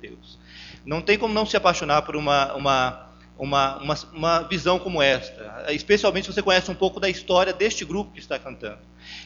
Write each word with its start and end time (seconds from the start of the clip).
Deus. 0.00 0.38
Não 0.84 1.00
tem 1.00 1.18
como 1.18 1.32
não 1.34 1.46
se 1.46 1.56
apaixonar 1.56 2.02
por 2.02 2.16
uma, 2.16 2.54
uma, 2.54 3.10
uma, 3.38 3.76
uma, 3.78 3.94
uma 4.12 4.42
visão 4.42 4.78
como 4.78 5.02
esta, 5.02 5.66
especialmente 5.70 6.26
se 6.26 6.32
você 6.32 6.42
conhece 6.42 6.70
um 6.70 6.74
pouco 6.74 6.98
da 6.98 7.08
história 7.08 7.52
deste 7.52 7.84
grupo 7.84 8.12
que 8.12 8.18
está 8.18 8.38
cantando. 8.38 8.78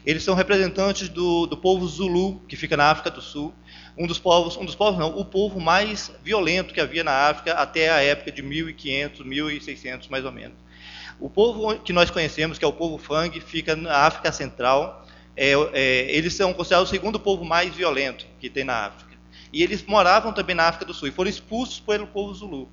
Eles 0.04 0.22
são 0.22 0.34
representantes 0.34 1.08
do, 1.08 1.46
do 1.46 1.56
povo 1.56 1.87
Zulu, 1.87 2.40
que 2.48 2.56
fica 2.56 2.76
na 2.76 2.90
África 2.90 3.10
do 3.10 3.21
Sul, 3.21 3.54
um 3.96 4.06
dos 4.06 4.18
povos, 4.18 4.56
um 4.56 4.64
dos 4.64 4.74
povos 4.74 4.98
não, 4.98 5.16
o 5.18 5.24
povo 5.24 5.60
mais 5.60 6.12
violento 6.22 6.75
que 6.75 6.80
havia 6.80 7.04
na 7.04 7.29
África 7.29 7.54
até 7.54 7.91
a 7.91 8.02
época 8.02 8.32
de 8.32 8.43
1500, 8.43 9.25
1600 9.25 10.09
mais 10.09 10.25
ou 10.25 10.32
menos. 10.32 10.64
O 11.20 11.30
povo 11.30 11.79
que 11.79 11.93
nós 11.93 12.11
conhecemos, 12.11 12.59
que 12.59 12.64
é 12.64 12.68
o 12.68 12.72
povo 12.72 12.98
Fang, 12.98 13.41
fica 13.41 13.77
na 13.77 13.98
África 13.98 14.32
Central. 14.32 15.06
É, 15.36 15.52
é, 15.72 16.16
eles 16.16 16.34
são 16.34 16.52
considerados 16.52 16.88
o 16.88 16.93
segundo 16.93 17.18
povo 17.18 17.45
mais 17.45 17.75
violento 17.75 18.27
que 18.41 18.50
tem 18.50 18.64
na 18.64 18.86
África. 18.86 19.14
E 19.55 19.62
eles 19.62 19.84
moravam 19.84 20.32
também 20.32 20.57
na 20.57 20.64
África 20.64 20.84
do 20.84 20.93
Sul 20.93 21.07
e 21.07 21.12
foram 21.12 21.30
expulsos 21.30 21.79
pelo 21.79 22.09
povo 22.09 22.34
Zulu. 22.34 22.68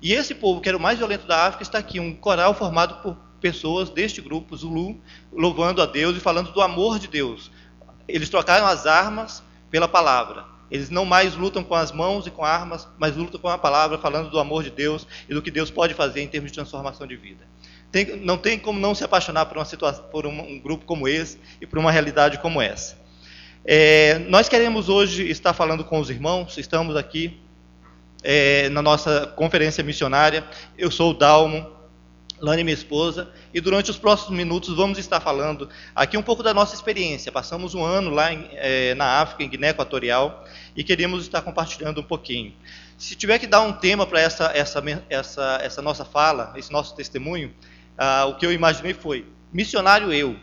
E 0.00 0.12
esse 0.12 0.36
povo, 0.36 0.60
que 0.60 0.68
era 0.68 0.78
o 0.78 0.80
mais 0.80 0.96
violento 0.96 1.26
da 1.26 1.46
África, 1.46 1.64
está 1.64 1.78
aqui, 1.78 1.98
um 1.98 2.14
coral 2.14 2.54
formado 2.54 3.02
por 3.02 3.16
pessoas 3.40 3.90
deste 3.90 4.20
grupo 4.20 4.56
Zulu, 4.56 5.00
louvando 5.32 5.82
a 5.82 5.86
Deus 5.86 6.16
e 6.16 6.20
falando 6.20 6.52
do 6.52 6.62
amor 6.62 7.00
de 7.00 7.08
Deus. 7.08 7.50
Eles 8.06 8.30
trocaram 8.30 8.64
as 8.64 8.86
armas 8.86 9.42
pela 9.68 9.88
palavra. 9.88 10.44
Eles 10.70 10.90
não 10.90 11.04
mais 11.04 11.34
lutam 11.34 11.64
com 11.64 11.74
as 11.74 11.90
mãos 11.90 12.24
e 12.24 12.30
com 12.30 12.44
armas, 12.44 12.86
mas 12.96 13.16
lutam 13.16 13.40
com 13.40 13.48
a 13.48 13.58
palavra, 13.58 13.98
falando 13.98 14.30
do 14.30 14.38
amor 14.38 14.62
de 14.62 14.70
Deus 14.70 15.08
e 15.28 15.34
do 15.34 15.42
que 15.42 15.50
Deus 15.50 15.72
pode 15.72 15.92
fazer 15.92 16.22
em 16.22 16.28
termos 16.28 16.52
de 16.52 16.54
transformação 16.54 17.04
de 17.04 17.16
vida. 17.16 17.44
Tem, 17.90 18.16
não 18.16 18.38
tem 18.38 18.60
como 18.60 18.78
não 18.78 18.94
se 18.94 19.02
apaixonar 19.02 19.46
por, 19.46 19.58
uma 19.58 19.64
situação, 19.64 20.04
por 20.04 20.24
um, 20.24 20.40
um, 20.40 20.60
grupo 20.60 20.84
como 20.84 21.08
esse 21.08 21.40
e 21.60 21.66
por 21.66 21.80
uma 21.80 21.90
realidade 21.90 22.38
como 22.38 22.62
essa. 22.62 23.01
É, 23.64 24.18
nós 24.28 24.48
queremos 24.48 24.88
hoje 24.88 25.28
estar 25.30 25.52
falando 25.52 25.84
com 25.84 26.00
os 26.00 26.10
irmãos, 26.10 26.58
estamos 26.58 26.96
aqui 26.96 27.40
é, 28.20 28.68
na 28.70 28.82
nossa 28.82 29.32
conferência 29.36 29.84
missionária. 29.84 30.44
Eu 30.76 30.90
sou 30.90 31.12
o 31.12 31.14
Dalmo, 31.14 31.70
Lani, 32.40 32.64
minha 32.64 32.74
esposa, 32.74 33.30
e 33.54 33.60
durante 33.60 33.88
os 33.88 33.96
próximos 33.96 34.36
minutos 34.36 34.74
vamos 34.74 34.98
estar 34.98 35.20
falando 35.20 35.68
aqui 35.94 36.16
um 36.16 36.22
pouco 36.22 36.42
da 36.42 36.52
nossa 36.52 36.74
experiência. 36.74 37.30
Passamos 37.30 37.72
um 37.72 37.84
ano 37.84 38.10
lá 38.10 38.32
em, 38.32 38.48
é, 38.54 38.96
na 38.96 39.20
África, 39.20 39.44
em 39.44 39.48
Guiné 39.48 39.68
Equatorial, 39.68 40.44
e 40.74 40.82
queríamos 40.82 41.22
estar 41.22 41.40
compartilhando 41.42 42.00
um 42.00 42.04
pouquinho. 42.04 42.52
Se 42.98 43.14
tiver 43.14 43.38
que 43.38 43.46
dar 43.46 43.60
um 43.60 43.72
tema 43.72 44.04
para 44.04 44.20
essa, 44.20 44.50
essa, 44.52 44.82
essa, 45.08 45.60
essa 45.62 45.80
nossa 45.80 46.04
fala, 46.04 46.52
esse 46.56 46.72
nosso 46.72 46.96
testemunho, 46.96 47.54
ah, 47.96 48.24
o 48.24 48.34
que 48.34 48.44
eu 48.44 48.52
imaginei 48.52 48.92
foi: 48.92 49.24
missionário 49.52 50.12
eu. 50.12 50.36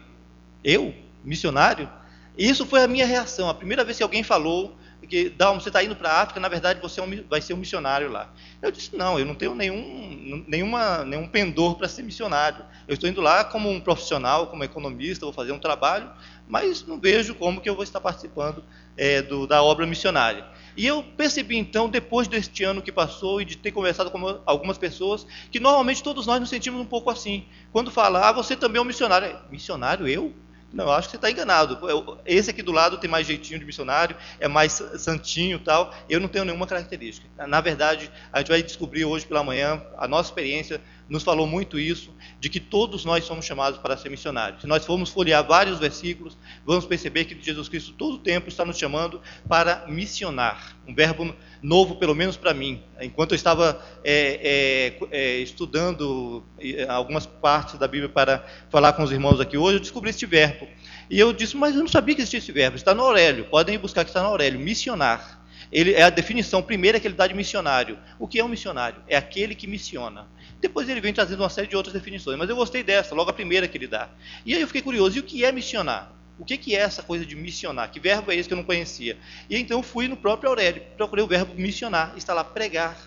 Eu? 0.64 0.96
Missionário? 1.22 1.99
Isso 2.40 2.66
foi 2.66 2.82
a 2.82 2.88
minha 2.88 3.06
reação. 3.06 3.50
A 3.50 3.54
primeira 3.54 3.84
vez 3.84 3.98
que 3.98 4.04
alguém 4.04 4.24
falou 4.24 4.78
que 5.10 5.30
Dalmo, 5.30 5.60
você 5.60 5.70
está 5.70 5.84
indo 5.84 5.96
para 5.96 6.10
a 6.10 6.22
África, 6.22 6.40
na 6.40 6.48
verdade 6.48 6.80
você 6.80 7.00
é 7.00 7.04
um, 7.04 7.24
vai 7.28 7.42
ser 7.42 7.54
um 7.54 7.58
missionário 7.58 8.10
lá. 8.10 8.32
Eu 8.62 8.72
disse, 8.72 8.96
não, 8.96 9.18
eu 9.18 9.26
não 9.26 9.34
tenho 9.34 9.56
nenhum, 9.56 10.46
nenhuma, 10.48 11.04
nenhum 11.04 11.28
pendor 11.28 11.76
para 11.76 11.88
ser 11.88 12.04
missionário. 12.04 12.64
Eu 12.88 12.94
estou 12.94 13.10
indo 13.10 13.20
lá 13.20 13.44
como 13.44 13.70
um 13.70 13.82
profissional, 13.82 14.48
como 14.48 14.64
economista, 14.64 15.26
vou 15.26 15.34
fazer 15.34 15.52
um 15.52 15.60
trabalho, 15.60 16.10
mas 16.48 16.86
não 16.86 17.00
vejo 17.00 17.34
como 17.34 17.60
que 17.60 17.70
eu 17.70 17.76
vou 17.76 17.84
estar 17.84 18.00
participando 18.00 18.64
é, 18.96 19.22
do, 19.22 19.48
da 19.48 19.64
obra 19.64 19.86
missionária. 19.88 20.46
E 20.78 20.86
eu 20.86 21.04
percebi 21.04 21.58
então, 21.58 21.90
depois 21.90 22.28
deste 22.28 22.64
ano 22.64 22.82
que 22.82 22.92
passou 22.92 23.42
e 23.42 23.46
de 23.46 23.58
ter 23.58 23.72
conversado 23.72 24.12
com 24.12 24.40
algumas 24.46 24.78
pessoas, 24.78 25.26
que 25.52 25.60
normalmente 25.60 26.04
todos 26.04 26.28
nós 26.28 26.40
nos 26.40 26.50
sentimos 26.50 26.80
um 26.80 26.86
pouco 26.86 27.10
assim. 27.10 27.46
Quando 27.72 27.90
fala, 27.90 28.30
ah, 28.30 28.32
você 28.32 28.56
também 28.56 28.80
é 28.80 28.82
um 28.82 28.86
missionário. 28.86 29.38
Missionário 29.50 30.08
eu? 30.08 30.34
Não, 30.72 30.92
acho 30.92 31.08
que 31.08 31.12
você 31.12 31.18
está 31.18 31.32
enganado. 31.32 31.80
Esse 32.26 32.52
aqui 32.52 32.62
do 32.62 32.72
lado 32.72 32.98
tem 33.00 33.10
mais 33.10 33.26
jeitinho 33.26 33.60
de 33.60 33.66
missionário, 33.66 34.16
é 34.40 34.48
mais 34.48 34.74
santinho 34.98 35.60
tal. 35.60 35.94
Eu 36.08 36.20
não 36.20 36.28
tenho 36.28 36.46
nenhuma 36.46 36.68
característica. 36.68 37.28
Na 37.48 37.60
verdade, 37.60 38.12
a 38.32 38.40
gente 38.40 38.50
vai 38.50 38.62
descobrir 38.62 39.04
hoje 39.04 39.26
pela 39.26 39.44
manhã, 39.44 39.82
a 39.98 40.08
nossa 40.08 40.30
experiência 40.30 40.80
nos 41.10 41.24
falou 41.24 41.48
muito 41.48 41.80
isso, 41.80 42.14
de 42.40 42.50
que 42.50 42.60
todos 42.60 43.04
nós 43.04 43.24
somos 43.24 43.46
chamados 43.46 43.80
para 43.80 43.98
ser 43.98 44.10
missionários. 44.10 44.62
Se 44.62 44.68
nós 44.68 44.86
formos 44.86 45.10
folhear 45.10 45.46
vários 45.46 45.80
versículos, 45.80 46.38
vamos 46.66 46.86
perceber 46.86 47.26
que 47.26 47.38
Jesus 47.42 47.68
Cristo 47.68 47.94
todo 47.94 48.16
o 48.16 48.20
tempo 48.20 48.48
está 48.48 48.64
nos 48.64 48.78
chamando 48.78 49.20
para 49.48 49.86
missionar. 49.88 50.78
Um 50.88 50.94
verbo 50.94 51.36
novo, 51.62 51.96
pelo 51.96 52.16
menos 52.16 52.38
para 52.38 52.54
mim. 52.54 52.82
Enquanto 53.02 53.32
eu 53.32 53.36
estava 53.36 53.84
é, 54.04 54.96
é, 55.02 55.08
é, 55.12 55.38
estudando 55.40 56.44
algumas 56.88 57.26
partes 57.26 57.78
da 57.78 57.88
Bíblia 57.88 58.10
para 58.10 58.46
falar 58.70 58.94
com 58.94 59.04
os 59.04 59.12
irmãos 59.12 59.40
aqui 59.40 59.58
hoje, 59.58 59.78
eu 59.78 59.82
descobri 59.82 60.10
este 60.10 60.26
verbo. 60.26 60.68
E 61.10 61.20
eu 61.20 61.34
disse, 61.34 61.58
mas 61.58 61.76
eu 61.76 61.82
não 61.82 61.88
sabia 61.88 62.14
que 62.14 62.22
existia 62.22 62.38
esse 62.38 62.52
verbo. 62.52 62.78
Está 62.78 62.94
no 62.94 63.02
Aurélio, 63.04 63.46
podem 63.46 63.80
buscar 63.80 64.04
que 64.04 64.12
está 64.12 64.22
no 64.22 64.30
Aurélio. 64.30 64.60
Missionar. 64.60 65.39
Ele 65.72 65.94
é 65.94 66.02
a 66.02 66.10
definição 66.10 66.62
primeira 66.62 67.00
que 67.00 67.08
ele 67.08 67.14
dá 67.14 67.28
de 67.28 67.34
missionário. 67.34 67.98
O 68.18 68.28
que 68.28 68.40
é 68.40 68.44
um 68.44 68.48
missionário? 68.48 69.02
É 69.08 69.16
aquele 69.16 69.54
que 69.54 69.68
missiona. 69.68 70.28
Depois 70.60 70.90
ele 70.90 71.00
vem 71.00 71.14
trazendo 71.14 71.42
uma 71.44 71.50
série 71.50 71.68
de 71.68 71.76
outras 71.76 71.94
definições, 71.94 72.38
mas 72.38 72.50
eu 72.50 72.56
gostei 72.56 72.84
dessa, 72.84 73.14
logo 73.14 73.30
a 73.30 73.34
primeira 73.34 73.68
que 73.68 73.78
ele 73.78 73.88
dá. 73.88 74.10
E 74.46 74.56
aí 74.56 74.62
eu 74.62 74.68
fiquei 74.68 74.82
curioso, 74.82 75.18
e 75.18 75.20
o 75.20 75.24
que 75.24 75.46
é 75.46 75.52
missionar? 75.52 76.12
O 76.40 76.46
que, 76.46 76.74
é 76.74 76.80
essa 76.80 77.04
coisa 77.04 77.26
de 77.26 77.36
missionar? 77.36 77.92
Que 77.92 78.00
verbo 78.00 78.32
é 78.32 78.36
esse 78.36 78.48
que 78.48 78.54
eu 78.54 78.58
não 78.58 78.64
conhecia? 78.64 79.18
E 79.50 79.58
então 79.58 79.84
fui 79.84 80.08
no 80.08 80.16
próprio 80.16 80.50
Aurélio, 80.50 80.82
procurei 80.96 81.24
o 81.24 81.28
verbo 81.28 81.54
missionar, 81.54 82.14
está 82.16 82.34
lá 82.34 82.46
pregar. 82.46 82.98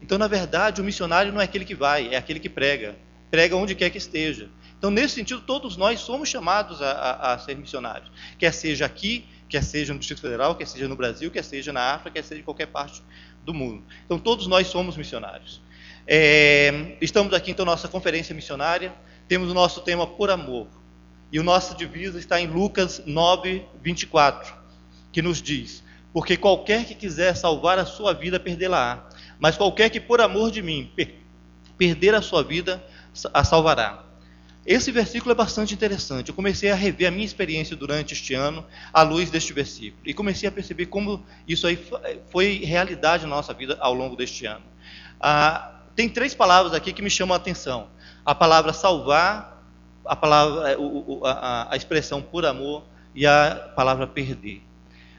Então, 0.00 0.16
na 0.16 0.26
verdade, 0.26 0.80
o 0.80 0.84
missionário 0.84 1.30
não 1.30 1.40
é 1.40 1.44
aquele 1.44 1.66
que 1.66 1.74
vai, 1.74 2.14
é 2.14 2.16
aquele 2.16 2.40
que 2.40 2.48
prega. 2.48 2.96
Prega 3.30 3.54
onde 3.56 3.74
quer 3.74 3.90
que 3.90 3.98
esteja. 3.98 4.48
Então, 4.78 4.90
nesse 4.90 5.14
sentido, 5.14 5.42
todos 5.42 5.76
nós 5.76 6.00
somos 6.00 6.28
chamados 6.28 6.80
a, 6.82 6.90
a, 6.90 7.34
a 7.34 7.38
ser 7.38 7.56
missionários. 7.56 8.10
Quer 8.38 8.52
seja 8.52 8.86
aqui, 8.86 9.26
quer 9.52 9.62
seja 9.62 9.92
no 9.92 9.98
Distrito 9.98 10.22
Federal, 10.22 10.54
quer 10.54 10.66
seja 10.66 10.88
no 10.88 10.96
Brasil, 10.96 11.30
quer 11.30 11.44
seja 11.44 11.74
na 11.74 11.92
África, 11.92 12.12
quer 12.12 12.24
seja 12.24 12.40
em 12.40 12.44
qualquer 12.44 12.68
parte 12.68 13.02
do 13.44 13.52
mundo. 13.52 13.84
Então, 14.06 14.18
todos 14.18 14.46
nós 14.46 14.66
somos 14.68 14.96
missionários. 14.96 15.60
É, 16.06 16.96
estamos 17.02 17.34
aqui, 17.34 17.50
então, 17.50 17.66
na 17.66 17.72
nossa 17.72 17.86
conferência 17.86 18.34
missionária. 18.34 18.94
Temos 19.28 19.50
o 19.50 19.54
nosso 19.54 19.82
tema 19.82 20.06
Por 20.06 20.30
Amor. 20.30 20.68
E 21.30 21.38
o 21.38 21.42
nosso 21.42 21.76
divisa 21.76 22.18
está 22.18 22.40
em 22.40 22.46
Lucas 22.46 23.02
9, 23.04 23.62
24, 23.82 24.54
que 25.12 25.20
nos 25.20 25.42
diz: 25.42 25.84
Porque 26.14 26.34
qualquer 26.34 26.86
que 26.86 26.94
quiser 26.94 27.36
salvar 27.36 27.78
a 27.78 27.84
sua 27.84 28.14
vida, 28.14 28.40
perdê-la-á. 28.40 29.06
Mas 29.38 29.58
qualquer 29.58 29.90
que, 29.90 30.00
por 30.00 30.22
amor 30.22 30.50
de 30.50 30.62
mim, 30.62 30.90
per 30.96 31.14
perder 31.76 32.14
a 32.14 32.22
sua 32.22 32.42
vida, 32.42 32.82
a 33.34 33.44
salvará. 33.44 34.02
Esse 34.64 34.92
versículo 34.92 35.32
é 35.32 35.34
bastante 35.34 35.74
interessante. 35.74 36.28
Eu 36.28 36.34
comecei 36.34 36.70
a 36.70 36.74
rever 36.74 37.08
a 37.08 37.10
minha 37.10 37.24
experiência 37.24 37.74
durante 37.74 38.14
este 38.14 38.32
ano 38.34 38.64
à 38.92 39.02
luz 39.02 39.28
deste 39.28 39.52
versículo. 39.52 40.02
E 40.04 40.14
comecei 40.14 40.48
a 40.48 40.52
perceber 40.52 40.86
como 40.86 41.24
isso 41.48 41.66
aí 41.66 41.78
foi 42.30 42.64
realidade 42.64 43.24
na 43.24 43.30
nossa 43.30 43.52
vida 43.52 43.76
ao 43.80 43.92
longo 43.92 44.14
deste 44.14 44.46
ano. 44.46 44.64
Ah, 45.20 45.80
tem 45.96 46.08
três 46.08 46.34
palavras 46.34 46.72
aqui 46.74 46.92
que 46.92 47.02
me 47.02 47.10
chamam 47.10 47.34
a 47.34 47.38
atenção: 47.38 47.88
a 48.24 48.34
palavra 48.34 48.72
salvar, 48.72 49.62
a 50.04 50.14
palavra, 50.14 50.70
é, 50.70 50.76
a, 51.24 51.76
expressão 51.76 52.22
por 52.22 52.46
amor 52.46 52.84
e 53.14 53.26
a 53.26 53.72
palavra 53.74 54.06
perder. 54.06 54.62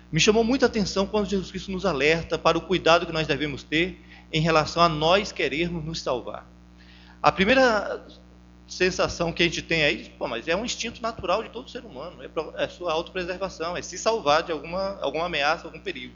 Me 0.10 0.20
chamou 0.20 0.44
muita 0.44 0.68
atenção 0.68 1.06
quando 1.06 1.30
Jesus 1.30 1.50
Cristo 1.50 1.72
nos 1.72 1.86
alerta 1.86 2.38
para 2.38 2.58
o 2.58 2.62
cuidado 2.62 3.06
que 3.06 3.12
nós 3.12 3.28
devemos 3.28 3.64
ter 3.64 4.00
em 4.32 4.42
relação 4.42 4.82
a 4.82 4.88
nós 4.88 5.32
querermos 5.32 5.84
nos 5.84 6.02
salvar. 6.02 6.48
A 7.22 7.32
primeira 7.32 8.06
sensação 8.74 9.32
que 9.32 9.44
a 9.44 9.46
gente 9.46 9.62
tem 9.62 9.84
aí, 9.84 10.10
pô, 10.18 10.28
mas 10.28 10.48
é 10.48 10.56
um 10.56 10.66
instinto 10.66 11.02
natural 11.02 11.44
de 11.44 11.50
todo 11.50 11.70
ser 11.70 11.86
humano, 11.86 12.22
é, 12.22 12.64
é 12.64 12.68
sua 12.68 12.92
autopreservação, 12.92 13.78
é 13.78 13.82
se 13.82 13.98
salvar 13.98 14.44
de 14.44 14.52
alguma, 14.52 15.00
alguma 15.02 15.26
ameaça, 15.26 15.66
algum 15.66 15.80
perigo. 15.80 16.14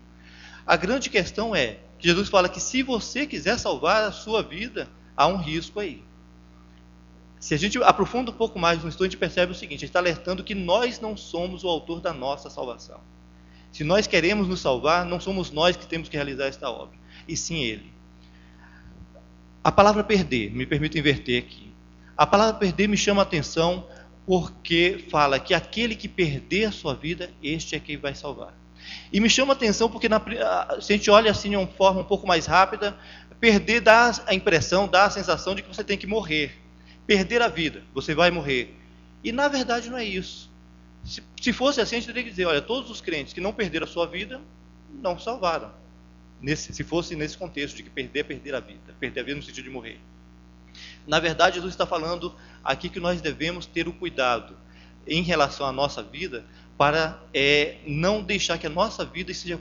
A 0.65 0.75
grande 0.75 1.09
questão 1.09 1.55
é 1.55 1.77
que 1.97 2.07
Jesus 2.07 2.29
fala 2.29 2.49
que 2.49 2.59
se 2.59 2.83
você 2.83 3.25
quiser 3.25 3.57
salvar 3.57 4.03
a 4.03 4.11
sua 4.11 4.43
vida, 4.43 4.89
há 5.15 5.27
um 5.27 5.37
risco 5.37 5.79
aí. 5.79 6.03
Se 7.39 7.53
a 7.53 7.57
gente 7.57 7.81
aprofunda 7.83 8.31
um 8.31 8.33
pouco 8.33 8.59
mais 8.59 8.81
no 8.81 8.89
estudo, 8.89 9.05
a 9.05 9.09
gente 9.09 9.17
percebe 9.17 9.51
o 9.51 9.55
seguinte: 9.55 9.77
a 9.77 9.79
gente 9.81 9.89
está 9.89 9.99
alertando 9.99 10.43
que 10.43 10.55
nós 10.55 10.99
não 10.99 11.15
somos 11.15 11.63
o 11.63 11.67
autor 11.69 12.01
da 12.01 12.11
nossa 12.11 12.49
salvação. 12.49 12.99
Se 13.71 13.83
nós 13.83 14.07
queremos 14.07 14.47
nos 14.47 14.59
salvar, 14.59 15.05
não 15.05 15.19
somos 15.19 15.51
nós 15.51 15.77
que 15.77 15.85
temos 15.85 16.09
que 16.09 16.15
realizar 16.15 16.47
esta 16.47 16.69
obra, 16.69 16.97
e 17.27 17.37
sim 17.37 17.63
Ele. 17.63 17.93
A 19.63 19.71
palavra 19.71 20.03
perder, 20.03 20.51
me 20.51 20.65
permito 20.65 20.97
inverter 20.97 21.43
aqui. 21.43 21.71
A 22.17 22.25
palavra 22.25 22.55
perder 22.55 22.87
me 22.87 22.97
chama 22.97 23.21
a 23.21 23.23
atenção 23.23 23.87
porque 24.25 25.05
fala 25.09 25.39
que 25.39 25.53
aquele 25.53 25.95
que 25.95 26.07
perder 26.07 26.65
a 26.65 26.71
sua 26.71 26.95
vida, 26.95 27.31
este 27.41 27.75
é 27.75 27.79
quem 27.79 27.95
vai 27.95 28.15
salvar. 28.15 28.53
E 29.13 29.19
me 29.19 29.29
chama 29.29 29.53
a 29.53 29.55
atenção 29.55 29.89
porque 29.89 30.09
na, 30.09 30.19
se 30.81 30.93
a 30.93 30.97
gente 30.97 31.09
olha 31.11 31.29
assim 31.29 31.51
de 31.51 31.55
uma 31.55 31.67
forma 31.67 32.01
um 32.01 32.05
pouco 32.05 32.25
mais 32.25 32.45
rápida, 32.45 32.97
perder 33.39 33.81
dá 33.81 34.11
a 34.25 34.33
impressão, 34.33 34.87
dá 34.87 35.05
a 35.05 35.09
sensação 35.09 35.53
de 35.53 35.61
que 35.61 35.67
você 35.67 35.83
tem 35.83 35.97
que 35.97 36.07
morrer. 36.07 36.57
Perder 37.05 37.41
a 37.41 37.47
vida, 37.47 37.83
você 37.93 38.15
vai 38.15 38.31
morrer. 38.31 38.75
E 39.23 39.31
na 39.31 39.47
verdade 39.47 39.89
não 39.89 39.97
é 39.97 40.03
isso. 40.03 40.51
Se, 41.03 41.23
se 41.41 41.53
fosse 41.53 41.79
assim, 41.79 41.95
a 41.95 41.99
gente 41.99 42.07
teria 42.07 42.23
que 42.23 42.29
dizer, 42.29 42.45
olha, 42.45 42.61
todos 42.61 42.89
os 42.89 42.99
crentes 42.99 43.31
que 43.31 43.39
não 43.39 43.53
perderam 43.53 43.85
a 43.85 43.89
sua 43.89 44.07
vida, 44.07 44.41
não 45.01 45.17
salvaram. 45.19 45.71
Nesse, 46.41 46.73
se 46.73 46.83
fosse 46.83 47.15
nesse 47.15 47.37
contexto 47.37 47.75
de 47.77 47.83
que 47.83 47.89
perder 47.89 48.19
é 48.19 48.23
perder 48.23 48.55
a 48.55 48.59
vida, 48.59 48.95
perder 48.99 49.19
a 49.21 49.23
vida 49.23 49.37
no 49.37 49.43
sentido 49.43 49.63
de 49.63 49.69
morrer. 49.69 49.99
Na 51.07 51.19
verdade, 51.19 51.55
Jesus 51.55 51.73
está 51.73 51.85
falando 51.85 52.35
aqui 52.63 52.89
que 52.89 52.99
nós 52.99 53.21
devemos 53.21 53.65
ter 53.65 53.87
o 53.87 53.93
cuidado 53.93 54.55
em 55.07 55.23
relação 55.23 55.65
à 55.65 55.71
nossa 55.71 56.03
vida 56.03 56.45
para 56.77 57.19
é, 57.33 57.77
não 57.87 58.21
deixar 58.21 58.57
que 58.57 58.67
a 58.67 58.69
nossa 58.69 59.03
vida 59.03 59.31
esteja 59.31 59.59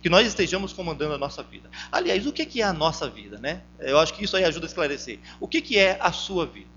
que 0.00 0.08
nós 0.08 0.26
estejamos 0.26 0.72
comandando 0.72 1.14
a 1.14 1.18
nossa 1.18 1.42
vida. 1.42 1.68
Aliás, 1.90 2.24
o 2.26 2.32
que 2.32 2.60
é 2.60 2.64
a 2.64 2.72
nossa 2.72 3.08
vida, 3.08 3.38
né? 3.38 3.62
Eu 3.80 3.98
acho 3.98 4.14
que 4.14 4.22
isso 4.22 4.36
aí 4.36 4.44
ajuda 4.44 4.66
a 4.66 4.68
esclarecer. 4.68 5.18
O 5.40 5.48
que 5.48 5.78
é 5.78 5.98
a 6.00 6.12
sua 6.12 6.46
vida? 6.46 6.70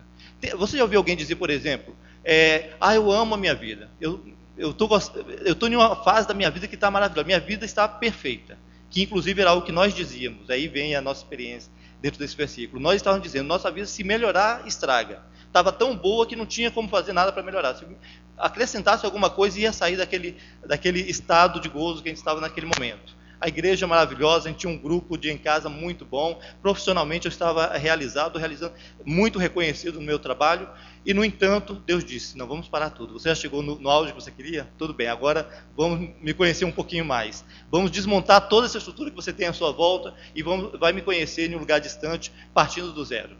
Você 0.58 0.78
já 0.78 0.84
ouviu 0.84 1.00
alguém 1.00 1.16
dizer, 1.16 1.36
por 1.36 1.50
exemplo, 1.50 1.96
é, 2.24 2.72
ah, 2.80 2.96
eu 2.96 3.12
amo 3.12 3.36
a 3.36 3.38
minha 3.38 3.54
vida. 3.54 3.90
Eu 4.00 4.24
eu 4.58 4.74
tô, 4.74 4.90
estou 5.46 5.68
em 5.68 5.76
uma 5.76 5.96
fase 6.04 6.28
da 6.28 6.34
minha 6.34 6.50
vida 6.50 6.68
que 6.68 6.76
está 6.76 6.90
maravilhosa. 6.90 7.26
Minha 7.26 7.40
vida 7.40 7.66
está 7.66 7.88
perfeita. 7.88 8.58
Que 8.90 9.04
inclusive 9.04 9.42
era 9.42 9.50
algo 9.50 9.66
que 9.66 9.72
nós 9.72 9.94
dizíamos. 9.94 10.50
Aí 10.50 10.68
vem 10.68 10.96
a 10.96 11.02
nossa 11.02 11.24
experiência 11.24 11.72
dentro 12.06 12.20
desse 12.20 12.36
versículo. 12.36 12.80
Nós 12.80 12.98
estávamos 12.98 13.24
dizendo, 13.24 13.48
nossa 13.48 13.72
vida 13.72 13.88
se 13.88 14.04
melhorar, 14.04 14.68
estraga. 14.68 15.24
Estava 15.48 15.72
tão 15.72 15.98
boa 15.98 16.28
que 16.28 16.36
não 16.36 16.46
tinha 16.46 16.70
como 16.70 16.88
fazer 16.88 17.14
nada 17.14 17.32
para 17.32 17.42
melhorar. 17.42 17.74
Se 17.74 17.84
acrescentasse 18.38 19.04
alguma 19.08 19.28
coisa, 19.28 19.60
ia 19.60 19.74
sair 19.74 19.98
daquele, 19.98 20.38
daquele 20.64 21.00
estado 21.00 21.60
de 21.60 21.68
gozo 21.68 22.04
que 22.04 22.10
a 22.10 22.12
gente 22.12 22.20
estava 22.20 22.40
naquele 22.40 22.68
momento. 22.68 23.16
A 23.40 23.48
igreja 23.48 23.86
maravilhosa, 23.86 24.48
a 24.48 24.52
gente 24.52 24.62
tinha 24.62 24.72
um 24.72 24.78
grupo 24.78 25.18
de 25.18 25.30
em 25.30 25.38
casa 25.38 25.70
muito 25.70 26.06
bom. 26.06 26.40
Profissionalmente 26.62 27.26
eu 27.26 27.30
estava 27.30 27.78
realizado, 27.78 28.40
realizando, 28.40 28.74
muito 29.04 29.38
reconhecido 29.38 30.00
no 30.00 30.06
meu 30.06 30.18
trabalho. 30.18 30.70
E 31.06 31.14
no 31.14 31.24
entanto, 31.24 31.76
Deus 31.86 32.04
disse: 32.04 32.38
Não, 32.38 32.48
vamos 32.48 32.68
parar 32.68 32.90
tudo. 32.90 33.14
Você 33.14 33.30
já 33.30 33.36
chegou 33.36 33.62
no, 33.62 33.80
no 33.80 33.90
auge 33.90 34.14
que 34.14 34.22
você 34.22 34.32
queria? 34.32 34.68
Tudo 34.78 34.94
bem, 34.94 35.08
agora 35.08 35.50
vamos 35.76 36.10
me 36.22 36.34
conhecer 36.34 36.66
um 36.66 36.72
pouquinho 36.72 37.06
mais. 37.06 37.46
Vamos 37.72 37.92
desmontar 37.92 38.48
toda 38.48 38.66
essa 38.66 38.78
estrutura 38.78 39.10
que 39.10 39.16
você 39.16 39.32
tem 39.32 39.48
à 39.48 39.54
sua 39.54 39.72
volta 39.72 40.14
e 40.34 40.42
vamos, 40.42 40.80
vai 40.80 40.94
me 40.94 41.02
conhecer 41.02 41.52
em 41.52 41.56
um 41.56 41.60
lugar 41.60 41.80
distante, 41.80 42.32
partindo 42.54 42.92
do 42.92 43.04
zero. 43.04 43.36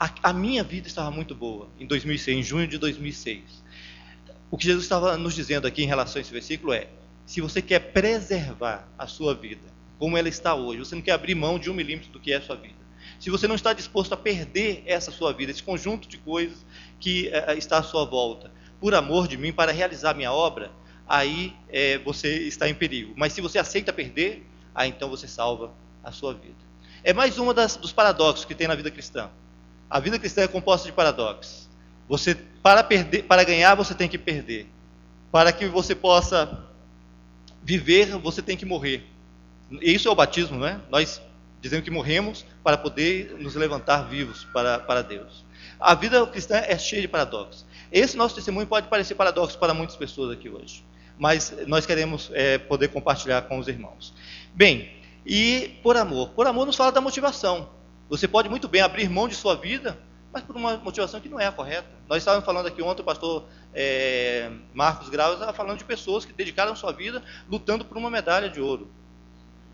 A, 0.00 0.10
a 0.30 0.32
minha 0.32 0.64
vida 0.64 0.88
estava 0.88 1.10
muito 1.10 1.34
boa 1.34 1.68
em 1.78 1.86
2006, 1.86 2.38
em 2.38 2.42
junho 2.42 2.66
de 2.66 2.76
2006. 2.78 3.62
O 4.50 4.58
que 4.58 4.66
Jesus 4.66 4.84
estava 4.84 5.16
nos 5.16 5.34
dizendo 5.34 5.66
aqui 5.66 5.82
em 5.82 5.86
relação 5.86 6.18
a 6.18 6.22
esse 6.22 6.32
versículo 6.32 6.72
é: 6.72 6.88
se 7.32 7.40
você 7.40 7.62
quer 7.62 7.78
preservar 7.78 8.86
a 8.98 9.06
sua 9.06 9.34
vida 9.34 9.72
como 9.98 10.18
ela 10.18 10.28
está 10.28 10.54
hoje, 10.54 10.80
você 10.80 10.94
não 10.94 11.00
quer 11.00 11.12
abrir 11.12 11.34
mão 11.34 11.58
de 11.58 11.70
um 11.70 11.72
milímetro 11.72 12.10
do 12.10 12.20
que 12.20 12.30
é 12.30 12.36
a 12.36 12.42
sua 12.42 12.56
vida. 12.56 12.74
Se 13.18 13.30
você 13.30 13.48
não 13.48 13.54
está 13.54 13.72
disposto 13.72 14.12
a 14.12 14.18
perder 14.18 14.82
essa 14.84 15.10
sua 15.10 15.32
vida, 15.32 15.50
esse 15.50 15.62
conjunto 15.62 16.06
de 16.06 16.18
coisas 16.18 16.58
que 17.00 17.28
é, 17.28 17.56
está 17.56 17.78
à 17.78 17.82
sua 17.82 18.04
volta, 18.04 18.50
por 18.78 18.94
amor 18.94 19.26
de 19.26 19.38
mim, 19.38 19.50
para 19.50 19.72
realizar 19.72 20.12
minha 20.12 20.30
obra, 20.30 20.70
aí 21.08 21.56
é, 21.70 21.96
você 22.00 22.36
está 22.40 22.68
em 22.68 22.74
perigo. 22.74 23.14
Mas 23.16 23.32
se 23.32 23.40
você 23.40 23.58
aceita 23.58 23.94
perder, 23.94 24.46
aí 24.74 24.90
então 24.90 25.08
você 25.08 25.26
salva 25.26 25.72
a 26.04 26.12
sua 26.12 26.34
vida. 26.34 26.52
É 27.02 27.14
mais 27.14 27.38
um 27.38 27.46
dos 27.54 27.92
paradoxos 27.94 28.44
que 28.44 28.54
tem 28.54 28.68
na 28.68 28.74
vida 28.74 28.90
cristã. 28.90 29.30
A 29.88 29.98
vida 29.98 30.18
cristã 30.18 30.42
é 30.42 30.48
composta 30.48 30.86
de 30.86 30.92
paradoxos. 30.92 31.66
Você 32.10 32.34
para 32.62 32.84
perder, 32.84 33.22
para 33.22 33.42
ganhar 33.42 33.74
você 33.74 33.94
tem 33.94 34.06
que 34.06 34.18
perder. 34.18 34.66
Para 35.30 35.50
que 35.50 35.64
você 35.64 35.94
possa 35.94 36.70
viver, 37.62 38.06
você 38.18 38.42
tem 38.42 38.56
que 38.56 38.64
morrer. 38.64 39.06
E 39.70 39.94
isso 39.94 40.08
é 40.08 40.10
o 40.10 40.14
batismo, 40.14 40.58
não 40.58 40.66
é? 40.66 40.80
Nós 40.90 41.20
dizemos 41.60 41.84
que 41.84 41.90
morremos 41.90 42.44
para 42.62 42.76
poder 42.76 43.36
nos 43.38 43.54
levantar 43.54 44.02
vivos 44.08 44.44
para, 44.52 44.78
para 44.80 45.02
Deus. 45.02 45.44
A 45.78 45.94
vida 45.94 46.26
cristã 46.26 46.56
é 46.56 46.76
cheia 46.76 47.02
de 47.02 47.08
paradoxos. 47.08 47.64
Esse 47.90 48.16
nosso 48.16 48.34
testemunho 48.34 48.66
pode 48.66 48.88
parecer 48.88 49.14
paradoxo 49.14 49.58
para 49.58 49.72
muitas 49.72 49.96
pessoas 49.96 50.32
aqui 50.32 50.48
hoje, 50.48 50.84
mas 51.18 51.54
nós 51.66 51.86
queremos 51.86 52.30
é, 52.34 52.58
poder 52.58 52.88
compartilhar 52.88 53.42
com 53.42 53.58
os 53.58 53.68
irmãos. 53.68 54.12
Bem, 54.54 54.90
e 55.24 55.78
por 55.82 55.96
amor. 55.96 56.30
Por 56.30 56.46
amor 56.46 56.66
nos 56.66 56.76
fala 56.76 56.90
da 56.90 57.00
motivação. 57.00 57.68
Você 58.08 58.26
pode 58.26 58.48
muito 58.48 58.68
bem 58.68 58.80
abrir 58.80 59.08
mão 59.08 59.28
de 59.28 59.34
sua 59.34 59.54
vida, 59.54 59.98
mas 60.32 60.42
por 60.42 60.56
uma 60.56 60.76
motivação 60.78 61.20
que 61.20 61.28
não 61.28 61.38
é 61.38 61.46
a 61.46 61.52
correta. 61.52 61.88
Nós 62.08 62.18
estávamos 62.18 62.44
falando 62.44 62.66
aqui 62.66 62.82
ontem, 62.82 63.02
o 63.02 63.04
pastor 63.04 63.46
é, 63.74 64.50
Marcos 64.74 65.08
Graus 65.08 65.34
estava 65.34 65.52
falando 65.52 65.78
de 65.78 65.84
pessoas 65.84 66.24
que 66.24 66.32
dedicaram 66.32 66.76
sua 66.76 66.92
vida 66.92 67.22
lutando 67.48 67.84
por 67.84 67.96
uma 67.96 68.10
medalha 68.10 68.48
de 68.48 68.60
ouro. 68.60 68.90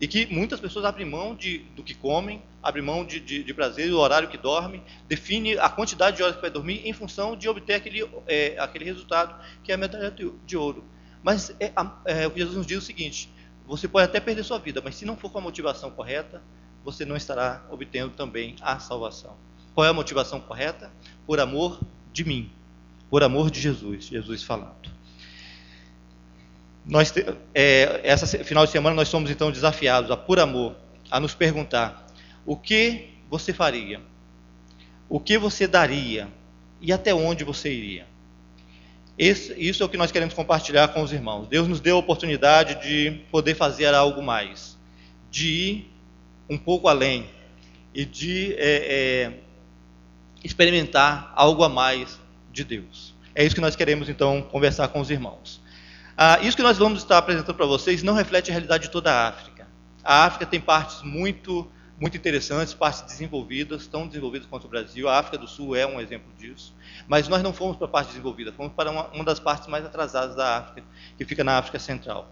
E 0.01 0.07
que 0.07 0.25
muitas 0.27 0.59
pessoas 0.59 0.85
abrem 0.85 1.05
mão 1.05 1.35
de, 1.35 1.59
do 1.75 1.83
que 1.83 1.93
comem, 1.93 2.41
abrem 2.63 2.83
mão 2.83 3.03
de, 3.03 3.19
de, 3.19 3.43
de 3.43 3.53
prazer, 3.53 3.89
do 3.89 3.99
horário 3.99 4.29
que 4.29 4.37
dorme, 4.37 4.81
define 5.07 5.57
a 5.57 5.69
quantidade 5.69 6.17
de 6.17 6.23
horas 6.23 6.35
que 6.35 6.41
vai 6.41 6.49
dormir 6.49 6.87
em 6.87 6.93
função 6.93 7.35
de 7.35 7.49
obter 7.49 7.73
aquele, 7.73 8.09
é, 8.25 8.55
aquele 8.57 8.85
resultado, 8.85 9.35
que 9.61 9.71
é 9.71 9.75
a 9.75 9.77
medalha 9.77 10.09
de, 10.09 10.31
de 10.45 10.55
ouro. 10.55 10.85
Mas 11.21 11.53
é, 11.59 11.73
é, 12.05 12.27
o 12.27 12.31
que 12.31 12.39
Jesus 12.39 12.55
nos 12.55 12.65
diz 12.65 12.77
é 12.77 12.79
o 12.79 12.81
seguinte: 12.81 13.29
você 13.67 13.89
pode 13.89 14.05
até 14.05 14.21
perder 14.21 14.43
sua 14.43 14.57
vida, 14.57 14.81
mas 14.81 14.95
se 14.95 15.05
não 15.05 15.17
for 15.17 15.29
com 15.29 15.39
a 15.39 15.41
motivação 15.41 15.91
correta, 15.91 16.41
você 16.83 17.03
não 17.03 17.17
estará 17.17 17.65
obtendo 17.69 18.11
também 18.11 18.55
a 18.61 18.79
salvação. 18.79 19.35
Qual 19.75 19.85
é 19.85 19.89
a 19.89 19.93
motivação 19.93 20.39
correta? 20.39 20.91
Por 21.27 21.41
amor 21.41 21.79
de 22.13 22.23
mim, 22.23 22.51
por 23.09 23.23
amor 23.23 23.49
de 23.49 23.59
Jesus, 23.59 24.05
Jesus 24.05 24.43
falando. 24.43 24.89
Nós, 26.85 27.13
é, 27.53 28.01
essa 28.03 28.25
final 28.43 28.65
de 28.65 28.71
semana 28.71 28.95
nós 28.95 29.07
somos 29.07 29.29
então 29.29 29.51
desafiados 29.51 30.09
a, 30.09 30.17
por 30.17 30.39
amor, 30.39 30.75
a 31.09 31.19
nos 31.19 31.33
perguntar 31.33 32.07
o 32.45 32.55
que 32.55 33.09
você 33.29 33.53
faria, 33.53 34.01
o 35.07 35.19
que 35.19 35.37
você 35.37 35.67
daria 35.67 36.27
e 36.81 36.91
até 36.91 37.13
onde 37.13 37.43
você 37.43 37.71
iria. 37.71 38.07
Esse, 39.17 39.53
isso 39.57 39.83
é 39.83 39.85
o 39.85 39.89
que 39.89 39.97
nós 39.97 40.11
queremos 40.11 40.33
compartilhar 40.33 40.87
com 40.89 41.01
os 41.01 41.11
irmãos. 41.11 41.47
Deus 41.47 41.67
nos 41.67 41.81
deu 41.81 41.97
a 41.97 41.99
oportunidade 41.99 42.81
de 42.81 43.19
poder 43.29 43.53
fazer 43.53 43.93
algo 43.93 44.23
mais, 44.23 44.77
de 45.29 45.47
ir 45.47 45.93
um 46.49 46.57
pouco 46.57 46.87
além 46.87 47.29
e 47.93 48.05
de 48.05 48.53
é, 48.53 48.57
é, 48.57 49.33
experimentar 50.43 51.33
algo 51.35 51.63
a 51.63 51.69
mais 51.69 52.19
de 52.51 52.63
Deus. 52.63 53.15
É 53.35 53.43
isso 53.45 53.55
que 53.55 53.61
nós 53.61 53.75
queremos 53.75 54.09
então 54.09 54.41
conversar 54.41 54.87
com 54.89 54.99
os 54.99 55.09
irmãos. 55.09 55.61
Ah, 56.17 56.39
isso 56.41 56.57
que 56.57 56.63
nós 56.63 56.77
vamos 56.77 56.99
estar 56.99 57.17
apresentando 57.17 57.55
para 57.55 57.65
vocês 57.65 58.03
não 58.03 58.13
reflete 58.13 58.49
a 58.49 58.53
realidade 58.53 58.83
de 58.83 58.91
toda 58.91 59.11
a 59.11 59.29
África. 59.29 59.67
A 60.03 60.25
África 60.25 60.45
tem 60.45 60.59
partes 60.59 61.01
muito, 61.01 61.69
muito 61.99 62.17
interessantes, 62.17 62.73
partes 62.73 63.01
desenvolvidas, 63.03 63.87
tão 63.87 64.07
desenvolvidas 64.07 64.47
quanto 64.47 64.65
o 64.65 64.67
Brasil. 64.67 65.07
A 65.07 65.17
África 65.19 65.37
do 65.37 65.47
Sul 65.47 65.75
é 65.75 65.85
um 65.85 66.01
exemplo 66.01 66.29
disso. 66.37 66.75
Mas 67.07 67.27
nós 67.27 67.41
não 67.41 67.53
fomos 67.53 67.77
para 67.77 67.85
a 67.85 67.89
parte 67.89 68.09
desenvolvida, 68.09 68.51
fomos 68.51 68.73
para 68.73 68.91
uma, 68.91 69.07
uma 69.07 69.23
das 69.23 69.39
partes 69.39 69.67
mais 69.67 69.85
atrasadas 69.85 70.35
da 70.35 70.57
África, 70.57 70.85
que 71.17 71.23
fica 71.23 71.43
na 71.43 71.57
África 71.57 71.79
Central. 71.79 72.29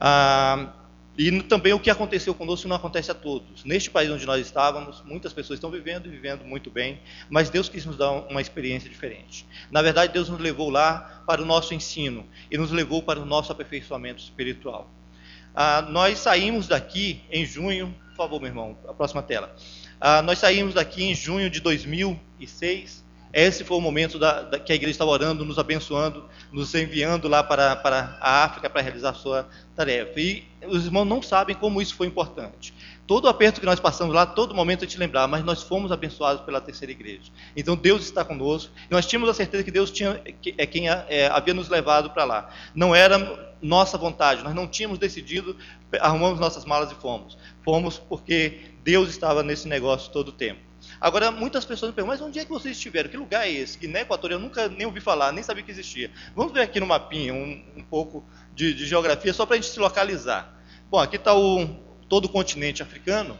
Ah, 0.00 0.72
e 1.18 1.42
também 1.42 1.72
o 1.72 1.80
que 1.80 1.90
aconteceu 1.90 2.32
conosco 2.32 2.68
não 2.68 2.76
acontece 2.76 3.10
a 3.10 3.14
todos. 3.14 3.64
Neste 3.64 3.90
país 3.90 4.08
onde 4.08 4.24
nós 4.24 4.40
estávamos, 4.40 5.02
muitas 5.04 5.32
pessoas 5.32 5.56
estão 5.56 5.68
vivendo 5.68 6.06
e 6.06 6.10
vivendo 6.10 6.44
muito 6.44 6.70
bem, 6.70 7.00
mas 7.28 7.50
Deus 7.50 7.68
quis 7.68 7.84
nos 7.84 7.96
dar 7.96 8.12
uma 8.12 8.40
experiência 8.40 8.88
diferente. 8.88 9.44
Na 9.68 9.82
verdade, 9.82 10.12
Deus 10.12 10.28
nos 10.28 10.38
levou 10.38 10.70
lá 10.70 11.24
para 11.26 11.42
o 11.42 11.44
nosso 11.44 11.74
ensino 11.74 12.24
e 12.48 12.56
nos 12.56 12.70
levou 12.70 13.02
para 13.02 13.18
o 13.18 13.24
nosso 13.24 13.50
aperfeiçoamento 13.50 14.22
espiritual. 14.22 14.88
Ah, 15.52 15.82
nós 15.82 16.20
saímos 16.20 16.68
daqui 16.68 17.20
em 17.32 17.44
junho, 17.44 17.92
por 18.10 18.16
favor, 18.16 18.40
meu 18.40 18.50
irmão, 18.50 18.78
a 18.86 18.94
próxima 18.94 19.20
tela. 19.20 19.52
Ah, 20.00 20.22
nós 20.22 20.38
saímos 20.38 20.74
daqui 20.74 21.02
em 21.02 21.16
junho 21.16 21.50
de 21.50 21.58
2006 21.58 23.08
esse 23.32 23.62
foi 23.62 23.76
o 23.76 23.80
momento 23.80 24.18
da, 24.18 24.42
da, 24.42 24.58
que 24.58 24.72
a 24.72 24.74
igreja 24.74 24.92
estava 24.92 25.10
orando, 25.10 25.44
nos 25.44 25.58
abençoando, 25.58 26.24
nos 26.50 26.74
enviando 26.74 27.28
lá 27.28 27.42
para, 27.42 27.76
para 27.76 28.16
a 28.20 28.44
África 28.44 28.70
para 28.70 28.80
realizar 28.80 29.10
a 29.10 29.14
sua 29.14 29.48
tarefa. 29.76 30.18
E 30.18 30.47
os 30.66 30.86
irmãos 30.86 31.04
não 31.04 31.22
sabem 31.22 31.54
como 31.54 31.80
isso 31.80 31.94
foi 31.94 32.06
importante. 32.06 32.74
Todo 33.06 33.24
o 33.24 33.28
aperto 33.28 33.60
que 33.60 33.66
nós 33.66 33.80
passamos 33.80 34.14
lá, 34.14 34.26
todo 34.26 34.54
momento 34.54 34.84
a 34.84 34.86
gente 34.86 34.98
lembrava, 34.98 35.28
mas 35.28 35.44
nós 35.44 35.62
fomos 35.62 35.90
abençoados 35.92 36.42
pela 36.44 36.60
terceira 36.60 36.92
igreja. 36.92 37.30
Então 37.56 37.76
Deus 37.76 38.02
está 38.04 38.24
conosco. 38.24 38.72
Nós 38.90 39.06
tínhamos 39.06 39.30
a 39.30 39.34
certeza 39.34 39.64
que 39.64 39.70
Deus 39.70 39.90
tinha, 39.90 40.14
que, 40.42 40.54
é 40.58 40.66
quem 40.66 40.88
é, 40.88 41.28
havia 41.28 41.54
nos 41.54 41.68
levado 41.68 42.10
para 42.10 42.24
lá. 42.24 42.50
Não 42.74 42.94
era 42.94 43.56
nossa 43.62 43.96
vontade, 43.96 44.44
nós 44.44 44.54
não 44.54 44.66
tínhamos 44.66 44.98
decidido, 44.98 45.56
arrumamos 46.00 46.38
nossas 46.38 46.64
malas 46.64 46.92
e 46.92 46.94
fomos. 46.94 47.38
Fomos 47.64 47.98
porque 47.98 48.60
Deus 48.82 49.08
estava 49.08 49.42
nesse 49.42 49.66
negócio 49.68 50.12
todo 50.12 50.28
o 50.28 50.32
tempo. 50.32 50.67
Agora, 51.00 51.30
muitas 51.30 51.64
pessoas 51.64 51.90
me 51.90 51.94
perguntam, 51.94 52.18
mas 52.18 52.26
onde 52.26 52.38
é 52.38 52.44
que 52.44 52.50
vocês 52.50 52.76
estiveram? 52.76 53.08
Que 53.08 53.16
lugar 53.16 53.46
é 53.46 53.50
esse? 53.50 53.78
Guiné 53.78 54.00
Equatorial, 54.00 54.40
eu 54.40 54.44
nunca 54.44 54.68
nem 54.68 54.86
ouvi 54.86 55.00
falar, 55.00 55.32
nem 55.32 55.42
sabia 55.42 55.62
que 55.62 55.70
existia. 55.70 56.10
Vamos 56.34 56.52
ver 56.52 56.62
aqui 56.62 56.80
no 56.80 56.86
mapinha 56.86 57.32
um, 57.32 57.62
um 57.76 57.82
pouco 57.82 58.24
de, 58.54 58.74
de, 58.74 58.86
geografia, 58.86 59.32
só 59.32 59.46
para 59.46 59.56
a 59.56 59.60
gente 59.60 59.70
se 59.70 59.78
localizar. 59.78 60.52
Bom, 60.90 60.98
aqui 60.98 61.16
está 61.16 61.32
todo 62.08 62.24
o 62.24 62.28
continente 62.28 62.82
africano, 62.82 63.38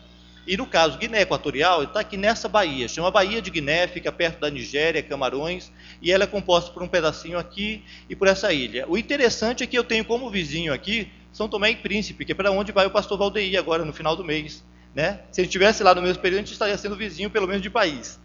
e 0.49 0.57
no 0.57 0.67
caso, 0.67 0.97
Guiné 0.97 1.21
Equatorial 1.21 1.83
está 1.83 2.01
aqui 2.01 2.17
nessa 2.17 2.49
baía, 2.49 2.89
chama 2.89 3.11
Baía 3.11 3.43
de 3.43 3.51
Guiné, 3.51 3.87
fica 3.87 4.11
perto 4.11 4.41
da 4.41 4.49
Nigéria, 4.49 5.03
Camarões, 5.03 5.71
e 6.01 6.11
ela 6.11 6.25
é 6.25 6.27
composta 6.27 6.71
por 6.71 6.83
um 6.83 6.89
pedacinho 6.89 7.39
aqui 7.39 7.85
e 8.09 8.17
por 8.17 8.27
essa 8.29 8.51
ilha. 8.51 8.87
O 8.89 8.97
interessante 8.97 9.63
é 9.63 9.67
que 9.67 9.77
eu 9.77 9.85
tenho 9.85 10.07
como 10.07 10.31
vizinho 10.31 10.73
aqui 10.73 11.13
São 11.35 11.51
Tomé 11.51 11.73
e 11.73 11.77
Príncipe, 11.77 12.25
que 12.25 12.33
é 12.33 12.35
para 12.35 12.51
onde 12.51 12.73
vai 12.73 12.87
o 12.87 12.91
pastor 12.91 13.19
Valdeir 13.19 13.59
agora, 13.59 13.85
no 13.85 13.93
final 13.93 14.17
do 14.17 14.25
mês. 14.25 14.65
Né? 14.99 15.21
Se 15.31 15.41
a 15.41 15.45
gente 15.45 15.51
estivesse 15.51 15.81
lá 15.85 15.95
no 15.95 16.03
mesmo 16.03 16.21
período, 16.21 16.41
a 16.41 16.43
gente 16.43 16.53
estaria 16.55 16.77
sendo 16.77 16.97
vizinho, 16.97 17.31
pelo 17.31 17.47
menos 17.47 17.63
de 17.63 17.71
país. 17.71 18.19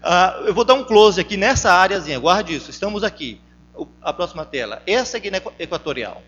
Uh, 0.00 0.46
eu 0.46 0.54
vou 0.54 0.64
dar 0.64 0.74
um 0.74 0.84
close 0.84 1.20
aqui 1.20 1.36
nessa 1.36 1.72
áreazinha, 1.72 2.20
guarde 2.20 2.54
isso, 2.54 2.70
estamos 2.70 3.02
aqui. 3.02 3.40
A 4.00 4.12
próxima 4.12 4.44
tela. 4.44 4.80
Essa 4.86 5.16
é 5.16 5.20
Guiné 5.20 5.42
Equatorial. 5.58 6.22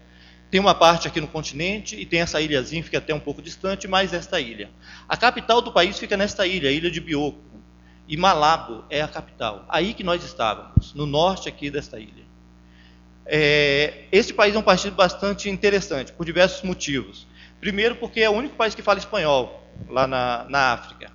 Tem 0.51 0.59
uma 0.59 0.75
parte 0.75 1.07
aqui 1.07 1.21
no 1.21 1.29
continente 1.29 1.95
e 1.95 2.05
tem 2.05 2.21
essa 2.21 2.41
ilhazinha, 2.41 2.83
fica 2.83 2.99
até 2.99 3.15
um 3.15 3.21
pouco 3.21 3.41
distante, 3.41 3.87
mais 3.87 4.13
esta 4.13 4.41
ilha. 4.41 4.71
A 5.09 5.17
capital 5.17 5.63
do 5.63 5.71
país 5.71 5.97
fica 5.97 6.17
nesta 6.17 6.49
ilha, 6.49 6.69
a 6.69 6.73
ilha 6.73 6.91
de 6.91 7.01
Bioko. 7.01 7.39
E 8.09 8.17
Malabo 8.17 8.85
é 8.91 9.03
a 9.03 9.07
capital. 9.07 9.65
Aí 9.69 9.95
que 9.95 10.03
nós 10.03 10.25
estávamos, 10.25 10.93
no 10.95 11.07
norte 11.07 11.49
aqui 11.49 11.71
desta 11.71 12.01
ilha. 12.01 12.25
É, 13.25 14.07
esse 14.11 14.35
país 14.35 14.53
é 14.53 14.59
um 14.59 14.63
país 14.63 14.85
bastante 14.87 15.49
interessante, 15.49 16.13
por 16.13 16.27
diversos 16.27 16.63
motivos. 16.65 17.25
Primeiro, 17.61 17.95
porque 17.95 18.21
é 18.21 18.29
o 18.29 18.33
único 18.33 18.57
país 18.57 18.75
que 18.75 18.83
fala 18.83 18.99
espanhol 18.99 19.62
lá 19.89 20.07
na, 20.07 20.47
na 20.49 20.73
África. 20.73 21.11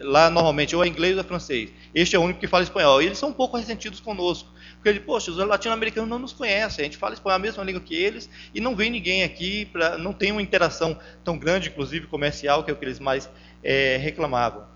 Lá, 0.00 0.30
normalmente, 0.30 0.74
ou 0.74 0.82
é 0.82 0.88
inglês 0.88 1.14
ou 1.14 1.20
é 1.20 1.24
francês. 1.24 1.70
Este 1.94 2.16
é 2.16 2.18
o 2.18 2.22
único 2.22 2.40
que 2.40 2.46
fala 2.46 2.62
espanhol. 2.62 3.02
E 3.02 3.06
eles 3.06 3.18
são 3.18 3.28
um 3.28 3.32
pouco 3.32 3.56
ressentidos 3.56 4.00
conosco. 4.00 4.48
Porque, 4.74 4.88
ele, 4.88 5.00
poxa, 5.00 5.30
os 5.30 5.36
latino-americanos 5.36 6.08
não 6.08 6.18
nos 6.18 6.32
conhecem, 6.32 6.82
a 6.82 6.84
gente 6.84 6.98
fala 6.98 7.14
espanhol 7.14 7.36
a 7.36 7.38
mesma 7.38 7.64
língua 7.64 7.80
que 7.80 7.94
eles, 7.94 8.28
e 8.54 8.60
não 8.60 8.76
vem 8.76 8.90
ninguém 8.90 9.22
aqui, 9.22 9.66
pra, 9.66 9.96
não 9.96 10.12
tem 10.12 10.30
uma 10.30 10.42
interação 10.42 10.98
tão 11.22 11.38
grande, 11.38 11.68
inclusive 11.68 12.06
comercial, 12.06 12.62
que 12.62 12.70
é 12.70 12.74
o 12.74 12.76
que 12.76 12.84
eles 12.84 13.00
mais 13.00 13.28
é, 13.62 13.96
reclamavam. 13.96 14.66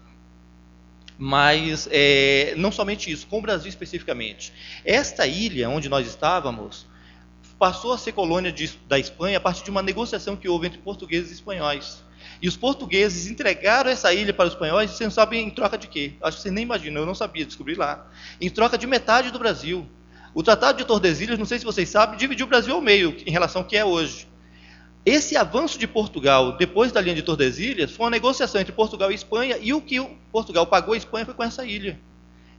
Mas 1.19 1.89
é, 1.91 2.55
não 2.57 2.71
somente 2.71 3.11
isso, 3.11 3.27
com 3.27 3.39
o 3.39 3.43
Brasil 3.43 3.69
especificamente. 3.69 4.53
Esta 4.85 5.27
ilha 5.27 5.69
onde 5.69 5.89
nós 5.89 6.07
estávamos 6.07 6.87
passou 7.59 7.93
a 7.93 7.99
ser 7.99 8.13
colônia 8.13 8.53
de, 8.53 8.69
da 8.87 8.99
Espanha 8.99 9.39
a 9.39 9.41
partir 9.41 9.65
de 9.65 9.71
uma 9.71 9.83
negociação 9.83 10.37
que 10.37 10.49
houve 10.49 10.69
entre 10.69 10.79
portugueses 10.79 11.31
e 11.31 11.35
espanhóis. 11.35 12.03
E 12.41 12.49
os 12.49 12.57
portugueses 12.57 13.31
entregaram 13.31 13.91
essa 13.91 14.13
ilha 14.13 14.33
para 14.33 14.47
os 14.47 14.53
espanhóis, 14.53 14.91
você 14.91 15.05
não 15.05 15.11
sabe 15.11 15.39
em 15.39 15.51
troca 15.51 15.77
de 15.77 15.89
quê? 15.89 16.13
Acho 16.23 16.37
que 16.37 16.43
você 16.43 16.51
nem 16.51 16.63
imagina, 16.63 17.01
eu 17.01 17.07
não 17.07 17.15
sabia, 17.15 17.45
descobri 17.45 17.75
lá. 17.75 18.07
Em 18.41 18.49
troca 18.49 18.79
de 18.79 18.87
metade 18.87 19.31
do 19.31 19.39
Brasil. 19.39 19.87
O 20.35 20.43
Tratado 20.43 20.79
de 20.79 20.85
Tordesilhas, 20.85 21.39
não 21.39 21.47
sei 21.47 21.59
se 21.59 21.65
vocês 21.65 21.89
sabem, 21.89 22.17
dividiu 22.17 22.47
o 22.47 22.49
Brasil 22.49 22.75
ao 22.75 22.81
meio 22.81 23.17
em 23.27 23.31
relação 23.31 23.63
ao 23.63 23.67
que 23.67 23.77
é 23.77 23.85
hoje. 23.85 24.29
Esse 25.05 25.37
avanço 25.37 25.79
de 25.79 25.87
Portugal 25.87 26.57
depois 26.57 26.93
da 26.93 27.01
linha 27.01 27.15
de 27.15 27.23
Tordesilhas 27.23 27.91
foi 27.91 28.05
uma 28.05 28.11
negociação 28.11 28.61
entre 28.61 28.73
Portugal 28.73 29.11
e 29.11 29.15
Espanha 29.15 29.57
e 29.61 29.73
o 29.73 29.81
que 29.81 29.99
Portugal 30.31 30.67
pagou 30.67 30.95
à 30.95 30.97
Espanha 30.97 31.25
foi 31.25 31.35
com 31.35 31.43
essa 31.43 31.65
ilha. 31.65 31.99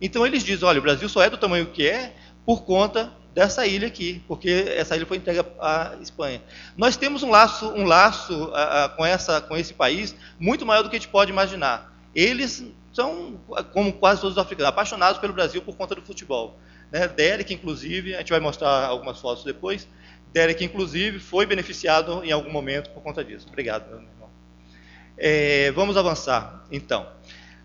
Então 0.02 0.26
eles 0.26 0.44
dizem, 0.44 0.68
olha, 0.68 0.80
o 0.80 0.82
Brasil 0.82 1.08
só 1.08 1.22
é 1.22 1.30
do 1.30 1.38
tamanho 1.38 1.68
que 1.68 1.88
é 1.88 2.16
por 2.46 2.64
conta 2.64 3.14
dessa 3.40 3.66
ilha 3.66 3.88
aqui, 3.88 4.22
porque 4.28 4.66
essa 4.76 4.98
ilha 4.98 5.06
foi 5.06 5.16
entregue 5.16 5.40
à 5.62 5.96
Espanha. 6.02 6.42
Nós 6.76 6.98
temos 6.98 7.24
um 7.24 7.30
laço, 7.30 7.70
um 7.70 7.86
laço 7.86 8.52
com, 8.98 9.06
essa, 9.06 9.40
com 9.40 9.56
esse 9.56 9.74
país 9.74 10.14
muito 10.38 10.66
maior 10.66 10.84
do 10.84 10.90
que 10.90 10.98
a 10.98 11.00
gente 11.00 11.08
pode 11.08 11.32
imaginar. 11.32 11.98
Eles 12.14 12.66
são, 12.92 13.40
como 13.72 13.94
quase 13.94 14.20
todos 14.20 14.36
os 14.36 14.44
africanos, 14.44 14.68
apaixonados 14.68 15.22
pelo 15.22 15.32
Brasil 15.32 15.62
por 15.62 15.78
conta 15.78 15.96
do 15.96 16.02
futebol. 16.02 16.60
Né? 16.92 17.08
Derek, 17.08 17.54
inclusive, 17.54 18.14
a 18.14 18.18
gente 18.18 18.30
vai 18.30 18.42
mostrar 18.42 18.86
algumas 18.86 19.18
fotos 19.22 19.46
depois, 19.46 19.88
Derek, 20.34 20.62
inclusive, 20.66 21.18
foi 21.18 21.46
beneficiado 21.46 22.22
em 22.26 22.34
algum 22.34 22.52
momento 22.52 22.90
por 22.90 23.02
conta 23.02 23.24
disso. 23.24 23.48
Obrigado, 23.48 23.88
meu 23.88 24.00
irmão. 24.00 24.30
É, 25.18 25.72
vamos 25.72 25.96
avançar, 25.96 26.66
então. 26.70 27.08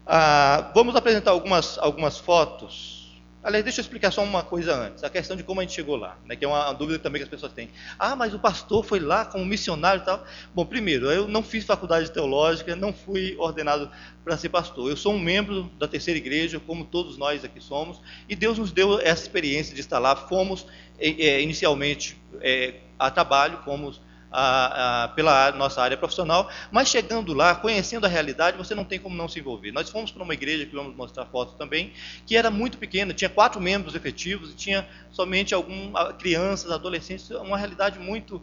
Ah, 0.07 0.71
vamos 0.73 0.95
apresentar 0.95 1.33
algumas, 1.33 1.79
algumas 1.79 2.17
fotos. 2.17 2.94
Aliás, 3.45 3.63
deixa 3.63 3.81
eu 3.81 3.83
explicar 3.83 4.11
só 4.11 4.25
uma 4.25 4.43
coisa 4.43 4.75
antes, 4.75 5.05
a 5.05 5.11
questão 5.11 5.37
de 5.37 5.43
como 5.43 5.61
a 5.61 5.63
gente 5.63 5.75
chegou 5.75 5.97
lá, 5.97 6.17
né, 6.25 6.35
que 6.35 6.47
é 6.47 6.49
uma 6.49 6.73
dúvida 6.73 6.99
também 6.99 7.21
que 7.21 7.25
as 7.25 7.29
pessoas 7.29 7.53
têm. 7.53 7.69
Ah, 7.99 8.17
mas 8.17 8.33
o 8.33 8.39
pastor 8.39 8.83
foi 8.83 8.99
lá 8.99 9.27
como 9.27 9.45
missionário 9.45 10.01
e 10.01 10.05
tal. 10.07 10.25
Bom, 10.55 10.65
primeiro, 10.65 11.13
eu 11.13 11.29
não 11.29 11.43
fiz 11.43 11.63
faculdade 11.63 12.11
teológica, 12.11 12.75
não 12.75 12.91
fui 12.91 13.37
ordenado 13.39 13.91
para 14.25 14.39
ser 14.39 14.49
pastor. 14.49 14.89
Eu 14.89 14.97
sou 14.97 15.13
um 15.13 15.19
membro 15.19 15.71
da 15.79 15.87
terceira 15.87 16.17
igreja, 16.17 16.59
como 16.59 16.87
todos 16.87 17.19
nós 17.19 17.45
aqui 17.45 17.61
somos, 17.61 18.01
e 18.27 18.35
Deus 18.35 18.57
nos 18.57 18.73
deu 18.73 18.99
essa 18.99 19.21
experiência 19.21 19.75
de 19.75 19.81
estar 19.83 19.99
lá. 19.99 20.17
Fomos 20.17 20.67
é, 20.99 21.43
inicialmente 21.43 22.17
é, 22.41 22.77
a 22.99 23.11
trabalho, 23.11 23.59
fomos 23.63 24.01
a, 24.37 25.05
a, 25.05 25.09
pela 25.09 25.53
nossa 25.53 25.81
área 25.81 25.97
profissional, 25.97 26.51
mas 26.73 26.89
chegando 26.89 27.33
lá, 27.33 27.55
conhecendo 27.55 28.05
a 28.05 28.09
realidade, 28.09 28.59
você 28.59 28.75
não 28.75 28.85
tem 28.85 28.99
como 28.99 29.17
não 29.17 29.29
se 29.29 29.39
envolver. 29.39 29.71
Nós 29.71 29.89
fomos 29.89 30.11
para 30.11 30.23
uma 30.23 30.35
igreja, 30.35 30.67
que 30.67 30.75
vamos 30.75 30.97
mostrar 30.97 31.25
fotos 31.27 31.55
também, 31.55 31.93
que 32.27 32.37
era 32.37 32.51
muito 32.51 32.77
pequena, 32.77 33.15
tinha 33.15 33.31
quatro 33.31 33.61
membros 33.61 33.95
efetivos 33.95 34.51
e 34.51 34.55
tinha 34.55 34.87
somente 35.13 35.55
algumas 35.55 36.13
crianças, 36.15 36.73
adolescentes, 36.73 37.31
uma 37.31 37.57
realidade 37.57 37.99
muito 37.99 38.43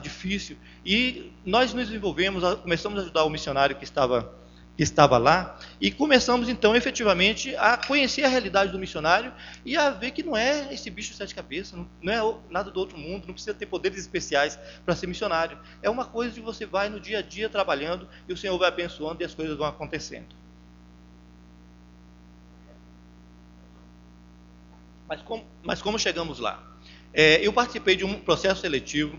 difícil. 0.00 0.56
E 0.86 1.32
nós 1.44 1.74
nos 1.74 1.92
envolvemos, 1.92 2.44
começamos 2.60 3.00
a 3.00 3.02
ajudar 3.02 3.24
o 3.24 3.30
missionário 3.30 3.74
que 3.74 3.82
estava 3.82 4.32
estava 4.78 5.18
lá, 5.18 5.58
e 5.80 5.90
começamos 5.90 6.48
então 6.48 6.76
efetivamente 6.76 7.54
a 7.56 7.76
conhecer 7.76 8.22
a 8.24 8.28
realidade 8.28 8.70
do 8.70 8.78
missionário 8.78 9.32
e 9.64 9.76
a 9.76 9.90
ver 9.90 10.12
que 10.12 10.22
não 10.22 10.36
é 10.36 10.72
esse 10.72 10.88
bicho 10.88 11.10
de 11.10 11.16
sete 11.16 11.34
cabeças, 11.34 11.78
não 12.00 12.12
é 12.12 12.34
nada 12.48 12.70
do 12.70 12.78
outro 12.78 12.96
mundo, 12.96 13.26
não 13.26 13.34
precisa 13.34 13.54
ter 13.54 13.66
poderes 13.66 13.98
especiais 13.98 14.58
para 14.84 14.94
ser 14.94 15.08
missionário. 15.08 15.58
É 15.82 15.90
uma 15.90 16.04
coisa 16.04 16.32
que 16.34 16.40
você 16.40 16.64
vai 16.64 16.88
no 16.88 17.00
dia 17.00 17.18
a 17.18 17.22
dia 17.22 17.48
trabalhando 17.48 18.08
e 18.28 18.32
o 18.32 18.36
Senhor 18.36 18.56
vai 18.56 18.68
abençoando 18.68 19.22
e 19.22 19.24
as 19.24 19.34
coisas 19.34 19.56
vão 19.56 19.66
acontecendo. 19.66 20.36
Mas 25.08 25.22
como, 25.22 25.44
mas 25.62 25.82
como 25.82 25.98
chegamos 25.98 26.38
lá? 26.38 26.62
É, 27.12 27.44
eu 27.44 27.52
participei 27.52 27.96
de 27.96 28.04
um 28.04 28.20
processo 28.20 28.60
seletivo 28.60 29.18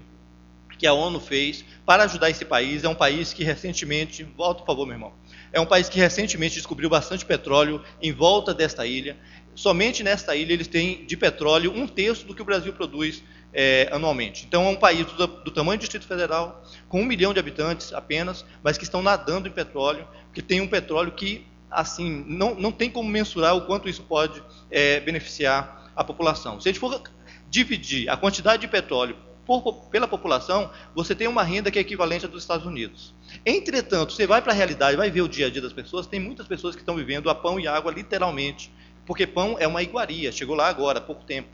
que 0.77 0.87
a 0.87 0.93
ONU 0.93 1.19
fez 1.19 1.65
para 1.85 2.03
ajudar 2.03 2.29
esse 2.29 2.45
país. 2.45 2.83
É 2.83 2.89
um 2.89 2.95
país 2.95 3.33
que 3.33 3.43
recentemente, 3.43 4.23
volta 4.23 4.61
por 4.61 4.67
favor, 4.67 4.85
meu 4.85 4.95
irmão. 4.95 5.13
É 5.51 5.59
um 5.59 5.65
país 5.65 5.89
que 5.89 5.99
recentemente 5.99 6.55
descobriu 6.55 6.89
bastante 6.89 7.25
petróleo 7.25 7.83
em 8.01 8.11
volta 8.11 8.53
desta 8.53 8.85
ilha. 8.85 9.17
Somente 9.55 10.03
nesta 10.03 10.35
ilha 10.35 10.53
eles 10.53 10.67
têm 10.67 11.05
de 11.05 11.17
petróleo 11.17 11.73
um 11.75 11.87
terço 11.87 12.25
do 12.25 12.35
que 12.35 12.41
o 12.41 12.45
Brasil 12.45 12.71
produz 12.73 13.23
é, 13.53 13.89
anualmente. 13.91 14.45
Então 14.45 14.65
é 14.65 14.69
um 14.69 14.75
país 14.75 15.05
do, 15.05 15.27
do, 15.27 15.51
tamanho 15.51 15.77
do 15.77 15.81
Distrito 15.81 16.07
Federal, 16.07 16.63
com 16.87 17.01
um 17.01 17.05
milhão 17.05 17.33
de 17.33 17.39
habitantes 17.39 17.91
apenas, 17.93 18.45
mas 18.63 18.77
que 18.77 18.83
estão 18.83 19.01
nadando 19.01 19.47
em 19.47 19.51
petróleo, 19.51 20.07
que 20.33 20.41
tem 20.41 20.61
um 20.61 20.67
petróleo 20.67 21.11
que 21.11 21.45
assim 21.69 22.23
não, 22.27 22.55
não 22.55 22.71
tem 22.71 22.89
como 22.89 23.09
mensurar 23.09 23.55
o 23.55 23.61
quanto 23.61 23.89
isso 23.89 24.03
pode 24.03 24.41
é, 24.71 24.99
beneficiar 24.99 25.91
a 25.95 26.03
população. 26.03 26.59
Se 26.59 26.69
a 26.69 26.71
gente 26.71 26.79
for 26.79 27.01
dividir 27.49 28.09
a 28.09 28.15
quantidade 28.15 28.61
de 28.61 28.67
petróleo 28.67 29.15
por, 29.49 29.73
pela 29.89 30.07
população, 30.07 30.69
você 30.93 31.15
tem 31.15 31.27
uma 31.27 31.41
renda 31.41 31.71
que 31.71 31.79
é 31.79 31.81
equivalente 31.81 32.25
à 32.25 32.27
dos 32.27 32.43
Estados 32.43 32.67
Unidos. 32.67 33.15
Entretanto, 33.43 34.13
você 34.13 34.27
vai 34.27 34.41
para 34.41 34.51
a 34.51 34.55
realidade, 34.55 34.95
vai 34.95 35.09
ver 35.09 35.21
o 35.21 35.27
dia 35.27 35.47
a 35.47 35.49
dia 35.49 35.61
das 35.61 35.73
pessoas, 35.73 36.05
tem 36.05 36.19
muitas 36.19 36.47
pessoas 36.47 36.75
que 36.75 36.81
estão 36.81 36.95
vivendo 36.95 37.29
a 37.29 37.35
pão 37.35 37.59
e 37.59 37.67
água 37.67 37.91
literalmente, 37.91 38.71
porque 39.07 39.25
pão 39.25 39.57
é 39.59 39.67
uma 39.67 39.81
iguaria, 39.81 40.31
chegou 40.31 40.55
lá 40.55 40.67
agora, 40.67 40.99
há 40.99 41.01
pouco 41.01 41.23
tempo, 41.23 41.49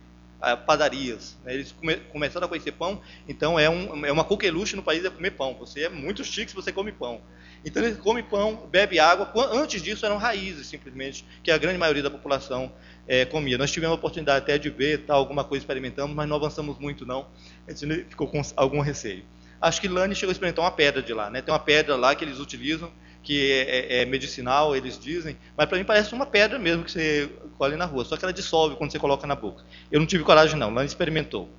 padarias, 0.66 1.38
né? 1.44 1.54
eles 1.54 1.72
come, 1.72 1.96
começaram 1.96 2.46
a 2.46 2.50
conhecer 2.50 2.74
pão, 2.74 3.02
então 3.28 3.58
é, 3.58 3.70
um, 3.70 4.06
é 4.06 4.12
uma 4.12 4.24
coqueluche 4.24 4.76
no 4.76 4.84
país 4.84 5.04
é 5.04 5.10
comer 5.10 5.32
pão, 5.32 5.56
você 5.56 5.84
é 5.84 5.90
muito 5.90 6.24
chique 6.24 6.52
se 6.52 6.56
você 6.56 6.72
come 6.72 6.92
pão. 6.92 7.22
Então 7.64 7.82
eles 7.82 7.98
comem 7.98 8.24
pão, 8.24 8.68
bebe 8.70 9.00
água, 9.00 9.32
antes 9.52 9.82
disso 9.82 10.06
eram 10.06 10.18
raízes 10.18 10.68
simplesmente, 10.68 11.26
que 11.42 11.50
a 11.50 11.58
grande 11.58 11.80
maioria 11.80 12.04
da 12.04 12.12
população 12.12 12.72
é, 13.08 13.26
comia. 13.26 13.58
Nós 13.58 13.72
tivemos 13.72 13.94
a 13.94 13.96
oportunidade 13.96 14.40
até 14.40 14.58
de 14.58 14.70
ver 14.70 15.06
tal, 15.06 15.18
alguma 15.18 15.44
coisa 15.44 15.64
experimentamos, 15.64 16.16
mas 16.16 16.28
não 16.28 16.36
avançamos 16.36 16.78
muito 16.80 17.06
não, 17.06 17.28
a 17.68 17.72
gente 17.72 18.06
ficou 18.10 18.28
com 18.28 18.42
algum 18.56 18.80
receio. 18.82 19.24
Acho 19.62 19.82
que 19.82 19.88
Lani 19.88 20.16
chegou 20.16 20.32
a 20.32 20.34
experimentar 20.34 20.64
uma 20.64 20.72
pedra 20.72 21.02
de 21.02 21.14
lá, 21.14 21.30
né? 21.30 21.42
Tem 21.42 21.54
uma 21.54 21.60
pedra 21.60 21.96
lá 21.96 22.14
que 22.14 22.24
eles 22.24 22.40
utilizam, 22.40 22.92
que 23.24 23.52
é, 23.52 23.98
é, 23.98 24.02
é 24.02 24.06
medicinal, 24.06 24.76
eles 24.76 25.00
dizem, 25.00 25.38
mas 25.58 25.68
para 25.68 25.78
mim 25.78 25.84
parece 25.84 26.14
uma 26.14 26.26
pedra 26.26 26.60
mesmo 26.60 26.84
que 26.84 26.92
você 26.92 27.30
colhe 27.58 27.76
na 27.76 27.86
rua, 27.86 28.06
só 28.06 28.16
que 28.18 28.24
ela 28.24 28.34
dissolve 28.34 28.76
quando 28.76 28.92
você 28.92 29.00
coloca 29.00 29.26
na 29.26 29.36
boca. 29.36 29.64
Eu 29.92 30.00
não 30.00 30.06
tive 30.06 30.24
coragem 30.24 30.58
não, 30.58 30.74
Lani 30.74 30.88
experimentou. 30.88 31.50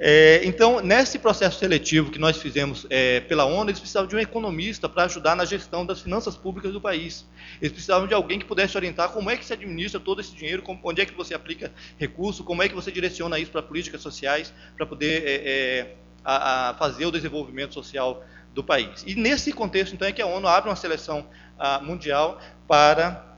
É, 0.00 0.40
então, 0.44 0.80
nesse 0.80 1.18
processo 1.18 1.58
seletivo 1.58 2.10
que 2.10 2.18
nós 2.18 2.36
fizemos 2.36 2.86
é, 2.88 3.20
pela 3.20 3.44
ONU, 3.44 3.68
eles 3.70 3.80
precisavam 3.80 4.08
de 4.08 4.14
um 4.14 4.18
economista 4.18 4.88
para 4.88 5.04
ajudar 5.04 5.34
na 5.34 5.44
gestão 5.44 5.84
das 5.84 6.00
finanças 6.00 6.36
públicas 6.36 6.72
do 6.72 6.80
país. 6.80 7.26
Eles 7.60 7.72
precisavam 7.72 8.06
de 8.06 8.14
alguém 8.14 8.38
que 8.38 8.44
pudesse 8.44 8.76
orientar 8.76 9.10
como 9.10 9.28
é 9.28 9.36
que 9.36 9.44
se 9.44 9.52
administra 9.52 9.98
todo 9.98 10.20
esse 10.20 10.34
dinheiro, 10.34 10.62
como, 10.62 10.78
onde 10.84 11.00
é 11.00 11.06
que 11.06 11.14
você 11.14 11.34
aplica 11.34 11.72
recurso, 11.98 12.44
como 12.44 12.62
é 12.62 12.68
que 12.68 12.74
você 12.74 12.92
direciona 12.92 13.38
isso 13.40 13.50
para 13.50 13.62
políticas 13.62 14.00
sociais, 14.00 14.54
para 14.76 14.86
poder 14.86 15.24
é, 15.26 15.34
é, 15.34 15.96
a, 16.24 16.70
a 16.70 16.74
fazer 16.74 17.04
o 17.06 17.10
desenvolvimento 17.10 17.74
social 17.74 18.24
do 18.54 18.62
país. 18.62 19.02
E 19.04 19.16
nesse 19.16 19.52
contexto, 19.52 19.94
então, 19.94 20.06
é 20.06 20.12
que 20.12 20.22
a 20.22 20.26
ONU 20.26 20.46
abre 20.46 20.70
uma 20.70 20.76
seleção 20.76 21.26
a, 21.58 21.80
mundial 21.80 22.40
para 22.68 23.36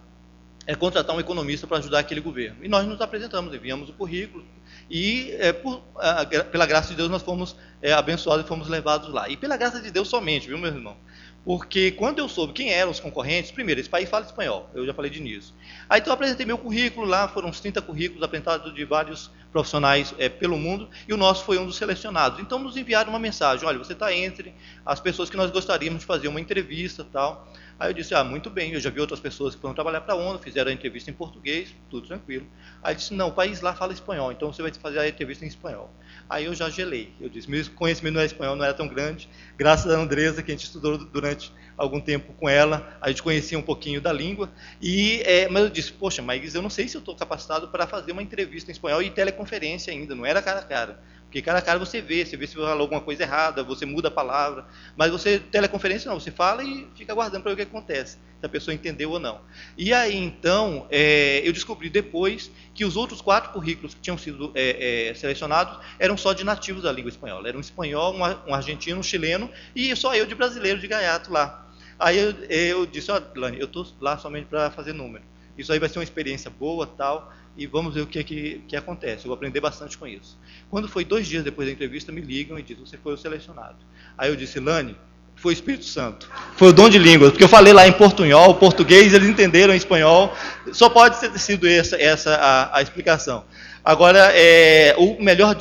é, 0.66 0.74
contratar 0.74 1.16
um 1.16 1.20
economista 1.20 1.66
para 1.66 1.78
ajudar 1.78 2.00
aquele 2.00 2.20
governo. 2.20 2.62
E 2.62 2.68
nós 2.68 2.86
nos 2.86 3.00
apresentamos, 3.00 3.54
enviamos 3.54 3.88
o 3.88 3.92
currículo, 3.92 4.44
e 4.90 5.36
é, 5.38 5.52
por, 5.52 5.80
a, 5.96 6.26
pela 6.26 6.66
graça 6.66 6.88
de 6.88 6.96
Deus 6.96 7.08
nós 7.08 7.22
fomos 7.22 7.54
é, 7.80 7.92
abençoados 7.92 8.44
e 8.44 8.48
fomos 8.48 8.68
levados 8.68 9.08
lá. 9.12 9.28
E 9.28 9.36
pela 9.36 9.56
graça 9.56 9.80
de 9.80 9.90
Deus 9.90 10.08
somente, 10.08 10.48
viu, 10.48 10.58
meu 10.58 10.70
irmão? 10.70 10.96
Porque 11.44 11.92
quando 11.92 12.18
eu 12.18 12.28
soube 12.28 12.52
quem 12.52 12.70
eram 12.70 12.90
os 12.90 13.00
concorrentes, 13.00 13.50
primeiro, 13.50 13.80
esse 13.80 13.88
país 13.88 14.08
fala 14.08 14.26
espanhol, 14.26 14.68
eu 14.74 14.84
já 14.84 14.92
falei 14.92 15.10
de 15.10 15.18
início. 15.18 15.54
Aí 15.88 16.00
então 16.00 16.10
eu 16.10 16.14
apresentei 16.14 16.44
meu 16.44 16.58
currículo 16.58 17.06
lá, 17.06 17.28
foram 17.28 17.48
uns 17.48 17.60
30 17.60 17.80
currículos 17.80 18.22
apresentados 18.22 18.74
de 18.74 18.84
vários 18.84 19.30
profissionais 19.50 20.14
é, 20.18 20.28
pelo 20.28 20.58
mundo, 20.58 20.88
e 21.08 21.14
o 21.14 21.16
nosso 21.16 21.44
foi 21.44 21.58
um 21.58 21.66
dos 21.66 21.76
selecionados. 21.76 22.40
Então 22.40 22.58
nos 22.58 22.76
enviaram 22.76 23.10
uma 23.10 23.18
mensagem, 23.18 23.66
olha, 23.66 23.78
você 23.78 23.94
está 23.94 24.14
entre 24.14 24.54
as 24.84 25.00
pessoas 25.00 25.30
que 25.30 25.36
nós 25.36 25.50
gostaríamos 25.50 26.00
de 26.00 26.06
fazer 26.06 26.28
uma 26.28 26.40
entrevista 26.40 27.04
tal. 27.10 27.48
Aí 27.78 27.88
eu 27.88 27.94
disse, 27.94 28.14
ah, 28.14 28.22
muito 28.22 28.50
bem, 28.50 28.74
eu 28.74 28.80
já 28.80 28.90
vi 28.90 29.00
outras 29.00 29.18
pessoas 29.18 29.54
que 29.54 29.60
foram 29.62 29.74
trabalhar 29.74 30.02
para 30.02 30.12
a 30.12 30.16
ONU, 30.16 30.38
fizeram 30.38 30.70
a 30.70 30.74
entrevista 30.74 31.10
em 31.10 31.14
português, 31.14 31.74
tudo 31.88 32.06
tranquilo. 32.06 32.46
Aí 32.82 32.94
disse, 32.94 33.14
não, 33.14 33.28
o 33.28 33.32
país 33.32 33.62
lá 33.62 33.74
fala 33.74 33.94
espanhol, 33.94 34.30
então 34.30 34.52
você 34.52 34.60
vai 34.60 34.70
fazer 34.74 34.98
a 34.98 35.08
entrevista 35.08 35.46
em 35.46 35.48
espanhol. 35.48 35.90
Aí 36.30 36.44
eu 36.44 36.54
já 36.54 36.70
gelei. 36.70 37.12
Eu 37.20 37.28
disse, 37.28 37.50
meu 37.50 37.60
conhecimento 37.74 38.14
no 38.14 38.22
espanhol 38.22 38.54
não 38.54 38.64
era 38.64 38.72
tão 38.72 38.86
grande, 38.86 39.28
graças 39.58 39.92
a 39.92 39.98
Andresa, 39.98 40.44
que 40.44 40.52
a 40.52 40.54
gente 40.54 40.62
estudou 40.62 40.96
durante 40.96 41.52
algum 41.76 42.00
tempo 42.00 42.32
com 42.34 42.48
ela, 42.48 42.96
a 43.00 43.08
gente 43.08 43.20
conhecia 43.20 43.58
um 43.58 43.62
pouquinho 43.62 44.00
da 44.00 44.12
língua. 44.12 44.48
E, 44.80 45.22
é, 45.24 45.48
mas 45.48 45.64
eu 45.64 45.70
disse, 45.70 45.92
poxa, 45.92 46.22
mas 46.22 46.54
eu 46.54 46.62
não 46.62 46.70
sei 46.70 46.86
se 46.86 46.96
eu 46.96 47.00
estou 47.00 47.16
capacitado 47.16 47.66
para 47.68 47.84
fazer 47.84 48.12
uma 48.12 48.22
entrevista 48.22 48.70
em 48.70 48.72
espanhol 48.72 49.02
e 49.02 49.10
teleconferência 49.10 49.92
ainda, 49.92 50.14
não 50.14 50.24
era 50.24 50.40
cara 50.40 50.60
a 50.60 50.64
cara. 50.64 51.02
Porque 51.30 51.42
cara 51.42 51.60
a 51.60 51.62
cara 51.62 51.78
você 51.78 52.00
vê, 52.02 52.26
você 52.26 52.36
vê 52.36 52.44
se 52.44 52.56
falou 52.56 52.68
alguma 52.68 53.00
coisa 53.00 53.22
errada, 53.22 53.62
você 53.62 53.86
muda 53.86 54.08
a 54.08 54.10
palavra. 54.10 54.64
Mas 54.96 55.12
você, 55.12 55.38
teleconferência 55.38 56.10
não, 56.10 56.18
você 56.18 56.32
fala 56.32 56.64
e 56.64 56.88
fica 56.96 57.12
aguardando 57.12 57.44
para 57.44 57.54
ver 57.54 57.62
o 57.62 57.64
que 57.64 57.70
acontece, 57.70 58.18
se 58.40 58.44
a 58.44 58.48
pessoa 58.48 58.74
entendeu 58.74 59.12
ou 59.12 59.20
não. 59.20 59.40
E 59.78 59.94
aí 59.94 60.16
então, 60.16 60.88
é, 60.90 61.40
eu 61.44 61.52
descobri 61.52 61.88
depois 61.88 62.50
que 62.74 62.84
os 62.84 62.96
outros 62.96 63.20
quatro 63.20 63.52
currículos 63.52 63.94
que 63.94 64.00
tinham 64.00 64.18
sido 64.18 64.50
é, 64.56 65.10
é, 65.10 65.14
selecionados 65.14 65.78
eram 66.00 66.16
só 66.16 66.32
de 66.32 66.42
nativos 66.42 66.82
da 66.82 66.90
língua 66.90 67.10
espanhola. 67.10 67.46
Era 67.46 67.56
um 67.56 67.60
espanhol, 67.60 68.12
um, 68.12 68.50
um 68.50 68.52
argentino, 68.52 68.98
um 68.98 69.02
chileno 69.04 69.48
e 69.72 69.94
só 69.94 70.12
eu 70.16 70.26
de 70.26 70.34
brasileiro, 70.34 70.80
de 70.80 70.88
gaiato 70.88 71.32
lá. 71.32 71.64
Aí 71.96 72.18
eu, 72.18 72.32
eu 72.48 72.86
disse, 72.86 73.12
ó, 73.12 73.20
oh, 73.20 73.38
Lani, 73.38 73.60
eu 73.60 73.66
estou 73.66 73.86
lá 74.00 74.18
somente 74.18 74.46
para 74.46 74.68
fazer 74.72 74.92
número. 74.92 75.22
Isso 75.60 75.72
aí 75.72 75.78
vai 75.78 75.88
ser 75.88 75.98
uma 75.98 76.04
experiência 76.04 76.50
boa, 76.50 76.86
tal 76.86 77.32
e 77.56 77.66
vamos 77.66 77.94
ver 77.94 78.02
o 78.02 78.06
que, 78.06 78.22
que, 78.22 78.62
que, 78.66 78.76
acontece. 78.76 79.24
Eu 79.24 79.28
vou 79.28 79.34
aprender 79.34 79.60
bastante 79.60 79.98
com 79.98 80.06
isso. 80.06 80.38
Quando 80.70 80.88
foi 80.88 81.04
dois 81.04 81.26
dias 81.26 81.44
depois 81.44 81.68
da 81.68 81.72
entrevista, 81.72 82.12
me 82.12 82.20
ligam 82.20 82.58
e 82.58 82.62
dizem, 82.62 82.84
você 82.86 82.96
foi 82.96 83.12
o 83.12 83.16
selecionado. 83.16 83.76
Aí 84.16 84.30
eu 84.30 84.36
disse, 84.36 84.60
Lani, 84.60 84.96
foi 85.36 85.52
o 85.52 85.54
Espírito 85.54 85.84
Santo. 85.84 86.30
Foi 86.56 86.68
o 86.68 86.72
dom 86.72 86.88
de 86.88 86.98
línguas, 86.98 87.30
porque 87.30 87.44
eu 87.44 87.48
falei 87.48 87.72
lá 87.72 87.86
em 87.86 87.92
portunhol, 87.92 88.54
português, 88.54 89.12
eles 89.12 89.28
entenderam 89.28 89.74
em 89.74 89.76
espanhol. 89.76 90.34
Só 90.72 90.88
pode 90.88 91.18
ter 91.20 91.38
sido 91.38 91.66
essa, 91.66 92.00
essa 92.00 92.34
a, 92.34 92.78
a 92.78 92.82
explicação. 92.82 93.44
Agora, 93.84 94.30
é, 94.34 94.94
o 94.98 95.22
melhor, 95.22 95.56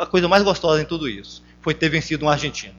a 0.00 0.06
coisa 0.06 0.28
mais 0.28 0.42
gostosa 0.42 0.80
em 0.80 0.84
tudo 0.84 1.08
isso 1.08 1.44
foi 1.60 1.74
ter 1.74 1.88
vencido 1.88 2.24
um 2.24 2.28
argentino. 2.28 2.74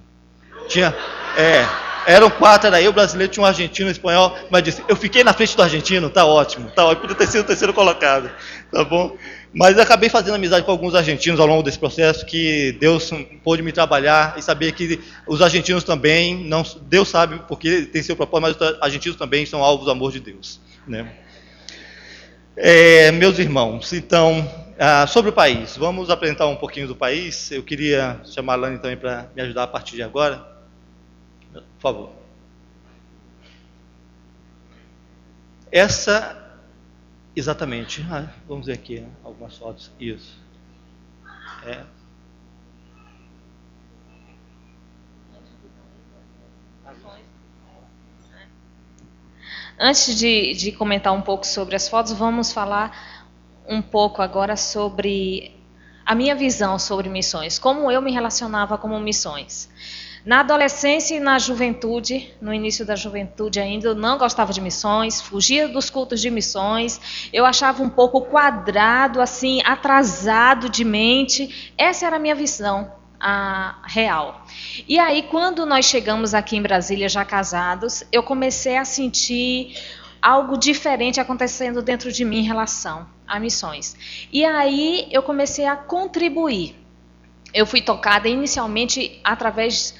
Tinha, 0.68 0.96
é, 1.38 1.66
eram 2.08 2.30
quatro, 2.30 2.68
era 2.68 2.82
eu, 2.82 2.94
brasileiro, 2.94 3.32
tinha 3.32 3.44
um 3.44 3.46
argentino, 3.46 3.90
um 3.90 3.92
espanhol, 3.92 4.34
mas 4.50 4.64
disse, 4.64 4.82
eu 4.88 4.96
fiquei 4.96 5.26
na 5.26 5.34
frente 5.34 5.58
do 5.58 5.62
argentino, 5.62 6.10
tá 6.10 6.26
ótimo, 6.26 6.72
tá 6.72 6.86
ótimo, 6.86 7.02
podia 7.02 7.16
ter 7.18 7.28
sido 7.28 7.42
o 7.42 7.44
terceiro 7.44 7.74
colocado, 7.74 8.32
tá 8.72 8.82
bom? 8.86 9.18
Mas 9.54 9.78
acabei 9.78 10.08
fazendo 10.08 10.36
amizade 10.36 10.66
com 10.66 10.72
alguns 10.72 10.96
argentinos 10.96 11.38
ao 11.38 11.46
longo 11.46 11.62
desse 11.62 11.78
processo, 11.78 12.26
que 12.26 12.78
Deus 12.80 13.12
pôde 13.44 13.62
me 13.62 13.74
trabalhar 13.74 14.36
e 14.38 14.42
saber 14.42 14.72
que 14.72 15.02
os 15.28 15.42
argentinos 15.42 15.84
também, 15.84 16.46
não, 16.46 16.64
Deus 16.84 17.10
sabe 17.10 17.42
porque 17.46 17.82
tem 17.82 18.02
seu 18.02 18.16
propósito, 18.16 18.58
mas 18.60 18.72
os 18.72 18.82
argentinos 18.82 19.18
também 19.18 19.46
são 19.46 19.62
alvos 19.62 19.86
do 19.86 19.92
amor 19.92 20.14
de 20.14 20.22
Deus. 20.22 20.62
Né? 20.88 21.12
É, 22.56 23.12
meus 23.12 23.38
irmãos, 23.38 23.92
então, 23.92 24.50
ah, 24.80 25.06
sobre 25.08 25.32
o 25.32 25.34
país, 25.34 25.76
vamos 25.76 26.10
apresentar 26.10 26.48
um 26.48 26.56
pouquinho 26.56 26.88
do 26.88 26.96
país. 26.96 27.52
Eu 27.52 27.64
queria 27.64 28.22
chamar 28.24 28.54
a 28.54 28.56
Lani 28.56 28.78
também 28.78 28.96
para 28.96 29.28
me 29.36 29.42
ajudar 29.42 29.64
a 29.64 29.68
partir 29.68 29.96
de 29.98 30.04
agora. 30.04 30.57
Por 31.54 31.64
favor. 31.80 32.12
Essa, 35.72 36.60
exatamente. 37.36 38.06
Ah, 38.10 38.32
vamos 38.48 38.68
ver 38.68 38.74
aqui 38.74 39.00
né, 39.00 39.10
algumas 39.24 39.58
fotos. 39.58 39.92
Isso. 40.00 40.40
É. 41.66 41.86
Antes 49.80 50.18
de, 50.18 50.54
de 50.54 50.72
comentar 50.72 51.14
um 51.14 51.22
pouco 51.22 51.46
sobre 51.46 51.76
as 51.76 51.88
fotos, 51.88 52.12
vamos 52.12 52.52
falar 52.52 53.24
um 53.68 53.80
pouco 53.80 54.24
agora 54.24 54.58
sobre 54.58 55.56
a 56.04 56.16
minha 56.16 56.34
visão 56.34 56.80
sobre 56.80 57.10
missões, 57.10 57.60
como 57.60 57.92
eu 57.92 58.02
me 58.02 58.12
relacionava 58.12 58.78
com 58.78 58.88
missões. 59.00 59.70
Na 60.26 60.42
adolescência 60.42 61.16
e 61.16 61.20
na 61.20 61.40
juventude, 61.40 62.34
no 62.42 62.54
início 62.54 62.86
da 62.86 62.96
juventude 62.96 63.60
ainda, 63.60 63.88
eu 63.88 63.96
não 63.96 64.18
gostava 64.18 64.52
de 64.52 64.60
missões, 64.60 65.22
fugia 65.22 65.68
dos 65.68 65.90
cultos 65.90 66.20
de 66.20 66.30
missões, 66.30 67.30
eu 67.32 67.46
achava 67.46 67.82
um 67.82 67.90
pouco 67.90 68.22
quadrado, 68.22 69.22
assim, 69.22 69.62
atrasado 69.64 70.70
de 70.70 70.84
mente. 70.84 71.72
Essa 71.78 72.08
era 72.08 72.18
a 72.18 72.20
minha 72.20 72.36
visão 72.36 72.92
a 73.20 73.82
real. 73.86 74.46
E 74.88 75.00
aí, 75.00 75.24
quando 75.24 75.66
nós 75.66 75.86
chegamos 75.86 76.34
aqui 76.34 76.58
em 76.58 76.62
Brasília 76.62 77.10
já 77.10 77.26
casados, 77.26 78.04
eu 78.12 78.22
comecei 78.22 78.78
a 78.78 78.86
sentir 78.86 79.76
algo 80.22 80.58
diferente 80.58 81.20
acontecendo 81.20 81.82
dentro 81.82 82.12
de 82.12 82.26
mim 82.26 82.40
em 82.40 82.44
relação 82.44 83.08
a 83.28 83.40
missões. 83.40 84.28
E 84.32 84.44
aí 84.46 85.08
eu 85.12 85.24
comecei 85.24 85.66
a 85.66 85.76
contribuir. 85.76 86.76
Eu 87.54 87.66
fui 87.66 87.82
tocada 87.82 88.28
inicialmente 88.28 89.20
através 89.24 89.96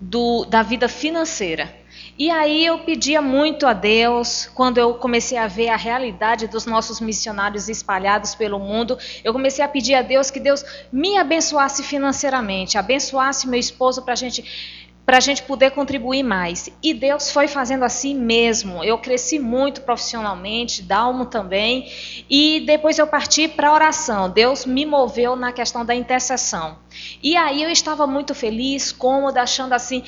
do, 0.00 0.44
da 0.44 0.62
vida 0.62 0.88
financeira. 0.88 1.74
E 2.18 2.30
aí 2.30 2.66
eu 2.66 2.80
pedia 2.80 3.22
muito 3.22 3.64
a 3.64 3.72
Deus, 3.72 4.50
quando 4.54 4.78
eu 4.78 4.94
comecei 4.94 5.38
a 5.38 5.46
ver 5.46 5.68
a 5.68 5.76
realidade 5.76 6.48
dos 6.48 6.66
nossos 6.66 7.00
missionários 7.00 7.68
espalhados 7.68 8.34
pelo 8.34 8.58
mundo, 8.58 8.98
eu 9.22 9.32
comecei 9.32 9.64
a 9.64 9.68
pedir 9.68 9.94
a 9.94 10.02
Deus 10.02 10.28
que 10.30 10.40
Deus 10.40 10.64
me 10.92 11.16
abençoasse 11.16 11.82
financeiramente, 11.84 12.76
abençoasse 12.76 13.48
meu 13.48 13.60
esposo 13.60 14.02
para 14.02 14.14
a 14.14 14.16
gente 14.16 14.87
para 15.08 15.16
a 15.16 15.20
gente 15.20 15.42
poder 15.42 15.70
contribuir 15.70 16.22
mais. 16.22 16.68
E 16.82 16.92
Deus 16.92 17.30
foi 17.30 17.48
fazendo 17.48 17.82
assim 17.82 18.14
mesmo. 18.14 18.84
Eu 18.84 18.98
cresci 18.98 19.38
muito 19.38 19.80
profissionalmente, 19.80 20.82
Dalmo 20.82 21.24
também, 21.24 21.90
e 22.28 22.62
depois 22.66 22.98
eu 22.98 23.06
parti 23.06 23.48
para 23.48 23.70
a 23.70 23.72
oração. 23.72 24.28
Deus 24.28 24.66
me 24.66 24.84
moveu 24.84 25.34
na 25.34 25.50
questão 25.50 25.82
da 25.82 25.94
intercessão. 25.94 26.76
E 27.22 27.38
aí 27.38 27.62
eu 27.62 27.70
estava 27.70 28.06
muito 28.06 28.34
feliz, 28.34 28.92
cômoda, 28.92 29.40
achando 29.40 29.72
assim, 29.72 30.04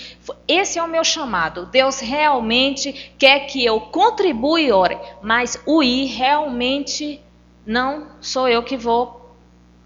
esse 0.46 0.78
é 0.78 0.82
o 0.82 0.86
meu 0.86 1.02
chamado. 1.02 1.64
Deus 1.64 1.98
realmente 1.98 3.14
quer 3.18 3.46
que 3.46 3.64
eu 3.64 3.80
contribua 3.80 4.60
e 4.60 4.70
ore, 4.70 4.98
mas 5.22 5.58
o 5.64 5.82
ir 5.82 6.08
realmente 6.08 7.22
não 7.64 8.08
sou 8.20 8.46
eu 8.46 8.62
que 8.62 8.76
vou 8.76 9.34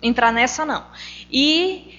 entrar 0.02 0.32
nessa 0.32 0.64
não. 0.64 0.84
E 1.30 1.93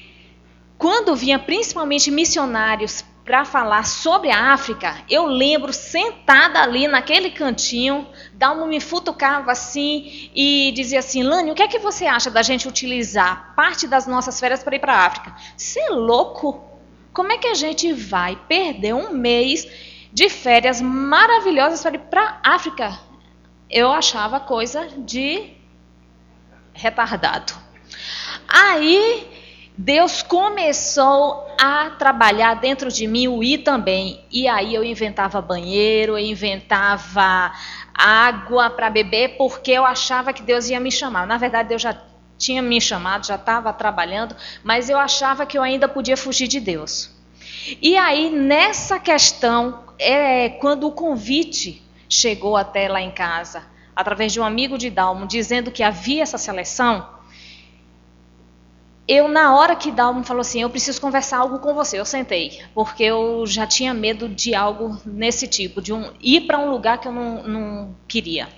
quando 0.78 1.16
vinha 1.16 1.40
principalmente 1.40 2.12
missionários 2.12 3.04
para 3.26 3.44
falar 3.44 3.86
sobre 3.86 4.30
a 4.30 4.54
África, 4.54 4.98
eu 5.10 5.26
lembro 5.26 5.74
sentada 5.74 6.62
ali 6.62 6.88
naquele 6.88 7.32
cantinho, 7.32 8.08
Dalmo 8.34 8.68
me 8.68 8.80
futucava 8.80 9.52
assim 9.52 10.30
e 10.36 10.72
dizia 10.76 11.00
assim: 11.00 11.24
Lani, 11.24 11.52
o 11.52 11.56
que 11.56 11.64
é 11.64 11.68
que 11.68 11.80
você 11.80 12.06
acha 12.06 12.30
da 12.30 12.44
gente 12.44 12.68
utilizar 12.68 13.56
parte 13.56 13.88
das 13.88 14.06
nossas 14.06 14.40
férias 14.40 14.64
para 14.64 14.76
ir 14.76 14.80
para 14.80 14.94
a 14.94 15.06
África? 15.08 15.36
Você 15.58 15.80
é 15.80 15.90
louco? 15.90 16.64
Como 17.12 17.32
é 17.32 17.38
que 17.38 17.48
a 17.48 17.56
gente 17.56 17.92
vai 17.94 18.36
perder 18.48 18.94
um 18.94 19.12
mês 19.12 19.68
de 20.14 20.30
férias 20.30 20.80
maravilhosas 20.80 21.82
para 21.82 21.96
ir 21.96 22.00
para 22.00 22.40
a 22.44 22.56
África? 22.56 23.00
Eu 23.70 23.92
achava 23.92 24.40
coisa 24.40 24.88
de 24.98 25.52
retardado. 26.74 27.54
Aí 28.48 29.35
Deus 29.78 30.22
começou 30.22 31.48
a 31.60 31.90
trabalhar 31.92 32.56
dentro 32.56 32.90
de 32.90 33.06
mim 33.06 33.28
o 33.28 33.44
ir 33.44 33.60
também. 33.60 34.24
E 34.32 34.48
aí 34.48 34.74
eu 34.74 34.84
inventava 34.84 35.42
banheiro, 35.42 36.14
eu 36.14 36.26
inventava 36.26 37.52
água 37.94 38.70
para 38.70 38.90
beber, 38.90 39.36
porque 39.38 39.72
eu 39.72 39.86
achava 39.86 40.32
que 40.32 40.42
Deus 40.42 40.70
ia 40.70 40.80
me 40.80 40.92
chamar. 40.92 41.28
Na 41.28 41.38
verdade, 41.38 41.70
Deus 41.70 41.82
já 41.82 41.98
tinha 42.38 42.62
me 42.62 42.80
chamado, 42.80 43.26
já 43.26 43.36
estava 43.36 43.72
trabalhando, 43.74 44.36
mas 44.64 44.90
eu 44.90 44.98
achava 44.98 45.46
que 45.46 45.58
eu 45.58 45.64
ainda 45.64 45.88
podia 45.88 46.16
fugir 46.16 46.48
de 46.48 46.60
Deus. 46.60 47.10
E 47.82 47.98
aí, 47.98 48.30
nessa 48.30 49.00
questão, 49.00 49.84
é 50.00 50.50
quando 50.50 50.88
o 50.88 50.92
convite 50.92 51.82
chegou 52.08 52.56
até 52.56 52.88
lá 52.88 53.02
em 53.02 53.12
casa, 53.12 53.64
através 53.96 54.32
de 54.32 54.40
um 54.40 54.44
amigo 54.44 54.78
de 54.78 54.90
Dalmo, 54.90 55.26
dizendo 55.26 55.72
que 55.72 55.82
havia 55.84 56.24
essa 56.24 56.38
seleção, 56.38 57.15
eu, 59.08 59.28
na 59.28 59.56
hora 59.56 59.76
que 59.76 59.92
Dalmo 59.92 60.24
falou 60.24 60.42
assim, 60.42 60.62
eu 60.62 60.70
preciso 60.70 61.00
conversar 61.00 61.38
algo 61.38 61.60
com 61.60 61.76
você, 61.76 62.00
eu 62.00 62.06
sentei, 62.06 62.60
porque 62.74 63.04
eu 63.04 63.46
já 63.46 63.68
tinha 63.68 63.94
medo 63.94 64.28
de 64.28 64.56
algo 64.56 65.00
nesse 65.06 65.48
tipo, 65.48 65.80
de 65.80 65.94
um, 65.94 66.12
ir 66.20 66.42
para 66.42 66.58
um 66.58 66.72
lugar 66.72 66.98
que 66.98 67.08
eu 67.08 67.12
não, 67.12 67.44
não 67.44 67.96
queria. 68.08 68.50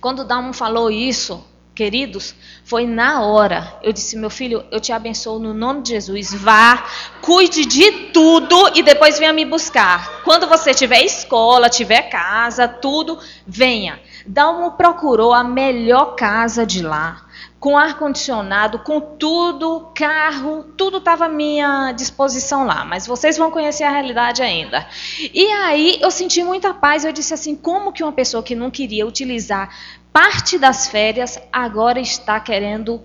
Quando 0.00 0.24
Dalmo 0.24 0.52
falou 0.52 0.90
isso, 0.90 1.42
queridos, 1.74 2.34
foi 2.62 2.86
na 2.86 3.22
hora. 3.22 3.78
Eu 3.82 3.92
disse, 3.92 4.18
meu 4.18 4.28
filho, 4.28 4.64
eu 4.70 4.80
te 4.80 4.92
abençoo 4.92 5.38
no 5.38 5.54
nome 5.54 5.80
de 5.82 5.90
Jesus. 5.90 6.34
Vá, 6.34 6.84
cuide 7.22 7.64
de 7.64 7.90
tudo 8.12 8.72
e 8.74 8.82
depois 8.82 9.18
venha 9.18 9.32
me 9.32 9.44
buscar. 9.44 10.22
Quando 10.24 10.46
você 10.46 10.74
tiver 10.74 11.02
escola, 11.04 11.70
tiver 11.70 12.02
casa, 12.10 12.68
tudo, 12.68 13.18
venha. 13.46 13.98
Dalmo 14.26 14.72
procurou 14.72 15.32
a 15.32 15.42
melhor 15.42 16.16
casa 16.16 16.66
de 16.66 16.82
lá 16.82 17.27
com 17.60 17.76
ar-condicionado, 17.76 18.78
com 18.78 19.00
tudo, 19.00 19.90
carro, 19.94 20.62
tudo 20.76 20.98
estava 20.98 21.26
à 21.26 21.28
minha 21.28 21.92
disposição 21.92 22.64
lá, 22.64 22.84
mas 22.84 23.06
vocês 23.06 23.36
vão 23.36 23.50
conhecer 23.50 23.82
a 23.82 23.90
realidade 23.90 24.42
ainda. 24.42 24.86
E 25.34 25.44
aí 25.46 25.98
eu 26.00 26.10
senti 26.10 26.42
muita 26.44 26.72
paz, 26.72 27.04
eu 27.04 27.12
disse 27.12 27.34
assim, 27.34 27.56
como 27.56 27.92
que 27.92 28.02
uma 28.02 28.12
pessoa 28.12 28.42
que 28.42 28.54
não 28.54 28.70
queria 28.70 29.06
utilizar 29.06 29.74
parte 30.12 30.56
das 30.56 30.88
férias 30.88 31.38
agora 31.52 32.00
está 32.00 32.38
querendo 32.38 33.02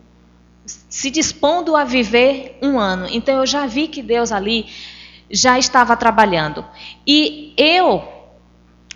se 0.65 1.09
dispondo 1.09 1.75
a 1.75 1.83
viver 1.83 2.57
um 2.61 2.79
ano. 2.79 3.07
Então 3.09 3.39
eu 3.39 3.45
já 3.45 3.65
vi 3.65 3.87
que 3.87 4.01
Deus 4.01 4.31
ali 4.31 4.67
já 5.29 5.57
estava 5.57 5.97
trabalhando. 5.97 6.63
E 7.07 7.53
eu 7.57 8.07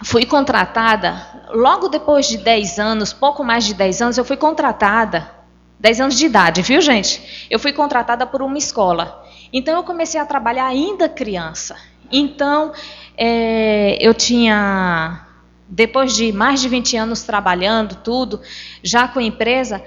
fui 0.03 0.25
contratada, 0.25 1.49
logo 1.49 1.89
depois 1.89 2.27
de 2.27 2.37
10 2.37 2.79
anos, 2.79 3.11
pouco 3.11 3.43
mais 3.43 3.65
de 3.65 3.73
10 3.73 4.01
anos, 4.01 4.17
eu 4.17 4.23
fui 4.23 4.37
contratada, 4.37 5.36
10 5.79 6.01
anos 6.01 6.17
de 6.17 6.25
idade, 6.25 6.61
viu 6.61 6.81
gente? 6.81 7.47
Eu 7.49 7.59
fui 7.59 7.71
contratada 7.71 8.25
por 8.25 8.41
uma 8.41 8.57
escola. 8.57 9.23
Então 9.53 9.75
eu 9.75 9.83
comecei 9.83 10.19
a 10.19 10.25
trabalhar 10.25 10.65
ainda 10.65 11.07
criança. 11.07 11.75
Então 12.11 12.73
é, 13.17 13.97
eu 13.99 14.13
tinha, 14.13 15.25
depois 15.67 16.15
de 16.15 16.31
mais 16.31 16.61
de 16.61 16.69
20 16.69 16.97
anos 16.97 17.23
trabalhando, 17.23 17.95
tudo, 17.95 18.41
já 18.81 19.07
com 19.07 19.19
a 19.19 19.23
empresa, 19.23 19.83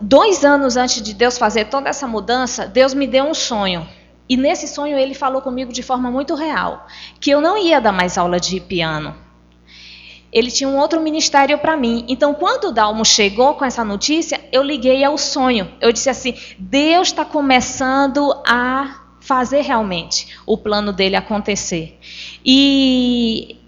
dois 0.00 0.44
anos 0.44 0.76
antes 0.76 1.02
de 1.02 1.14
Deus 1.14 1.36
fazer 1.36 1.66
toda 1.66 1.88
essa 1.88 2.06
mudança, 2.06 2.66
Deus 2.66 2.94
me 2.94 3.06
deu 3.06 3.24
um 3.24 3.34
sonho. 3.34 3.86
E 4.28 4.36
nesse 4.36 4.68
sonho 4.68 4.96
ele 4.96 5.14
falou 5.14 5.42
comigo 5.42 5.72
de 5.72 5.82
forma 5.82 6.10
muito 6.10 6.36
real, 6.36 6.86
que 7.18 7.30
eu 7.30 7.40
não 7.40 7.58
ia 7.58 7.80
dar 7.80 7.90
mais 7.90 8.16
aula 8.16 8.38
de 8.38 8.60
piano. 8.60 9.16
Ele 10.32 10.50
tinha 10.50 10.68
um 10.68 10.78
outro 10.78 11.00
ministério 11.00 11.58
para 11.58 11.76
mim. 11.76 12.04
Então, 12.08 12.34
quando 12.34 12.68
o 12.68 12.72
Dalmo 12.72 13.04
chegou 13.04 13.54
com 13.54 13.64
essa 13.64 13.84
notícia, 13.84 14.40
eu 14.52 14.62
liguei 14.62 15.02
ao 15.02 15.18
sonho. 15.18 15.70
Eu 15.80 15.92
disse 15.92 16.08
assim: 16.08 16.34
Deus 16.58 17.08
está 17.08 17.24
começando 17.24 18.32
a 18.46 19.00
fazer 19.20 19.60
realmente 19.62 20.28
o 20.46 20.56
plano 20.56 20.92
dele 20.92 21.16
acontecer. 21.16 21.98
E 22.44 23.60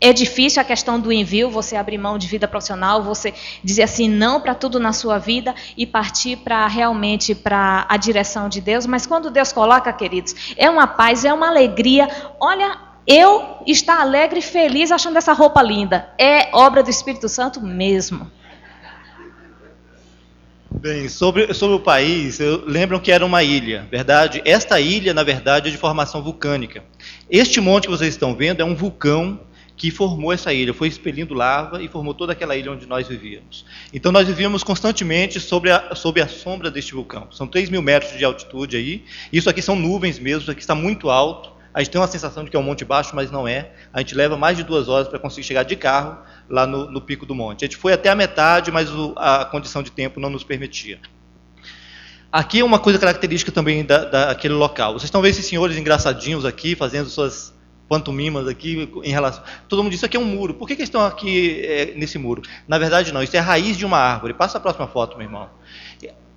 é 0.00 0.12
difícil 0.12 0.60
a 0.60 0.64
questão 0.64 1.00
do 1.00 1.10
envio, 1.10 1.48
você 1.48 1.76
abrir 1.76 1.96
mão 1.96 2.18
de 2.18 2.26
vida 2.26 2.46
profissional, 2.46 3.02
você 3.02 3.32
dizer 3.62 3.84
assim 3.84 4.06
não 4.06 4.38
para 4.38 4.54
tudo 4.54 4.78
na 4.78 4.92
sua 4.92 5.18
vida 5.18 5.54
e 5.78 5.86
partir 5.86 6.36
para 6.36 6.66
realmente 6.66 7.34
para 7.34 7.86
a 7.88 7.96
direção 7.96 8.48
de 8.48 8.60
Deus. 8.60 8.86
Mas 8.86 9.06
quando 9.06 9.30
Deus 9.30 9.50
coloca, 9.50 9.90
queridos, 9.92 10.54
é 10.58 10.68
uma 10.68 10.86
paz, 10.86 11.24
é 11.24 11.32
uma 11.32 11.48
alegria. 11.48 12.06
Olha, 12.38 12.78
eu 13.06 13.58
estar 13.66 14.00
alegre 14.00 14.38
e 14.38 14.42
feliz 14.42 14.90
achando 14.90 15.16
essa 15.18 15.32
roupa 15.32 15.62
linda. 15.62 16.08
É 16.18 16.48
obra 16.54 16.82
do 16.82 16.90
Espírito 16.90 17.28
Santo 17.28 17.60
mesmo. 17.60 18.30
Bem, 20.70 21.08
sobre, 21.08 21.54
sobre 21.54 21.76
o 21.76 21.80
país, 21.80 22.38
lembram 22.66 22.98
que 22.98 23.12
era 23.12 23.24
uma 23.24 23.42
ilha, 23.42 23.86
verdade? 23.90 24.42
Esta 24.44 24.80
ilha, 24.80 25.14
na 25.14 25.22
verdade, 25.22 25.68
é 25.68 25.70
de 25.70 25.78
formação 25.78 26.22
vulcânica. 26.22 26.82
Este 27.30 27.60
monte 27.60 27.84
que 27.84 27.90
vocês 27.90 28.12
estão 28.12 28.34
vendo 28.34 28.60
é 28.60 28.64
um 28.64 28.74
vulcão 28.74 29.40
que 29.76 29.90
formou 29.90 30.32
essa 30.32 30.52
ilha, 30.52 30.74
foi 30.74 30.88
expelindo 30.88 31.32
lava 31.32 31.82
e 31.82 31.88
formou 31.88 32.12
toda 32.12 32.32
aquela 32.32 32.56
ilha 32.56 32.72
onde 32.72 32.86
nós 32.86 33.08
vivíamos. 33.08 33.64
Então 33.92 34.12
nós 34.12 34.26
vivíamos 34.26 34.62
constantemente 34.62 35.40
sobre 35.40 35.70
a, 35.70 35.94
sob 35.94 36.20
a 36.20 36.28
sombra 36.28 36.70
deste 36.70 36.92
vulcão. 36.92 37.28
São 37.30 37.46
3 37.46 37.70
mil 37.70 37.82
metros 37.82 38.16
de 38.16 38.24
altitude 38.24 38.76
aí. 38.76 39.04
Isso 39.32 39.48
aqui 39.50 39.62
são 39.62 39.74
nuvens 39.74 40.18
mesmo, 40.18 40.42
isso 40.42 40.50
aqui 40.50 40.60
está 40.60 40.74
muito 40.74 41.08
alto. 41.10 41.53
A 41.74 41.80
gente 41.80 41.90
tem 41.90 42.00
uma 42.00 42.06
sensação 42.06 42.44
de 42.44 42.50
que 42.50 42.56
é 42.56 42.60
um 42.60 42.62
monte 42.62 42.84
baixo, 42.84 43.16
mas 43.16 43.32
não 43.32 43.48
é. 43.48 43.72
A 43.92 43.98
gente 43.98 44.14
leva 44.14 44.36
mais 44.36 44.56
de 44.56 44.62
duas 44.62 44.88
horas 44.88 45.08
para 45.08 45.18
conseguir 45.18 45.44
chegar 45.44 45.64
de 45.64 45.74
carro 45.74 46.18
lá 46.48 46.66
no, 46.68 46.88
no, 46.88 47.00
pico 47.00 47.26
do 47.26 47.34
monte. 47.34 47.64
A 47.64 47.66
gente 47.66 47.76
foi 47.76 47.92
até 47.92 48.08
a 48.08 48.14
metade, 48.14 48.70
mas 48.70 48.88
o, 48.90 49.12
a 49.16 49.44
condição 49.44 49.82
de 49.82 49.90
tempo 49.90 50.20
não 50.20 50.30
nos 50.30 50.44
permitia. 50.44 51.00
Aqui 52.30 52.60
é 52.60 52.64
uma 52.64 52.78
coisa 52.78 52.98
característica 52.98 53.50
também 53.50 53.84
da, 53.84 54.04
daquele 54.04 54.54
local. 54.54 54.92
Vocês 54.92 55.04
estão 55.04 55.20
vendo 55.20 55.32
esses 55.32 55.46
senhores 55.46 55.76
engraçadinhos 55.76 56.44
aqui, 56.44 56.76
fazendo 56.76 57.10
suas 57.10 57.52
pantomimas 57.88 58.48
aqui 58.48 58.88
em 59.02 59.10
relação. 59.10 59.42
Todo 59.68 59.82
mundo 59.82 59.90
diz 59.90 59.98
isso 59.98 60.06
aqui 60.06 60.16
é 60.16 60.20
um 60.20 60.24
muro. 60.24 60.54
Por 60.54 60.66
que, 60.66 60.76
que 60.76 60.82
estão 60.82 61.04
aqui 61.04 61.60
é, 61.64 61.92
nesse 61.96 62.18
muro? 62.18 62.42
Na 62.66 62.78
verdade, 62.78 63.12
não. 63.12 63.22
Isso 63.22 63.36
é 63.36 63.38
a 63.38 63.42
raiz 63.42 63.76
de 63.76 63.84
uma 63.84 63.98
árvore. 63.98 64.32
Passa 64.32 64.58
a 64.58 64.60
próxima 64.60 64.86
foto, 64.86 65.16
meu 65.16 65.26
irmão. 65.26 65.48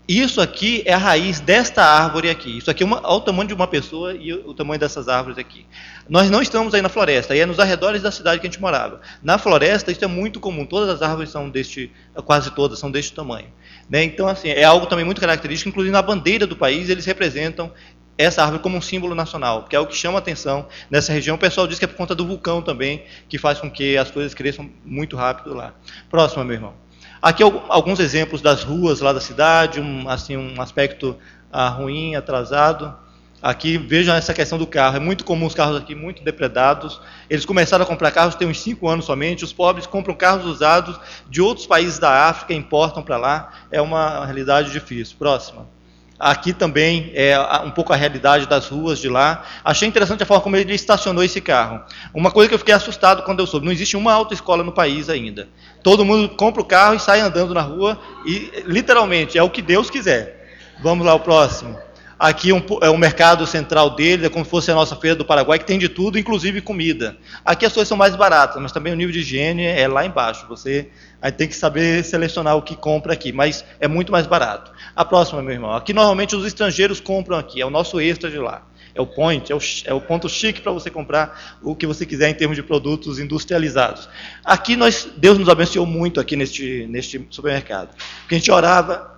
Isso 0.08 0.40
aqui 0.40 0.84
é 0.86 0.94
a 0.94 0.98
raiz 0.98 1.42
desta 1.42 1.84
árvore 1.84 2.30
aqui. 2.30 2.58
Isso 2.58 2.72
aqui 2.72 2.82
é 2.82 2.86
uma, 2.86 3.06
o 3.12 3.20
tamanho 3.20 3.50
de 3.50 3.54
uma 3.54 3.68
pessoa 3.68 4.14
e 4.14 4.32
o, 4.32 4.54
tamanho 4.54 4.80
dessas 4.80 5.10
árvores 5.10 5.38
aqui. 5.38 5.66
Nós 6.08 6.30
não 6.30 6.42
estamos 6.42 6.74
aí 6.74 6.82
na 6.82 6.88
floresta, 6.88 7.34
aí 7.34 7.42
é 7.42 7.46
nos 7.46 7.60
arredores 7.60 8.02
da 8.02 8.10
cidade 8.10 8.40
que 8.40 8.48
a 8.48 8.50
gente 8.50 8.62
morava. 8.62 9.02
Na 9.22 9.38
floresta, 9.38 9.92
isso 9.92 10.06
é 10.06 10.08
muito 10.08 10.40
comum. 10.40 10.66
Todas 10.66 10.88
as 10.88 11.02
árvores 11.02 11.30
são 11.30 11.50
deste, 11.50 11.92
quase 12.24 12.52
todas 12.52 12.80
são 12.80 12.90
deste 12.90 13.12
tamanho. 13.12 13.50
Né? 13.90 14.02
Então, 14.06 14.30
assim, 14.30 14.48
é 14.48 14.64
algo 14.64 14.86
também 14.86 15.04
muito 15.04 15.20
característico. 15.20 15.70
Inclusive 15.70 15.92
na 15.92 16.02
bandeira 16.02 16.48
do 16.48 16.56
país, 16.56 16.90
eles 16.90 17.06
representam 17.06 17.70
essa 18.18 18.42
árvore 18.42 18.64
como 18.64 18.78
um 18.78 18.82
símbolo 18.82 19.14
nacional, 19.14 19.66
que 19.66 19.76
é 19.76 19.80
o 19.80 19.86
que 19.86 19.96
chama 19.96 20.20
atenção 20.20 20.68
nessa 20.90 21.12
região. 21.12 21.36
O 21.36 21.40
pessoal 21.40 21.68
diz 21.68 21.78
que 21.78 21.84
é 21.84 21.88
por 21.88 21.98
conta 21.98 22.16
do 22.16 22.26
vulcão 22.26 22.62
também, 22.62 23.04
que 23.28 23.38
faz 23.38 23.60
com 23.60 23.70
que 23.70 23.98
as 23.98 24.10
coisas 24.10 24.34
cresçam 24.34 24.70
muito 24.86 25.18
rápido 25.18 25.54
lá. 25.54 25.74
Próxima, 26.10 26.46
meu 26.46 26.56
irmão. 26.56 26.87
Aqui 27.22 27.44
alguns 27.44 28.00
exemplos 28.00 28.42
das 28.42 28.64
ruas 28.64 29.02
lá 29.02 29.12
da 29.12 29.20
cidade, 29.20 29.80
um, 29.80 30.08
assim, 30.10 30.38
um 30.38 30.62
aspecto 30.62 31.18
ah, 31.52 31.70
ruim, 31.70 32.16
atrasado. 32.16 32.96
Aqui 33.42 33.78
vejam 33.78 34.16
essa 34.16 34.34
questão 34.34 34.58
do 34.58 34.66
carro. 34.66 34.98
É 34.98 35.00
muito 35.00 35.24
comum 35.24 35.46
os 35.46 35.54
carros 35.54 35.78
aqui 35.78 35.94
muito 35.94 36.24
depredados. 36.24 37.00
Eles 37.30 37.46
começaram 37.46 37.84
a 37.84 37.88
comprar 37.88 38.12
carros 38.12 38.36
tem 38.36 38.48
uns 38.48 38.60
5 38.60 38.88
anos 38.88 39.06
somente. 39.06 39.44
Os 39.44 39.54
pobres 39.54 39.86
compram 39.86 40.16
carros 40.16 40.46
usados 40.46 41.00
de 41.30 41.42
outros 41.42 41.68
países 41.68 42.00
da 42.00 42.28
África, 42.28 42.54
importam 42.54 43.04
para 43.04 43.18
lá. 43.18 43.54
É 43.72 43.82
uma 43.82 44.26
realidade 44.26 44.72
difícil. 44.72 45.18
Próxima. 45.18 45.77
Aqui 46.20 46.52
também 46.52 47.12
é 47.14 47.40
um 47.64 47.70
pouco 47.70 47.94
a 47.94 47.96
realidade 47.96 48.48
das 48.48 48.68
ruas 48.68 49.00
de 49.00 49.08
lá. 49.08 49.44
Achei 49.64 49.88
interessante 49.88 50.24
a 50.24 50.26
forma 50.26 50.42
como 50.42 50.56
ele 50.56 50.74
estacionou 50.74 51.24
esse 51.24 51.40
carro. 51.40 51.82
Uma 52.12 52.32
coisa 52.32 52.50
que 52.50 52.56
eu 52.56 52.60
fiquei 52.60 52.74
assustado 52.74 53.22
quando 53.22 53.40
eu 53.40 53.46
soube: 53.46 53.66
não 53.66 53.72
existe 53.72 53.96
uma 53.96 54.14
autoescola 54.14 54.64
no 54.64 54.72
país 54.72 55.10
ainda. 55.10 55.48
Todo 55.84 56.04
mundo 56.04 56.30
compra 56.30 56.62
o 56.62 56.66
carro 56.66 56.96
e 56.96 57.00
sai 57.00 57.20
andando 57.20 57.54
na 57.54 57.62
rua 57.62 58.00
e, 58.26 58.64
literalmente, 58.66 59.38
é 59.38 59.44
o 59.44 59.50
que 59.50 59.62
Deus 59.62 59.92
quiser. 59.92 60.38
Vamos 60.80 61.06
lá, 61.06 61.14
o 61.14 61.20
próximo. 61.20 61.78
Aqui 62.20 62.52
um, 62.52 62.62
é 62.82 62.90
o 62.90 62.98
mercado 62.98 63.46
central 63.46 63.92
dele, 63.92 64.26
é 64.26 64.30
como 64.30 64.44
se 64.44 64.50
fosse 64.50 64.72
a 64.72 64.76
nossa 64.76 64.96
feira 64.96 65.16
do 65.16 65.24
Paraguai, 65.24 65.60
que 65.60 65.66
tem 65.66 65.78
de 65.78 65.88
tudo, 65.88 66.18
inclusive 66.18 66.62
comida. 66.62 67.16
Aqui 67.46 67.66
as 67.66 67.74
coisas 67.74 67.88
são 67.88 67.98
mais 67.98 68.16
baratas, 68.16 68.60
mas 68.62 68.72
também 68.72 68.92
o 68.92 68.96
nível 68.96 69.14
de 69.14 69.20
higiene 69.20 69.64
é 69.64 69.88
lá 69.88 70.04
embaixo. 70.04 70.48
Você 70.48 70.90
aí 71.22 71.32
tem 71.32 71.48
que 71.48 71.56
saber 71.56 72.04
selecionar 72.04 72.56
o 72.56 72.62
que 72.62 72.76
compra 72.76 73.14
aqui, 73.14 73.32
mas 73.32 73.64
é 73.80 73.88
muito 73.88 74.12
mais 74.12 74.26
barato. 74.26 74.72
A 74.96 75.06
próxima, 75.06 75.44
meu 75.44 75.54
irmão. 75.54 75.74
Aqui 75.74 75.94
normalmente 75.94 76.36
os 76.36 76.46
estrangeiros 76.46 77.00
compram 77.00 77.38
aqui, 77.38 77.62
é 77.62 77.66
o 77.66 77.70
nosso 77.70 78.02
extra 78.02 78.32
de 78.32 78.40
lá. 78.40 78.64
É 78.96 79.02
o 79.02 79.06
point, 79.06 79.52
é 79.52 79.56
o, 79.56 79.60
é 79.86 79.94
o 79.94 80.02
ponto 80.02 80.28
chique 80.28 80.60
para 80.60 80.72
você 80.72 80.90
comprar 80.90 81.60
o 81.62 81.76
que 81.76 81.86
você 81.86 82.04
quiser 82.04 82.30
em 82.30 82.34
termos 82.34 82.58
de 82.58 82.64
produtos 82.64 83.20
industrializados. 83.20 84.10
Aqui 84.44 84.76
nós, 84.76 85.08
Deus 85.16 85.38
nos 85.38 85.50
abençoou 85.50 85.86
muito 85.86 86.20
aqui 86.20 86.36
neste, 86.36 86.88
neste 86.90 87.24
supermercado. 87.30 87.90
Porque 88.22 88.34
a 88.34 88.38
gente 88.40 88.50
orava, 88.50 89.17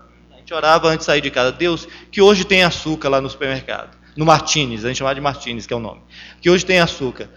gente 0.50 0.54
orava 0.54 0.88
antes 0.88 1.00
de 1.00 1.06
sair 1.06 1.22
de 1.22 1.30
casa, 1.30 1.52
Deus, 1.52 1.88
que 2.12 2.22
hoje 2.22 2.44
tem 2.44 2.64
açúcar 2.64 3.10
lá 3.10 3.22
no 3.22 3.30
supermercado. 3.30 3.96
No 4.16 4.26
Martins, 4.26 4.84
a 4.84 4.88
gente 4.88 4.98
chamava 4.98 5.16
de 5.16 5.22
Martins, 5.22 5.68
que 5.68 5.74
é 5.74 5.78
o 5.78 5.80
nome. 5.80 6.02
Que 6.42 6.50
hoje 6.50 6.66
tem 6.66 6.80
açúcar. 6.80 7.30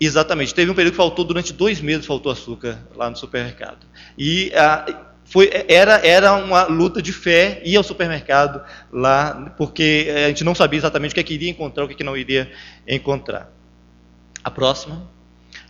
Exatamente. 0.00 0.54
Teve 0.54 0.70
um 0.70 0.74
período 0.74 0.92
que 0.92 0.96
faltou, 0.96 1.24
durante 1.24 1.52
dois 1.52 1.80
meses 1.80 2.06
faltou 2.06 2.32
açúcar 2.32 2.78
lá 2.96 3.10
no 3.10 3.16
supermercado. 3.16 3.86
E 4.16 4.50
a, 4.54 4.74
ah, 4.74 5.00
foi, 5.26 5.50
era, 5.68 6.04
era 6.06 6.32
uma 6.32 6.64
luta 6.64 7.00
de 7.00 7.12
fé 7.12 7.60
ir 7.64 7.76
ao 7.76 7.82
supermercado 7.82 8.62
lá, 8.90 9.54
porque 9.56 10.12
a 10.24 10.28
gente 10.28 10.42
não 10.42 10.54
sabia 10.54 10.78
exatamente 10.78 11.12
o 11.12 11.14
que, 11.14 11.20
é 11.20 11.22
que 11.22 11.34
iria 11.34 11.50
encontrar, 11.50 11.84
o 11.84 11.88
que, 11.88 11.94
é 11.94 11.96
que 11.96 12.04
não 12.04 12.16
iria 12.16 12.50
encontrar. 12.88 13.52
A 14.42 14.50
próxima. 14.50 15.08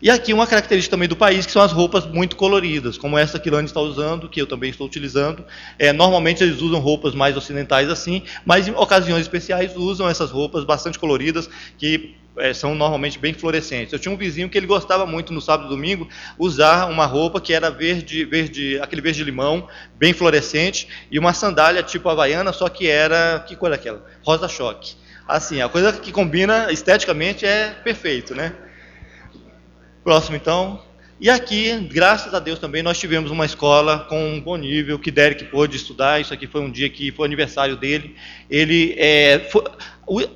E 0.05 0.11
aqui 0.11 0.35
uma 0.35 0.47
característica 0.47 0.95
também 0.95 1.09
do 1.09 1.17
país, 1.17 1.47
que 1.47 1.53
são 1.53 1.63
as 1.63 1.73
roupas 1.73 2.05
muito 2.05 2.37
coloridas, 2.37 2.99
como 2.99 3.17
essa 3.17 3.39
que 3.39 3.49
Lani 3.49 3.65
está 3.65 3.81
usando, 3.81 4.29
que 4.29 4.39
eu 4.39 4.47
também 4.47 4.69
estou 4.69 4.87
utilizando. 4.87 5.43
É, 5.79 5.95
normalmente 5.95 6.45
eles 6.45 6.61
usam 6.61 6.79
roupas 6.79 7.15
mais 7.15 7.35
ocidentais 7.39 7.89
assim, 7.89 8.23
mas 8.45 8.69
em 8.69 8.73
ocasiões 8.73 9.23
especiais 9.23 9.75
usam 9.75 10.07
essas 10.07 10.31
roupas 10.31 10.63
bastante 10.63 10.99
coloridas, 10.99 11.49
que 11.79 12.17
é, 12.37 12.53
são 12.53 12.75
normalmente 12.75 13.19
bem 13.19 13.33
fluorescentes. 13.33 13.95
Eu 13.95 13.99
tinha 13.99 14.13
um 14.13 14.17
vizinho 14.19 14.51
que 14.51 14.59
ele 14.59 14.67
gostava 14.67 15.07
muito 15.07 15.33
no 15.33 15.41
sábado 15.41 15.69
e 15.69 15.71
domingo 15.75 16.07
usar 16.39 16.85
uma 16.91 17.07
roupa 17.07 17.41
que 17.41 17.55
era 17.55 17.71
verde, 17.71 18.27
verde, 18.27 18.79
aquele 18.83 19.01
verde 19.01 19.25
limão, 19.25 19.67
bem 19.97 20.13
fluorescente, 20.13 20.87
e 21.11 21.19
uma 21.19 21.33
sandália 21.33 21.83
tipo 21.83 22.11
havaiana, 22.11 22.53
só 22.53 22.69
que 22.69 22.87
era 22.87 23.43
que 23.49 23.57
cor 23.57 23.73
é 23.73 23.77
aquela? 23.77 24.05
Rosa 24.23 24.49
choque. 24.49 24.97
Assim, 25.27 25.63
a 25.63 25.69
coisa 25.71 25.95
que 25.95 26.13
combina 26.13 26.71
esteticamente 26.71 27.47
é 27.47 27.71
perfeito, 27.83 28.35
né? 28.35 28.53
Próximo, 30.05 30.37
então. 30.37 30.83
E 31.19 31.31
aqui, 31.31 31.79
graças 31.91 32.35
a 32.35 32.39
Deus 32.39 32.59
também, 32.59 32.83
nós 32.83 32.99
tivemos 32.99 33.31
uma 33.31 33.47
escola 33.47 34.01
com 34.01 34.35
um 34.35 34.39
bom 34.39 34.57
nível, 34.57 34.99
que 34.99 35.11
Derek 35.11 35.47
pôde 35.47 35.79
estudar. 35.79 36.21
Isso 36.21 36.35
aqui 36.35 36.47
foi 36.47 36.61
um 36.61 36.71
dia 36.71 36.91
que 36.91 37.11
foi 37.11 37.27
aniversário 37.27 37.75
dele. 37.75 38.15
Ele 38.51 38.95
é, 38.99 39.49
foi, 39.51 39.65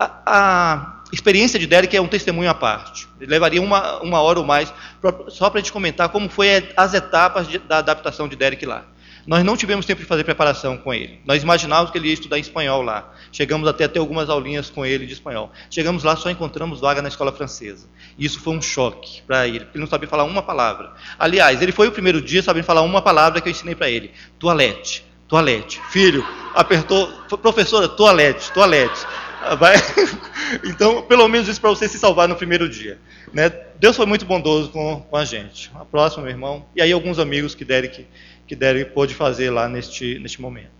a, 0.00 0.22
a, 0.24 1.02
experiência 1.12 1.58
de 1.58 1.66
Derek 1.66 1.94
é 1.94 2.00
um 2.00 2.08
testemunho 2.08 2.48
à 2.48 2.54
parte. 2.54 3.06
Ele 3.20 3.30
levaria 3.30 3.60
uma, 3.60 4.00
uma 4.00 4.22
hora 4.22 4.38
ou 4.38 4.46
mais 4.46 4.72
pra, 5.02 5.12
só 5.28 5.50
para 5.50 5.60
a 5.60 5.62
gente 5.62 5.72
comentar 5.72 6.08
como 6.08 6.30
foi 6.30 6.72
as 6.74 6.94
etapas 6.94 7.46
de, 7.46 7.58
da 7.58 7.76
adaptação 7.76 8.26
de 8.26 8.36
Derek 8.36 8.64
lá. 8.64 8.86
Nós 9.28 9.44
não 9.44 9.58
tivemos 9.58 9.84
tempo 9.84 10.00
de 10.00 10.06
fazer 10.06 10.24
preparação 10.24 10.78
com 10.78 10.94
ele. 10.94 11.20
Nós 11.26 11.42
imaginávamos 11.42 11.90
que 11.90 11.98
ele 11.98 12.08
ia 12.08 12.14
estudar 12.14 12.38
espanhol 12.38 12.80
lá. 12.80 13.12
Chegamos 13.30 13.68
até 13.68 13.84
a 13.84 13.88
ter 13.88 13.98
algumas 13.98 14.30
aulinhas 14.30 14.70
com 14.70 14.86
ele 14.86 15.04
de 15.04 15.12
espanhol. 15.12 15.52
Chegamos 15.68 16.02
lá, 16.02 16.16
só 16.16 16.30
encontramos 16.30 16.80
vaga 16.80 17.02
na 17.02 17.08
escola 17.08 17.30
francesa. 17.30 17.86
Isso 18.18 18.40
foi 18.40 18.54
um 18.54 18.62
choque 18.62 19.20
para 19.26 19.46
ele, 19.46 19.60
porque 19.66 19.76
ele 19.76 19.84
não 19.84 19.90
sabia 19.90 20.08
falar 20.08 20.24
uma 20.24 20.40
palavra. 20.40 20.94
Aliás, 21.18 21.60
ele 21.60 21.72
foi 21.72 21.88
o 21.88 21.92
primeiro 21.92 22.22
dia 22.22 22.42
sabendo 22.42 22.64
falar 22.64 22.80
uma 22.80 23.02
palavra 23.02 23.42
que 23.42 23.48
eu 23.48 23.50
ensinei 23.50 23.74
para 23.74 23.90
ele: 23.90 24.12
toalete. 24.38 25.04
toalete. 25.28 25.78
Filho, 25.90 26.26
apertou, 26.54 27.06
professora, 27.42 27.86
toalete, 27.86 28.50
toalete. 28.52 29.06
Ah. 29.42 29.58
Então, 30.64 31.02
pelo 31.02 31.28
menos 31.28 31.46
isso 31.46 31.60
para 31.60 31.68
você 31.68 31.86
se 31.86 31.98
salvar 31.98 32.26
no 32.26 32.34
primeiro 32.34 32.68
dia. 32.70 32.98
Né? 33.34 33.50
Deus 33.78 33.94
foi 33.94 34.06
muito 34.06 34.24
bondoso 34.24 34.70
com, 34.70 35.02
com 35.02 35.16
a 35.16 35.24
gente. 35.24 35.70
A 35.74 35.84
próxima, 35.84 36.22
meu 36.22 36.32
irmão. 36.32 36.64
E 36.74 36.80
aí 36.80 36.90
alguns 36.90 37.18
amigos 37.18 37.54
que 37.54 37.66
Derek, 37.66 38.06
que 38.48 38.56
Derek 38.56 38.92
pôde 38.92 39.14
fazer 39.14 39.50
lá 39.50 39.68
neste, 39.68 40.18
neste 40.18 40.40
momento. 40.40 40.78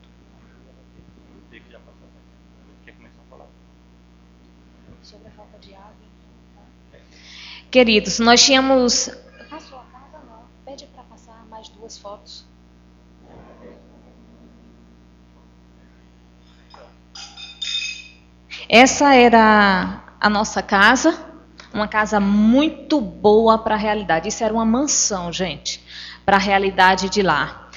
Queridos, 7.71 8.19
nós 8.19 8.43
tínhamos. 8.43 9.11
Passou 9.51 9.79
a 9.79 9.83
casa? 9.83 10.25
Não. 10.27 10.41
Pede 10.65 10.87
para 10.87 11.03
passar 11.03 11.45
mais 11.51 11.69
duas 11.69 11.99
fotos. 11.99 12.47
Essa 18.67 19.15
era 19.15 20.03
a 20.19 20.31
nossa 20.31 20.63
casa, 20.63 21.19
uma 21.73 21.87
casa 21.87 22.19
muito 22.19 23.03
boa 23.03 23.59
para 23.59 23.75
a 23.75 23.79
realidade. 23.79 24.29
Isso 24.29 24.43
era 24.43 24.53
uma 24.53 24.65
mansão, 24.65 25.31
gente, 25.31 25.83
para 26.29 26.37
a 26.37 26.41
realidade 26.41 27.09
de 27.09 27.23
lá. 27.23 27.71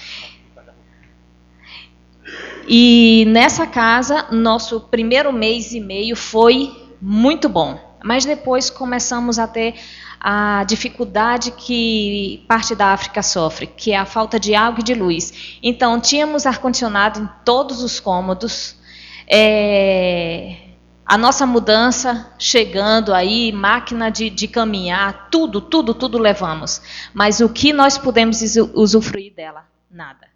E 2.68 3.24
nessa 3.30 3.66
casa, 3.66 4.28
nosso 4.30 4.82
primeiro 4.82 5.32
mês 5.32 5.72
e 5.72 5.80
meio 5.80 6.18
foi 6.18 6.92
muito 7.02 7.48
bom. 7.48 7.80
Mas 8.04 8.26
depois 8.26 8.70
começamos 8.70 9.40
a 9.40 9.48
ter 9.48 9.76
a 10.20 10.66
dificuldade 10.66 11.52
que 11.52 12.44
parte 12.46 12.76
da 12.76 12.88
África 12.88 13.24
sofre, 13.24 13.68
que 13.68 13.94
é 13.94 13.98
a 13.98 14.06
falta 14.06 14.38
de 14.38 14.54
água 14.54 14.82
e 14.82 14.84
de 14.84 14.96
luz. 14.96 15.58
Então, 15.64 15.98
tínhamos 16.02 16.46
ar-condicionado 16.46 17.22
em 17.22 17.30
todos 17.46 17.82
os 17.82 18.02
cômodos. 18.02 18.76
É, 19.30 20.71
a 21.12 21.18
nossa 21.18 21.46
mudança 21.46 22.34
chegando 22.40 23.14
aí, 23.14 23.52
máquina 23.52 24.10
de, 24.10 24.30
de, 24.30 24.48
caminhar, 24.48 25.28
tudo, 25.30 25.60
tudo, 25.60 25.94
tudo 25.94 26.18
levamos. 26.18 26.82
Mas 27.14 27.42
o 27.42 27.50
que 27.50 27.74
nós 27.74 27.98
pudemos 27.98 28.40
usufruir 28.74 29.34
dela? 29.34 29.68
Nada. 29.90 30.30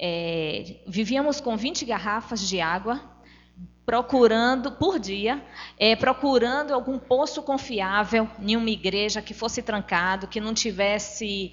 É, 0.00 0.76
vivíamos 0.88 1.42
com 1.42 1.58
20 1.58 1.84
garrafas 1.84 2.40
de 2.48 2.58
água, 2.58 3.02
procurando, 3.84 4.72
por 4.72 4.98
dia, 4.98 5.44
é, 5.78 5.94
procurando 5.94 6.72
algum 6.72 6.98
poço 6.98 7.42
confiável 7.42 8.26
em 8.40 8.56
uma 8.56 8.70
igreja 8.70 9.20
que 9.20 9.34
fosse 9.34 9.60
trancado, 9.60 10.26
que 10.26 10.40
não 10.40 10.54
tivesse 10.54 11.52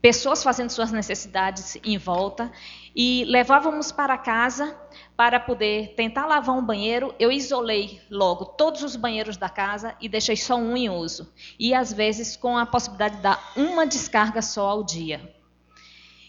pessoas 0.00 0.40
fazendo 0.40 0.70
suas 0.70 0.92
necessidades 0.92 1.76
em 1.82 1.98
volta. 1.98 2.48
E 2.94 3.24
levávamos 3.24 3.90
para 3.90 4.16
casa 4.16 4.78
para 5.16 5.40
poder 5.40 5.94
tentar 5.94 6.26
lavar 6.26 6.54
um 6.54 6.64
banheiro, 6.64 7.14
eu 7.18 7.32
isolei 7.32 8.00
logo 8.10 8.44
todos 8.44 8.82
os 8.82 8.96
banheiros 8.96 9.38
da 9.38 9.48
casa 9.48 9.96
e 9.98 10.08
deixei 10.08 10.36
só 10.36 10.56
um 10.56 10.76
em 10.76 10.90
uso. 10.90 11.32
E 11.58 11.72
às 11.72 11.92
vezes 11.92 12.36
com 12.36 12.58
a 12.58 12.66
possibilidade 12.66 13.16
de 13.16 13.22
dar 13.22 13.52
uma 13.56 13.86
descarga 13.86 14.42
só 14.42 14.68
ao 14.68 14.84
dia. 14.84 15.34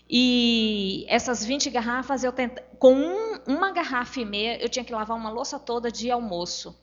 E 0.09 1.05
essas 1.09 1.43
20 1.43 1.69
garrafas, 1.69 2.23
eu 2.23 2.33
com 2.79 2.93
um, 2.93 3.39
uma 3.45 3.71
garrafa 3.71 4.21
e 4.21 4.25
meia, 4.25 4.57
eu 4.61 4.69
tinha 4.69 4.85
que 4.85 4.93
lavar 4.93 5.17
uma 5.17 5.29
louça 5.29 5.59
toda 5.59 5.91
de 5.91 6.09
almoço. 6.09 6.73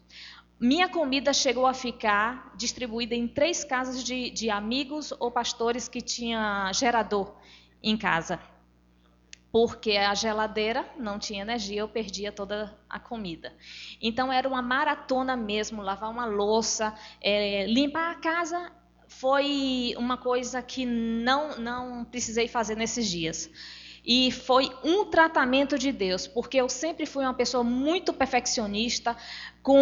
Minha 0.61 0.91
comida 0.91 1.33
chegou 1.33 1.67
a 1.67 1.73
ficar 1.73 2.53
distribuída 2.55 3.15
em 3.15 3.27
três 3.27 3.65
casas 3.65 4.05
de, 4.05 4.29
de 4.31 4.51
amigos 4.51 5.13
ou 5.19 5.31
pastores 5.31 5.89
que 5.89 6.03
tinha 6.03 6.71
gerador 6.75 7.35
em 7.83 7.97
casa 7.97 8.39
porque 9.55 9.93
a 9.93 10.13
geladeira 10.17 10.85
não 10.99 11.17
tinha 11.17 11.43
energia, 11.43 11.83
eu 11.83 11.89
perdia 11.89 12.33
toda 12.33 12.77
a 12.91 12.99
comida. 12.99 13.53
Então 14.03 14.33
era 14.33 14.49
uma 14.49 14.61
maratona 14.61 15.37
mesmo, 15.37 15.81
lavar 15.81 16.11
uma 16.11 16.27
louça, 16.27 16.93
é, 17.21 17.65
limpar 17.69 18.11
a 18.11 18.15
casa 18.17 18.73
foi 19.07 19.95
uma 19.97 20.17
coisa 20.17 20.61
que 20.61 20.85
não 20.85 21.57
não 21.57 22.05
precisei 22.05 22.49
fazer 22.49 22.75
nesses 22.75 23.09
dias. 23.09 23.49
E 24.05 24.33
foi 24.33 24.73
um 24.83 25.05
tratamento 25.05 25.79
de 25.79 25.93
Deus, 25.93 26.27
porque 26.27 26.57
eu 26.57 26.69
sempre 26.69 27.07
fui 27.07 27.25
uma 27.25 27.33
pessoa 27.33 27.63
muito 27.63 28.13
perfeccionista, 28.13 29.17
com 29.63 29.79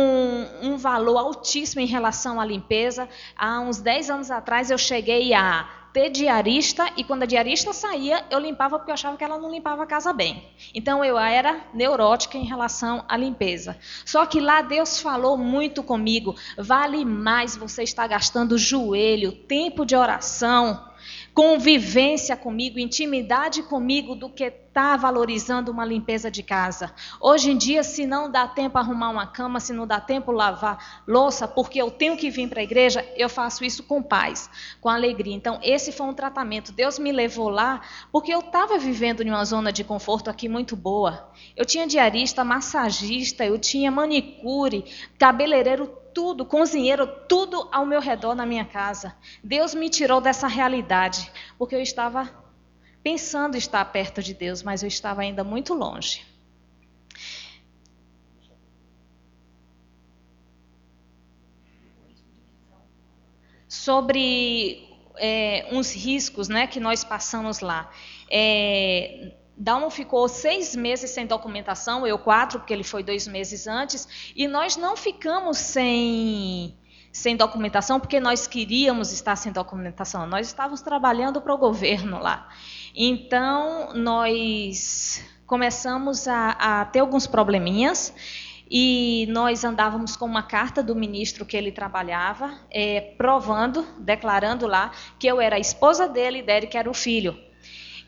um 0.61 0.77
valor 0.77 1.17
altíssimo 1.17 1.81
em 1.81 1.87
relação 1.87 2.39
à 2.39 2.45
limpeza. 2.45 3.09
Há 3.35 3.59
uns 3.61 3.81
10 3.81 4.11
anos 4.11 4.31
atrás 4.31 4.71
eu 4.71 4.77
cheguei 4.77 5.33
a 5.33 5.82
ter 5.93 6.11
diarista 6.11 6.89
e 6.97 7.05
quando 7.05 7.25
a 7.25 7.27
diarista 7.27 7.73
saía, 7.73 8.25
eu 8.31 8.39
limpava 8.39 8.79
porque 8.79 8.91
eu 8.91 8.95
achava 8.95 9.17
que 9.17 9.25
ela 9.25 9.39
não 9.39 9.51
limpava 9.51 9.83
a 9.83 9.87
casa 9.87 10.13
bem. 10.13 10.43
Então 10.75 11.05
eu 11.05 11.19
era 11.19 11.61
neurótica 11.75 12.39
em 12.39 12.45
relação 12.45 13.05
à 13.09 13.17
limpeza. 13.17 13.77
Só 14.05 14.25
que 14.25 14.41
lá 14.41 14.63
Deus 14.63 15.01
falou 15.01 15.37
muito 15.37 15.83
comigo. 15.83 16.35
Vale 16.57 17.05
mais 17.05 17.57
você 17.57 17.83
estar 17.83 18.07
gastando 18.07 18.57
joelho, 18.57 19.33
tempo 19.33 19.85
de 19.85 19.95
oração, 19.95 20.92
convivência 21.35 22.37
comigo, 22.37 22.79
intimidade 22.79 23.63
comigo, 23.63 24.15
do 24.15 24.29
que 24.29 24.45
estar 24.45 24.63
tá 24.73 24.97
valorizando 24.97 25.71
uma 25.71 25.85
limpeza 25.85 26.31
de 26.31 26.43
casa. 26.43 26.95
Hoje 27.21 27.51
em 27.51 27.57
dia, 27.57 27.83
se 27.83 28.07
não 28.07 28.31
dá 28.31 28.47
tempo 28.47 28.77
arrumar 28.79 29.11
uma 29.11 29.27
cama, 29.27 29.59
se 29.59 29.73
não 29.73 29.87
dá 29.87 29.99
tempo 29.99 30.31
lavar 30.31 31.03
louça, 31.07 31.49
porque 31.49 31.81
eu 31.81 31.91
tenho 31.91 32.17
que 32.17 32.31
vir 32.31 32.49
para 32.49 32.61
a 32.61 32.65
igreja, 32.65 33.07
eu 33.17 33.29
faço 33.29 33.65
isso 33.65 33.83
com 33.83 34.03
paz, 34.03 34.51
com 34.81 34.89
alegria. 34.89 35.35
Então, 35.35 35.59
esse 35.63 35.91
foi 35.91 36.07
um 36.07 36.15
tratamento. 36.15 36.73
Deus 36.73 36.99
me 36.99 37.13
levou 37.13 37.49
lá 37.49 37.81
porque 38.11 38.33
eu 38.33 38.41
estava 38.41 38.79
vivendo 38.79 39.23
em 39.23 39.31
uma 39.31 39.45
zona 39.45 39.73
de 39.73 39.85
conforto 39.85 40.29
aqui 40.29 40.49
muito 40.49 40.77
boa. 40.77 41.31
Eu 41.57 41.65
tinha 41.65 41.87
diarista, 41.87 42.45
massagista, 42.45 43.45
eu 43.45 43.59
tinha 43.59 43.91
manicure, 43.91 44.85
cabeleireiro 45.19 46.02
tudo, 46.15 46.45
cozinheiro, 46.45 47.07
tudo 47.29 47.69
ao 47.73 47.85
meu 47.85 48.01
redor 48.01 48.35
na 48.35 48.47
minha 48.47 48.65
casa. 48.65 49.15
Deus 49.43 49.75
me 49.75 49.89
tirou 49.89 50.21
dessa 50.21 50.47
realidade, 50.47 51.31
porque 51.59 51.75
eu 51.75 51.81
estava 51.81 52.31
pensando 53.03 53.57
estar 53.57 53.85
perto 53.87 54.23
de 54.23 54.33
Deus, 54.35 54.63
mas 54.63 54.83
eu 54.83 54.89
estava 54.89 55.23
ainda 55.23 55.43
muito 55.43 55.75
longe. 55.75 56.25
Sobre 63.69 64.89
é, 65.17 65.69
uns 65.73 65.93
riscos 65.93 66.49
né, 66.49 66.67
que 66.67 66.79
nós 66.79 67.03
passamos 67.03 67.61
lá. 67.61 67.91
É, 68.31 69.33
Dalmo 69.57 69.91
ficou 69.91 70.27
seis 70.29 70.75
meses 70.75 71.11
sem 71.11 71.27
documentação, 71.27 72.07
eu 72.07 72.19
quatro, 72.19 72.59
porque 72.59 72.73
ele 72.73 72.85
foi 72.85 73.03
dois 73.03 73.27
meses 73.27 73.67
antes, 73.67 74.33
e 74.35 74.49
nós 74.49 74.77
não 74.77 74.97
ficamos 74.97 75.59
sem, 75.59 76.75
sem 77.13 77.37
documentação 77.37 78.01
porque 78.01 78.19
nós 78.19 78.47
queríamos 78.47 79.13
estar 79.13 79.37
sem 79.37 79.53
documentação, 79.53 80.27
nós 80.27 80.47
estávamos 80.47 80.81
trabalhando 80.81 81.41
para 81.41 81.55
o 81.55 81.59
governo 81.59 82.19
lá. 82.19 82.49
Então, 82.95 83.93
nós 83.95 85.23
começamos 85.47 86.27
a, 86.27 86.51
a 86.51 86.85
ter 86.87 87.01
alguns 87.01 87.27
probleminhas, 87.27 88.15
e 88.75 89.27
nós 89.29 89.65
andávamos 89.65 90.17
com 90.17 90.25
uma 90.25 90.43
carta 90.43 90.83
do 90.83 90.97
ministro 90.97 91.45
que 91.45 91.55
ele 91.55 91.71
trabalhava, 91.71 92.59
é, 92.71 93.03
provando, 93.19 93.87
declarando 93.99 94.67
lá 94.67 94.93
que 95.19 95.27
eu 95.27 95.43
era 95.43 95.57
a 95.57 95.59
esposa 95.59 96.09
dele 96.09 96.39
e 96.39 96.43
Derek 96.43 96.75
era 96.75 96.89
o 96.89 96.95
filho. 96.95 97.39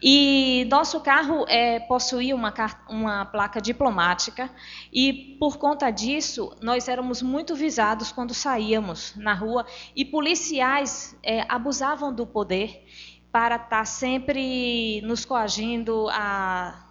E 0.06 0.66
nosso 0.70 1.00
carro 1.00 1.46
é, 1.48 1.80
possuía 1.80 2.36
uma, 2.36 2.52
uma, 2.90 3.24
placa 3.24 3.58
diplomática 3.58 4.50
e, 4.92 5.34
por 5.40 5.56
conta 5.56 5.90
disso, 5.90 6.54
nós 6.60 6.88
éramos 6.88 7.22
muito 7.22 7.54
visados 7.54 8.12
quando 8.12 8.34
saíamos 8.34 9.16
na 9.16 9.32
rua 9.32 9.64
e 9.96 10.04
policiais 10.04 11.18
é, 11.22 11.46
abusavam 11.48 12.12
do 12.12 12.26
poder 12.26 12.84
para 13.32 13.54
estar 13.56 13.68
tá 13.70 13.84
sempre 13.86 15.00
nos 15.06 15.24
coagindo 15.24 16.06
a, 16.10 16.86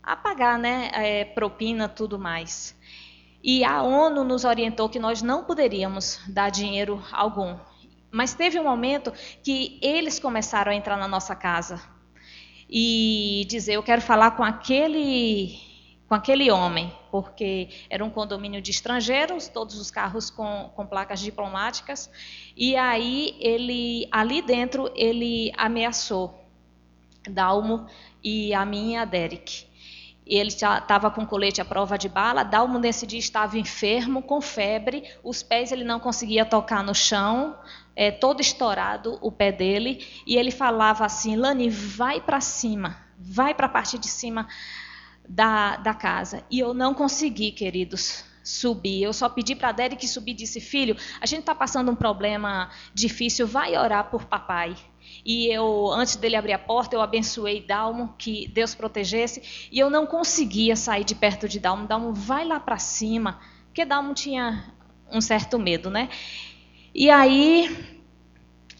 a 0.00 0.14
pagar 0.14 0.60
né, 0.60 0.92
é, 0.94 1.24
propina 1.24 1.88
tudo 1.88 2.20
mais. 2.20 2.78
E 3.42 3.64
a 3.64 3.82
ONU 3.82 4.22
nos 4.22 4.44
orientou 4.44 4.88
que 4.88 5.00
nós 5.00 5.22
não 5.22 5.42
poderíamos 5.42 6.20
dar 6.28 6.50
dinheiro 6.50 7.02
algum. 7.10 7.58
Mas 8.12 8.32
teve 8.32 8.60
um 8.60 8.64
momento 8.64 9.12
que 9.42 9.76
eles 9.82 10.20
começaram 10.20 10.70
a 10.70 10.74
entrar 10.76 10.96
na 10.96 11.08
nossa 11.08 11.34
casa 11.34 11.97
e 12.68 13.46
dizer: 13.48 13.74
Eu 13.74 13.82
quero 13.82 14.02
falar 14.02 14.32
com 14.32 14.44
aquele, 14.44 15.58
com 16.08 16.14
aquele 16.14 16.50
homem, 16.50 16.92
porque 17.10 17.68
era 17.88 18.04
um 18.04 18.10
condomínio 18.10 18.60
de 18.60 18.70
estrangeiros, 18.70 19.48
todos 19.48 19.78
os 19.78 19.90
carros 19.90 20.30
com, 20.30 20.70
com 20.74 20.86
placas 20.86 21.20
diplomáticas. 21.20 22.10
E 22.56 22.76
aí, 22.76 23.36
ele, 23.40 24.06
ali 24.10 24.42
dentro, 24.42 24.90
ele 24.94 25.52
ameaçou 25.56 26.34
Dalmo 27.28 27.86
e 28.22 28.52
a 28.52 28.64
minha 28.64 29.04
Derek. 29.04 29.66
Ele 30.26 30.48
estava 30.48 31.10
com 31.10 31.24
colete 31.24 31.58
à 31.58 31.64
prova 31.64 31.96
de 31.96 32.06
bala. 32.06 32.42
Dalmo 32.42 32.78
nesse 32.78 33.06
dia 33.06 33.18
estava 33.18 33.58
enfermo, 33.58 34.20
com 34.20 34.42
febre. 34.42 35.04
Os 35.24 35.42
pés 35.42 35.72
ele 35.72 35.84
não 35.84 35.98
conseguia 35.98 36.44
tocar 36.44 36.84
no 36.84 36.94
chão 36.94 37.56
é, 37.98 38.12
todo 38.12 38.40
estourado 38.40 39.18
o 39.20 39.32
pé 39.32 39.50
dele, 39.50 40.06
e 40.24 40.36
ele 40.36 40.52
falava 40.52 41.04
assim: 41.04 41.34
Lani, 41.34 41.68
vai 41.68 42.20
para 42.20 42.40
cima, 42.40 42.96
vai 43.18 43.52
para 43.52 43.66
a 43.66 43.68
parte 43.68 43.98
de 43.98 44.06
cima 44.06 44.46
da, 45.28 45.76
da 45.78 45.92
casa. 45.92 46.44
E 46.48 46.60
eu 46.60 46.72
não 46.72 46.94
consegui, 46.94 47.50
queridos, 47.50 48.24
subir. 48.44 49.02
Eu 49.02 49.12
só 49.12 49.28
pedi 49.28 49.56
para 49.56 49.72
Derek 49.72 50.06
subir 50.06 50.30
e 50.30 50.34
disse: 50.34 50.60
Filho, 50.60 50.96
a 51.20 51.26
gente 51.26 51.40
está 51.40 51.56
passando 51.56 51.90
um 51.90 51.96
problema 51.96 52.70
difícil, 52.94 53.48
vai 53.48 53.76
orar 53.76 54.08
por 54.08 54.26
papai. 54.26 54.76
E 55.24 55.52
eu, 55.52 55.90
antes 55.90 56.14
dele 56.14 56.36
abrir 56.36 56.52
a 56.52 56.58
porta, 56.58 56.94
eu 56.94 57.00
abençoei 57.00 57.60
Dalmo, 57.60 58.14
que 58.16 58.46
Deus 58.46 58.76
protegesse. 58.76 59.68
E 59.72 59.78
eu 59.78 59.90
não 59.90 60.06
conseguia 60.06 60.76
sair 60.76 61.02
de 61.02 61.16
perto 61.16 61.48
de 61.48 61.58
Dalmo. 61.58 61.88
Dalmo, 61.88 62.12
vai 62.14 62.44
lá 62.44 62.60
para 62.60 62.78
cima. 62.78 63.40
Porque 63.66 63.84
Dalmo 63.84 64.14
tinha 64.14 64.72
um 65.10 65.20
certo 65.20 65.58
medo, 65.58 65.90
né? 65.90 66.08
E 66.94 67.10
aí 67.10 67.96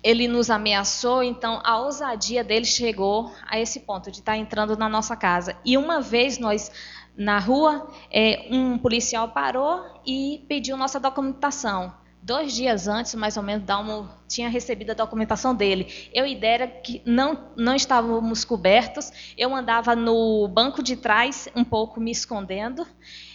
ele 0.02 0.28
nos 0.28 0.48
ameaçou, 0.48 1.22
então 1.22 1.60
a 1.64 1.78
ousadia 1.78 2.44
dele 2.44 2.64
chegou 2.64 3.32
a 3.46 3.58
esse 3.58 3.80
ponto 3.80 4.10
de 4.10 4.20
estar 4.20 4.32
tá 4.32 4.38
entrando 4.38 4.76
na 4.76 4.88
nossa 4.88 5.16
casa. 5.16 5.56
E 5.64 5.76
uma 5.76 6.00
vez 6.00 6.38
nós 6.38 6.70
na 7.18 7.40
rua, 7.40 7.90
é, 8.12 8.46
um 8.48 8.78
policial 8.78 9.30
parou 9.30 9.84
e 10.06 10.44
pediu 10.48 10.76
nossa 10.76 11.00
documentação. 11.00 11.92
Dois 12.22 12.52
dias 12.52 12.86
antes, 12.86 13.14
mais 13.16 13.36
ou 13.36 13.42
menos, 13.42 13.64
Dalmo 13.64 14.08
tinha 14.28 14.48
recebido 14.48 14.90
a 14.90 14.94
documentação 14.94 15.52
dele. 15.52 16.10
Eu 16.14 16.24
e 16.26 16.36
Derek 16.36 17.02
não, 17.04 17.50
não 17.56 17.74
estávamos 17.74 18.44
cobertos. 18.44 19.34
Eu 19.36 19.54
andava 19.54 19.96
no 19.96 20.46
banco 20.46 20.80
de 20.80 20.94
trás, 20.94 21.48
um 21.56 21.64
pouco 21.64 22.00
me 22.00 22.12
escondendo. 22.12 22.86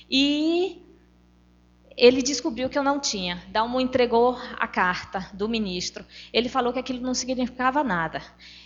E 0.09 0.82
ele 1.97 2.21
descobriu 2.21 2.69
que 2.69 2.77
eu 2.77 2.83
não 2.83 2.99
tinha. 2.99 3.43
Dalmo 3.49 3.79
entregou 3.79 4.37
a 4.57 4.67
carta 4.67 5.29
do 5.33 5.47
ministro. 5.47 6.05
Ele 6.31 6.49
falou 6.49 6.73
que 6.73 6.79
aquilo 6.79 7.01
não 7.01 7.13
significava 7.13 7.83
nada. 7.83 8.21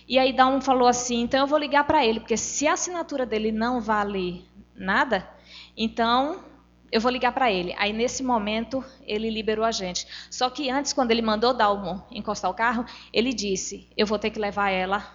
E 0.07 0.17
aí 0.17 0.33
Dalmo 0.33 0.61
falou 0.61 0.87
assim: 0.87 1.21
então 1.21 1.41
eu 1.41 1.47
vou 1.47 1.59
ligar 1.59 1.85
para 1.85 2.05
ele, 2.05 2.19
porque 2.19 2.37
se 2.37 2.67
a 2.67 2.73
assinatura 2.73 3.25
dele 3.25 3.51
não 3.51 3.81
vale 3.81 4.45
nada, 4.75 5.27
então 5.75 6.43
eu 6.91 7.01
vou 7.01 7.11
ligar 7.11 7.33
para 7.33 7.51
ele. 7.51 7.73
Aí 7.77 7.91
nesse 7.91 8.23
momento 8.23 8.83
ele 9.05 9.29
liberou 9.29 9.65
a 9.65 9.71
gente. 9.71 10.07
Só 10.29 10.49
que 10.49 10.69
antes, 10.69 10.93
quando 10.93 11.11
ele 11.11 11.21
mandou 11.21 11.53
Dalmo 11.53 12.03
encostar 12.11 12.49
o 12.49 12.53
carro, 12.53 12.85
ele 13.11 13.33
disse: 13.33 13.89
eu 13.97 14.05
vou 14.05 14.17
ter 14.17 14.29
que 14.29 14.39
levar 14.39 14.69
ela 14.69 15.05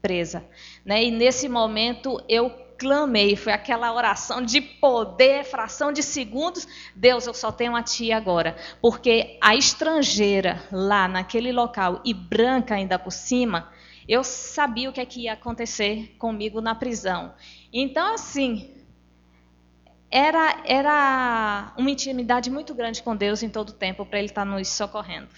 presa. 0.00 0.44
Né? 0.84 1.04
E 1.04 1.10
nesse 1.10 1.48
momento 1.48 2.22
eu 2.28 2.50
clamei, 2.80 3.36
foi 3.36 3.52
aquela 3.52 3.92
oração 3.92 4.40
de 4.40 4.58
poder, 4.58 5.44
fração 5.44 5.92
de 5.92 6.02
segundos. 6.02 6.66
Deus, 6.96 7.26
eu 7.26 7.34
só 7.34 7.52
tenho 7.52 7.76
a 7.76 7.82
ti 7.82 8.10
agora. 8.10 8.56
Porque 8.80 9.38
a 9.38 9.54
estrangeira 9.54 10.62
lá 10.72 11.06
naquele 11.06 11.52
local 11.52 12.00
e 12.06 12.14
branca 12.14 12.74
ainda 12.74 12.98
por 12.98 13.12
cima, 13.12 13.70
eu 14.08 14.24
sabia 14.24 14.88
o 14.88 14.92
que, 14.94 15.00
é 15.00 15.04
que 15.04 15.24
ia 15.24 15.34
acontecer 15.34 16.16
comigo 16.18 16.62
na 16.62 16.74
prisão. 16.74 17.34
Então, 17.70 18.14
assim, 18.14 18.74
era, 20.10 20.62
era 20.64 21.74
uma 21.76 21.90
intimidade 21.90 22.50
muito 22.50 22.74
grande 22.74 23.02
com 23.02 23.14
Deus 23.14 23.42
em 23.42 23.50
todo 23.50 23.68
o 23.68 23.74
tempo 23.74 24.06
para 24.06 24.18
Ele 24.18 24.28
estar 24.28 24.46
nos 24.46 24.68
socorrendo. 24.68 25.28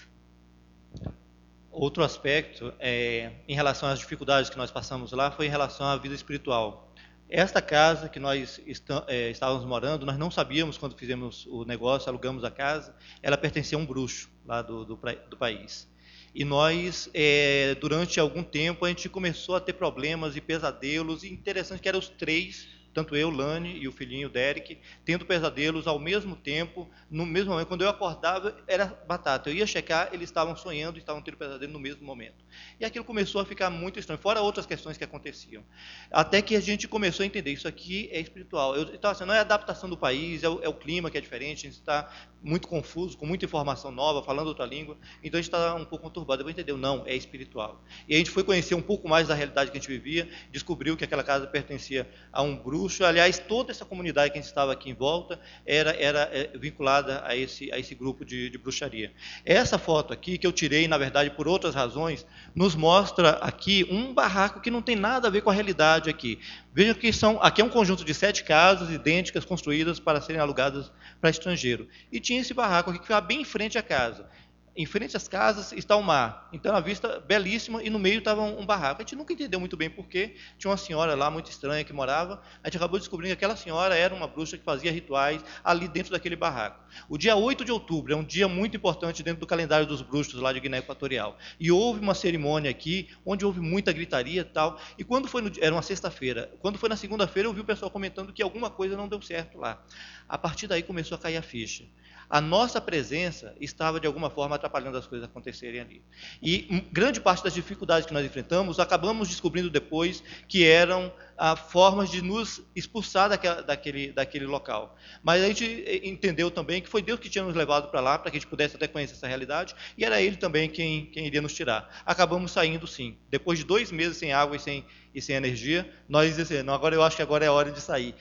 Outro 1.69 2.03
aspecto, 2.03 2.73
é, 2.79 3.31
em 3.47 3.55
relação 3.55 3.89
às 3.89 3.99
dificuldades 3.99 4.49
que 4.49 4.57
nós 4.57 4.71
passamos 4.71 5.11
lá, 5.11 5.29
foi 5.29 5.47
em 5.47 5.49
relação 5.49 5.85
à 5.85 5.97
vida 5.97 6.15
espiritual. 6.15 6.92
Esta 7.29 7.61
casa 7.61 8.09
que 8.09 8.19
nós 8.19 8.59
é, 9.07 9.29
estávamos 9.29 9.65
morando, 9.65 10.05
nós 10.05 10.17
não 10.17 10.29
sabíamos 10.29 10.77
quando 10.77 10.95
fizemos 10.95 11.45
o 11.47 11.65
negócio, 11.65 12.09
alugamos 12.09 12.43
a 12.43 12.51
casa, 12.51 12.95
ela 13.21 13.37
pertencia 13.37 13.77
a 13.77 13.81
um 13.81 13.85
bruxo 13.85 14.29
lá 14.45 14.61
do, 14.61 14.85
do, 14.85 14.99
do 15.29 15.37
país. 15.37 15.89
E 16.35 16.43
nós, 16.43 17.09
é, 17.13 17.75
durante 17.75 18.19
algum 18.19 18.43
tempo, 18.43 18.85
a 18.85 18.89
gente 18.89 19.07
começou 19.07 19.55
a 19.55 19.59
ter 19.59 19.73
problemas 19.73 20.35
e 20.35 20.41
pesadelos, 20.41 21.23
e 21.23 21.31
interessante 21.31 21.81
que 21.81 21.87
eram 21.87 21.99
os 21.99 22.09
três 22.09 22.67
tanto 22.93 23.15
eu, 23.15 23.29
Lani 23.29 23.77
e 23.77 23.87
o 23.87 23.91
filhinho 23.91 24.29
Derek, 24.29 24.77
tendo 25.03 25.25
pesadelos 25.25 25.87
ao 25.87 25.99
mesmo 25.99 26.35
tempo, 26.35 26.89
no 27.09 27.25
mesmo 27.25 27.51
momento. 27.51 27.67
Quando 27.67 27.83
eu 27.83 27.89
acordava, 27.89 28.55
era 28.67 28.85
batata. 29.07 29.49
Eu 29.49 29.55
ia 29.55 29.65
checar, 29.65 30.09
eles 30.13 30.29
estavam 30.29 30.55
sonhando 30.55 30.97
e 30.97 30.99
estavam 30.99 31.21
tendo 31.21 31.37
pesadelo 31.37 31.73
no 31.73 31.79
mesmo 31.79 32.05
momento. 32.05 32.45
E 32.79 32.85
aquilo 32.85 33.03
começou 33.03 33.41
a 33.41 33.45
ficar 33.45 33.69
muito 33.69 33.99
estranho, 33.99 34.21
fora 34.21 34.41
outras 34.41 34.65
questões 34.65 34.97
que 34.97 35.03
aconteciam. 35.03 35.63
Até 36.11 36.41
que 36.41 36.55
a 36.55 36.59
gente 36.59 36.87
começou 36.87 37.23
a 37.23 37.27
entender, 37.27 37.51
isso 37.51 37.67
aqui 37.67 38.09
é 38.11 38.19
espiritual. 38.19 38.75
Eu, 38.75 38.93
então, 38.93 39.09
assim, 39.09 39.25
não 39.25 39.33
é 39.33 39.39
a 39.39 39.41
adaptação 39.41 39.89
do 39.89 39.97
país, 39.97 40.43
é 40.43 40.49
o, 40.49 40.61
é 40.63 40.69
o 40.69 40.73
clima 40.73 41.09
que 41.09 41.17
é 41.17 41.21
diferente, 41.21 41.65
a 41.65 41.69
gente 41.69 41.79
está 41.79 42.11
muito 42.43 42.67
confuso, 42.67 43.17
com 43.17 43.25
muita 43.25 43.45
informação 43.45 43.89
nova, 43.91 44.21
falando 44.21 44.47
outra 44.47 44.65
língua, 44.65 44.97
então 45.23 45.39
a 45.39 45.41
gente 45.41 45.51
está 45.51 45.73
um 45.75 45.85
pouco 45.85 46.03
conturbado. 46.03 46.43
Eu 46.43 46.49
entendeu, 46.49 46.77
não, 46.77 47.03
é 47.05 47.15
espiritual. 47.15 47.81
E 48.07 48.13
a 48.13 48.17
gente 48.17 48.29
foi 48.29 48.43
conhecer 48.43 48.75
um 48.75 48.81
pouco 48.81 49.07
mais 49.07 49.29
da 49.29 49.33
realidade 49.33 49.71
que 49.71 49.77
a 49.77 49.79
gente 49.79 49.89
vivia, 49.89 50.29
descobriu 50.51 50.97
que 50.97 51.03
aquela 51.03 51.23
casa 51.23 51.47
pertencia 51.47 52.07
a 52.31 52.41
um 52.41 52.55
bruxo, 52.55 53.05
aliás, 53.05 53.39
toda 53.39 53.71
essa 53.71 53.85
comunidade 53.85 54.31
que 54.31 54.37
a 54.37 54.41
gente 54.41 54.49
estava 54.49 54.73
aqui 54.73 54.89
em 54.89 54.93
volta 54.93 55.39
era, 55.65 55.91
era 55.91 56.29
é, 56.33 56.51
vinculada 56.57 57.23
a 57.25 57.35
esse, 57.35 57.71
a 57.71 57.79
esse 57.79 57.95
grupo 57.95 58.25
de, 58.25 58.49
de 58.49 58.57
bruxaria. 58.57 59.13
Essa 59.45 59.77
foto 59.77 60.11
aqui, 60.11 60.37
que 60.37 60.45
eu 60.45 60.51
tirei, 60.51 60.87
na 60.87 60.97
verdade, 60.97 61.29
por 61.29 61.47
outras 61.47 61.73
razões, 61.73 62.25
nos 62.53 62.75
mostra 62.75 63.31
aqui 63.37 63.87
um 63.89 64.13
barraco 64.13 64.59
que 64.59 64.69
não 64.69 64.81
tem 64.81 64.95
nada 64.95 65.27
a 65.27 65.31
ver 65.31 65.41
com 65.41 65.49
a 65.49 65.53
realidade 65.53 66.09
aqui. 66.09 66.39
Vejam 66.75 66.95
que 66.95 67.13
são, 67.13 67.39
aqui 67.39 67.61
é 67.61 67.63
um 67.63 67.69
conjunto 67.69 68.03
de 68.03 68.13
sete 68.15 68.43
casas 68.43 68.89
idênticas 68.89 69.45
construídas 69.45 69.99
para 69.99 70.19
serem 70.19 70.41
alugadas 70.41 70.91
para 71.21 71.29
estrangeiro. 71.29 71.87
E 72.11 72.19
tinha 72.19 72.41
esse 72.41 72.51
barraco 72.51 72.89
aqui 72.89 72.97
que 72.97 73.05
ficava 73.05 73.25
bem 73.25 73.41
em 73.41 73.45
frente 73.45 73.77
à 73.77 73.83
casa 73.83 74.27
em 74.75 74.85
frente 74.85 75.15
às 75.15 75.27
casas 75.27 75.71
está 75.71 75.95
o 75.95 76.01
mar. 76.01 76.49
Então, 76.51 76.75
a 76.75 76.79
vista 76.79 77.19
belíssima 77.19 77.83
e 77.83 77.89
no 77.89 77.99
meio 77.99 78.19
estava 78.19 78.41
um, 78.41 78.65
barraco. 78.65 79.01
A 79.01 79.03
gente 79.03 79.15
nunca 79.15 79.31
entendeu 79.31 79.59
muito 79.59 79.77
bem 79.77 79.89
porquê. 79.89 80.35
Tinha 80.57 80.71
uma 80.71 80.77
senhora 80.77 81.13
lá 81.13 81.29
muito 81.29 81.51
estranha 81.51 81.83
que 81.83 81.93
morava. 81.93 82.41
A 82.63 82.67
gente 82.67 82.77
acabou 82.77 82.97
descobrindo 82.97 83.35
que 83.35 83.37
aquela 83.37 83.55
senhora 83.55 83.95
era 83.95 84.13
uma 84.13 84.27
bruxa 84.27 84.57
que 84.57 84.63
fazia 84.63 84.91
rituais 84.91 85.43
ali 85.63 85.87
dentro 85.87 86.11
daquele 86.11 86.35
barraco. 86.35 86.83
O 87.07 87.17
dia 87.17 87.35
8 87.35 87.63
de 87.63 87.71
outubro 87.71 88.13
é 88.13 88.15
um 88.15 88.23
dia 88.23 88.47
muito 88.47 88.75
importante 88.75 89.21
dentro 89.21 89.41
do 89.41 89.47
calendário 89.47 89.85
dos 89.85 90.01
bruxos 90.01 90.41
lá 90.41 90.51
de 90.51 90.59
Guiné 90.59 90.79
Equatorial. 90.79 91.37
E 91.59 91.71
houve 91.71 91.99
uma 91.99 92.15
cerimônia 92.15 92.71
aqui 92.71 93.09
onde 93.23 93.45
houve 93.45 93.59
muita 93.59 93.91
gritaria 93.91 94.41
e 94.41 94.45
tal. 94.45 94.79
E 94.97 95.03
quando 95.03 95.27
foi 95.27 95.43
no, 95.43 95.51
era 95.61 95.73
uma 95.73 95.83
sexta-feira. 95.83 96.51
Quando 96.59 96.79
foi 96.79 96.89
na 96.89 96.95
segunda-feira, 96.95 97.47
eu 97.47 97.53
vi 97.53 97.61
o 97.61 97.65
pessoal 97.65 97.91
comentando 97.91 98.33
que 98.33 98.41
alguma 98.41 98.71
coisa 98.71 98.97
não 98.97 99.07
deu 99.07 99.21
certo 99.21 99.59
lá. 99.59 99.83
A 100.27 100.37
partir 100.37 100.65
daí 100.65 100.81
começou 100.81 101.15
a 101.15 101.19
cair 101.19 101.37
a 101.37 101.43
ficha 101.43 101.85
a 102.33 102.41
nossa 102.41 102.81
presença 102.81 103.53
estava 103.61 103.99
de 103.99 104.07
alguma 104.07 104.27
forma 104.27 104.55
atrapalhando 104.55 104.97
as 104.97 105.05
coisas 105.05 105.29
acontecerem 105.29 105.79
ali. 105.79 106.03
E 106.41 106.83
grande 106.91 107.21
parte 107.21 107.43
das 107.43 107.53
dificuldades 107.53 108.07
que 108.07 108.13
nós 108.13 108.25
enfrentamos, 108.25 108.79
acabamos 108.79 109.27
descobrindo 109.27 109.69
depois 109.69 110.23
que 110.47 110.65
eram 110.65 111.13
ah, 111.37 111.55
formas 111.55 112.09
de 112.09 112.23
nos 112.23 112.59
expulsar 112.75 113.29
daquela, 113.29 113.61
daquele, 113.61 114.11
daquele 114.11 114.47
local. 114.47 114.97
Mas 115.21 115.43
a 115.43 115.47
gente 115.47 115.83
eh, 115.85 116.07
entendeu 116.07 116.49
também 116.49 116.81
que 116.81 116.89
foi 116.89 117.03
Deus 117.03 117.19
que 117.19 117.29
tinha 117.29 117.43
nos 117.43 117.53
levado 117.53 117.91
para 117.91 117.99
lá, 117.99 118.17
para 118.17 118.31
que 118.31 118.37
a 118.37 118.39
gente 118.39 118.49
pudesse 118.49 118.75
até 118.75 118.87
conhecer 118.87 119.13
essa 119.13 119.27
realidade, 119.27 119.75
e 119.95 120.03
era 120.03 120.19
Ele 120.19 120.35
também 120.35 120.67
quem, 120.67 121.05
quem 121.05 121.27
iria 121.27 121.39
nos 121.39 121.53
tirar. 121.53 122.01
Acabamos 122.03 122.51
saindo 122.51 122.87
sim. 122.87 123.15
Depois 123.29 123.59
de 123.59 123.65
dois 123.65 123.91
meses 123.91 124.17
sem 124.17 124.33
água 124.33 124.55
e 124.55 124.59
sem, 124.59 124.83
e 125.13 125.21
sem 125.21 125.35
energia, 125.35 125.89
nós 126.09 126.35
dizemos, 126.35 126.73
agora 126.73 126.95
eu 126.95 127.03
acho 127.03 127.15
que 127.15 127.21
agora 127.21 127.45
é 127.45 127.49
hora 127.49 127.71
de 127.71 127.79
sair. 127.79 128.15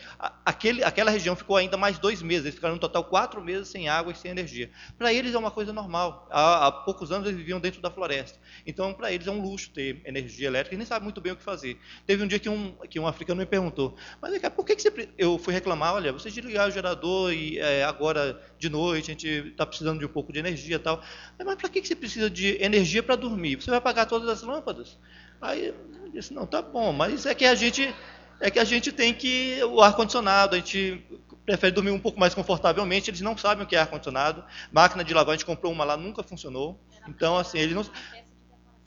Aquele, 0.45 0.85
aquela 0.85 1.11
região 1.11 1.35
ficou 1.35 1.57
ainda 1.57 1.77
mais 1.77 1.99
dois 1.99 2.21
meses, 2.21 2.45
eles 2.45 2.55
ficaram 2.55 2.75
no 2.75 2.81
total 2.81 3.05
quatro 3.05 3.43
meses 3.43 3.69
sem 3.69 3.89
água 3.89 4.13
e 4.13 4.17
sem 4.17 4.31
energia. 4.31 4.71
Para 4.99 5.13
eles 5.13 5.35
é 5.35 5.39
uma 5.39 5.51
coisa 5.51 5.73
normal. 5.73 6.29
Há, 6.31 6.67
há, 6.67 6.73
poucos 6.73 7.11
anos 7.11 7.27
eles 7.27 7.39
viviam 7.39 7.61
dentro 7.61 7.81
da 7.81 7.91
floresta. 7.91 8.39
Então, 8.67 8.93
para 8.93 9.13
eles 9.13 9.27
é 9.27 9.31
um 9.31 9.41
luxo 9.41 9.71
ter 9.71 10.03
energia 10.05 10.49
elétrica, 10.49 10.75
e 10.75 10.79
nem 10.79 10.87
sabem 10.87 11.05
muito 11.05 11.21
bem 11.21 11.33
o 11.33 11.37
que 11.37 11.43
fazer. 11.43 11.79
Teve 12.07 12.23
um 12.23 12.27
dia 12.27 12.39
que 12.39 12.49
um, 12.49 12.73
que 12.89 13.01
um 13.01 13.07
africano 13.07 13.41
me 13.41 13.47
perguntou, 13.47 13.97
mas 14.21 14.39
por 14.51 14.65
que, 14.65 14.77
que 14.77 14.83
você... 14.83 15.09
Eu 15.17 15.39
fui 15.39 15.55
reclamar, 15.55 15.95
olha, 15.95 16.13
você 16.13 16.31
desligar 16.31 16.69
o 16.69 16.71
gerador 16.71 17.33
e 17.33 17.59
é, 17.59 17.85
agora 17.85 18.41
de 18.59 18.69
noite 18.69 19.11
a 19.11 19.15
gente 19.15 19.29
está 19.29 19.65
precisando 19.65 19.99
de 19.99 20.05
um 20.05 20.09
pouco 20.09 20.33
de 20.33 20.39
energia 20.39 20.77
e 20.77 20.79
tal. 20.79 21.03
Mas 21.39 21.57
para 21.57 21.69
que, 21.69 21.81
que 21.81 21.89
você 21.89 21.97
precisa 21.97 22.29
de 22.29 22.63
energia 22.63 23.03
para 23.03 23.17
dormir? 23.17 23.57
Você 23.57 23.71
vai 23.71 23.79
apagar 23.79 24.07
todas 24.07 24.29
as 24.29 24.43
lâmpadas? 24.43 24.99
Aí 25.43 25.67
eu 25.67 26.11
disse, 26.13 26.33
não, 26.33 26.47
tá 26.47 26.63
bom, 26.63 26.93
mas 26.93 27.27
é 27.27 27.35
que 27.35 27.45
a 27.45 27.57
gente 27.57 27.93
é 28.41 28.51
que 28.51 28.61
a 28.61 28.65
gente 28.65 28.93
tem 28.93 29.13
que 29.13 29.61
o 29.65 29.81
ar 29.81 29.95
condicionado, 29.95 30.55
a 30.55 30.59
gente 30.59 31.05
prefere 31.45 31.73
dormir 31.73 31.91
um 31.91 31.99
pouco 31.99 32.19
mais 32.19 32.33
confortavelmente, 32.35 33.11
eles 33.11 33.21
não 33.21 33.37
sabem 33.37 33.65
o 33.65 33.67
que 33.67 33.75
é 33.75 33.81
ar 33.81 33.89
condicionado. 33.89 34.45
Máquina 34.71 35.03
de 35.03 35.13
lavar, 35.13 35.35
a 35.35 35.37
gente 35.37 35.45
comprou 35.45 35.73
uma 35.73 35.85
lá, 35.85 35.97
nunca 35.97 36.23
funcionou. 36.23 36.79
Então 37.09 37.37
assim, 37.37 37.59
ele 37.59 37.75
não 37.75 37.85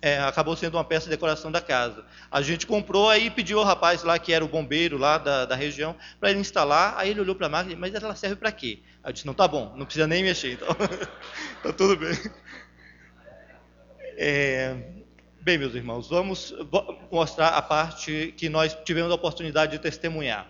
é, 0.02 0.20
acabou 0.20 0.56
sendo 0.56 0.76
uma 0.76 0.84
peça 0.84 1.06
de 1.06 1.10
decoração 1.10 1.52
da 1.52 1.60
casa. 1.60 2.06
A 2.32 2.42
gente 2.42 2.66
comprou 2.66 3.10
aí 3.10 3.30
pediu 3.30 3.60
ao 3.60 3.66
rapaz 3.66 4.04
lá 4.04 4.18
que 4.18 4.32
era 4.32 4.46
o 4.46 4.48
bombeiro 4.48 4.98
lá 4.98 5.18
da, 5.18 5.46
da 5.46 5.56
região 5.56 5.94
para 6.22 6.32
ele 6.32 6.40
instalar. 6.40 6.94
Aí 6.98 7.10
ele 7.10 7.20
olhou 7.20 7.36
para 7.36 7.48
a 7.48 7.50
máquina, 7.50 7.76
mas 7.78 7.94
ela 7.94 8.16
serve 8.16 8.38
para 8.38 8.52
quê? 8.52 8.80
Aí 9.04 9.10
eu 9.10 9.14
disse 9.14 9.28
não, 9.28 9.34
tá 9.34 9.48
bom, 9.48 9.74
não 9.76 9.86
precisa 9.86 10.08
nem 10.08 10.24
mexer, 10.24 10.54
então 10.54 10.70
tá 11.64 11.74
tudo 11.74 11.98
bem. 11.98 12.18
É, 14.18 15.05
bem, 15.46 15.60
meus 15.60 15.76
irmãos, 15.76 16.10
vamos 16.10 16.56
mostrar 17.12 17.50
a 17.50 17.62
parte 17.62 18.34
que 18.36 18.50
nós 18.50 18.76
tivemos 18.84 19.12
a 19.12 19.14
oportunidade 19.14 19.74
de 19.74 19.78
testemunhar. 19.78 20.48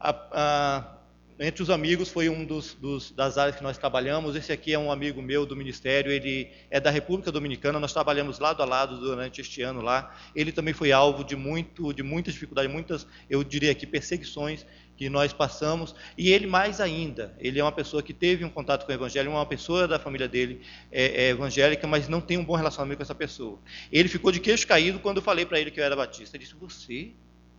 A, 0.00 0.10
a, 0.32 0.98
entre 1.38 1.62
os 1.62 1.70
amigos 1.70 2.08
foi 2.08 2.28
um 2.28 2.44
dos, 2.44 2.74
dos, 2.74 3.12
das 3.12 3.38
áreas 3.38 3.54
que 3.54 3.62
nós 3.62 3.78
trabalhamos. 3.78 4.34
Esse 4.34 4.50
aqui 4.50 4.74
é 4.74 4.78
um 4.78 4.90
amigo 4.90 5.22
meu 5.22 5.46
do 5.46 5.54
ministério, 5.54 6.10
ele 6.10 6.50
é 6.68 6.80
da 6.80 6.90
República 6.90 7.30
Dominicana. 7.30 7.78
Nós 7.78 7.92
trabalhamos 7.92 8.40
lado 8.40 8.64
a 8.64 8.66
lado 8.66 8.98
durante 8.98 9.40
este 9.40 9.62
ano 9.62 9.80
lá. 9.80 10.12
Ele 10.34 10.50
também 10.50 10.74
foi 10.74 10.90
alvo 10.90 11.22
de 11.22 11.36
muito, 11.36 11.92
de 11.94 12.02
muitas 12.02 12.34
dificuldades, 12.34 12.68
muitas, 12.72 13.06
eu 13.30 13.44
diria 13.44 13.70
aqui, 13.70 13.86
perseguições 13.86 14.66
que 14.98 15.08
nós 15.08 15.32
passamos. 15.32 15.94
E 16.18 16.30
ele 16.32 16.46
mais 16.46 16.80
ainda. 16.80 17.32
Ele 17.38 17.60
é 17.60 17.64
uma 17.64 17.70
pessoa 17.70 18.02
que 18.02 18.12
teve 18.12 18.44
um 18.44 18.50
contato 18.50 18.84
com 18.84 18.90
o 18.90 18.94
Evangelho, 18.94 19.30
uma 19.30 19.46
pessoa 19.46 19.86
da 19.86 19.98
família 19.98 20.28
dele 20.28 20.60
é, 20.90 21.26
é 21.26 21.28
evangélica, 21.30 21.86
mas 21.86 22.08
não 22.08 22.20
tem 22.20 22.36
um 22.36 22.44
bom 22.44 22.56
relacionamento 22.56 22.98
com 22.98 23.04
essa 23.04 23.14
pessoa. 23.14 23.60
Ele 23.92 24.08
ficou 24.08 24.32
de 24.32 24.40
queixo 24.40 24.66
caído 24.66 24.98
quando 24.98 25.18
eu 25.18 25.22
falei 25.22 25.46
para 25.46 25.60
ele 25.60 25.70
que 25.70 25.78
eu 25.78 25.84
era 25.84 25.94
batista. 25.94 26.36
Ele 26.36 26.44
disse: 26.44 26.56
Você 26.56 27.12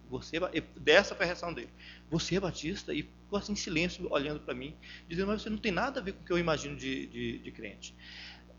você 0.09 0.37
é 0.37 0.63
dessa 0.75 1.15
foi 1.15 1.25
a 1.25 1.27
reação 1.27 1.53
dele. 1.53 1.69
Você 2.09 2.35
é 2.35 2.39
batista? 2.39 2.93
E 2.93 3.03
ficou 3.03 3.39
assim 3.39 3.53
em 3.53 3.55
silêncio, 3.55 4.07
olhando 4.11 4.39
para 4.39 4.55
mim, 4.55 4.75
dizendo, 5.07 5.27
mas 5.27 5.41
você 5.41 5.49
não 5.49 5.57
tem 5.57 5.71
nada 5.71 5.99
a 5.99 6.03
ver 6.03 6.13
com 6.13 6.23
o 6.23 6.25
que 6.25 6.33
eu 6.33 6.37
imagino 6.37 6.75
de, 6.75 7.05
de, 7.05 7.39
de 7.39 7.51
crente. 7.51 7.95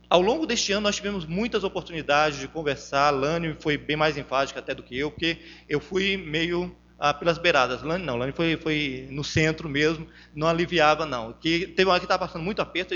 Ao 0.09 0.23
longo 0.23 0.47
deste 0.47 0.73
ano, 0.73 0.83
nós 0.83 0.97
tivemos 0.97 1.27
muitas 1.27 1.63
oportunidades 1.65 2.39
de 2.39 2.49
conversar. 2.49 3.11
Lani 3.11 3.57
foi 3.61 3.77
bem 3.77 3.97
mais 3.97 4.17
enfática 4.17 4.59
até 4.59 4.75
do 4.75 4.83
que 4.83 4.97
eu, 4.97 5.11
porque 5.11 5.39
eu 5.69 5.81
fui 5.81 6.17
meio 6.17 6.75
ah, 7.01 7.15
pelas 7.15 7.39
beiradas. 7.39 7.83
Lani 7.83 8.05
não, 8.05 8.17
Lani 8.17 8.33
foi, 8.33 8.59
foi 8.59 9.09
no 9.11 9.25
centro 9.25 9.69
mesmo, 9.69 10.07
não 10.35 10.47
aliviava 10.47 11.07
não. 11.07 11.33
Que 11.33 11.67
teve 11.67 11.85
uma 11.87 11.93
hora 11.93 12.01
que 12.01 12.05
estava 12.05 12.27
passando 12.27 12.45
muito 12.45 12.61
aperto, 12.61 12.95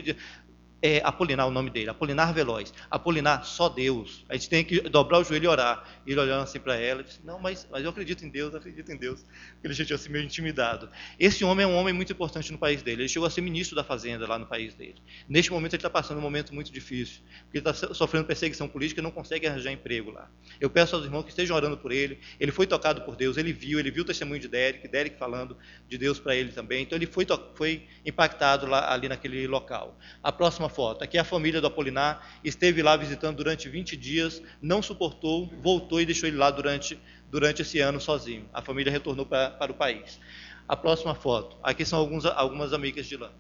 é, 0.84 1.00
Apolinar 1.02 1.48
o 1.48 1.50
nome 1.50 1.70
dele, 1.70 1.88
Apolinar 1.88 2.34
Veloz. 2.34 2.74
Apolinar, 2.90 3.42
só 3.46 3.70
Deus. 3.70 4.22
A 4.28 4.34
gente 4.34 4.50
tem 4.50 4.62
que 4.62 4.82
dobrar 4.82 5.18
o 5.20 5.24
joelho 5.24 5.44
e 5.44 5.48
orar. 5.48 5.82
Ele 6.06 6.20
olhando 6.20 6.42
assim 6.42 6.60
para 6.60 6.76
ela, 6.76 7.02
disse: 7.02 7.20
Não, 7.24 7.38
mas, 7.38 7.66
mas 7.70 7.82
eu 7.82 7.88
acredito 7.88 8.22
em 8.22 8.28
Deus, 8.28 8.54
acredito 8.54 8.92
em 8.92 8.96
Deus. 8.98 9.24
Ele 9.62 9.72
já 9.72 9.82
tinha 9.82 9.96
assim 9.96 10.10
meio 10.10 10.26
intimidado. 10.26 10.90
Esse 11.18 11.42
homem 11.42 11.64
é 11.64 11.66
um 11.66 11.74
homem 11.74 11.94
muito 11.94 12.12
importante 12.12 12.52
no 12.52 12.58
país 12.58 12.82
dele. 12.82 13.00
Ele 13.00 13.08
chegou 13.08 13.26
a 13.26 13.30
ser 13.30 13.40
ministro 13.40 13.74
da 13.74 13.82
Fazenda 13.82 14.26
lá 14.28 14.38
no 14.38 14.44
país 14.44 14.74
dele. 14.74 14.96
Neste 15.26 15.50
momento 15.50 15.72
ele 15.72 15.78
está 15.78 15.88
passando 15.88 16.18
um 16.18 16.20
momento 16.20 16.54
muito 16.54 16.70
difícil, 16.70 17.22
porque 17.44 17.58
ele 17.58 17.70
está 17.70 17.94
sofrendo 17.94 18.26
perseguição 18.26 18.68
política 18.68 19.00
e 19.00 19.02
não 19.02 19.10
consegue 19.10 19.46
arranjar 19.46 19.72
emprego 19.72 20.10
lá. 20.10 20.30
Eu 20.60 20.68
peço 20.68 20.94
aos 20.96 21.06
irmãos 21.06 21.22
que 21.22 21.30
estejam 21.30 21.56
orando 21.56 21.78
por 21.78 21.92
ele. 21.92 22.18
Ele 22.38 22.52
foi 22.52 22.66
tocado 22.66 23.00
por 23.00 23.16
Deus, 23.16 23.38
ele 23.38 23.54
viu, 23.54 23.78
ele 23.78 23.90
viu 23.90 24.02
o 24.02 24.06
testemunho 24.06 24.38
de 24.38 24.48
Derek, 24.48 24.86
Derek 24.86 25.18
falando 25.18 25.56
de 25.88 25.96
Deus 25.96 26.18
para 26.18 26.36
ele 26.36 26.52
também. 26.52 26.82
Então 26.82 26.98
ele 26.98 27.06
foi, 27.06 27.26
foi 27.54 27.86
impactado 28.04 28.66
lá, 28.66 28.92
ali 28.92 29.08
naquele 29.08 29.46
local. 29.46 29.98
A 30.22 30.30
próxima 30.30 30.73
foto. 30.74 31.02
Aqui 31.04 31.16
é 31.16 31.20
a 31.20 31.24
família 31.24 31.60
do 31.60 31.66
Apolinar, 31.66 32.40
esteve 32.42 32.82
lá 32.82 32.96
visitando 32.96 33.36
durante 33.36 33.68
20 33.68 33.96
dias, 33.96 34.42
não 34.60 34.82
suportou, 34.82 35.50
voltou 35.62 36.00
e 36.00 36.06
deixou 36.06 36.28
ele 36.28 36.36
lá 36.36 36.50
durante, 36.50 36.98
durante 37.30 37.62
esse 37.62 37.80
ano 37.80 38.00
sozinho. 38.00 38.48
A 38.52 38.60
família 38.60 38.92
retornou 38.92 39.24
para, 39.24 39.50
para 39.50 39.72
o 39.72 39.74
país. 39.74 40.20
A 40.68 40.76
próxima 40.76 41.14
foto. 41.14 41.56
Aqui 41.62 41.84
são 41.84 41.98
alguns, 41.98 42.24
algumas 42.26 42.72
amigas 42.72 43.06
de 43.06 43.16
lá. 43.16 43.30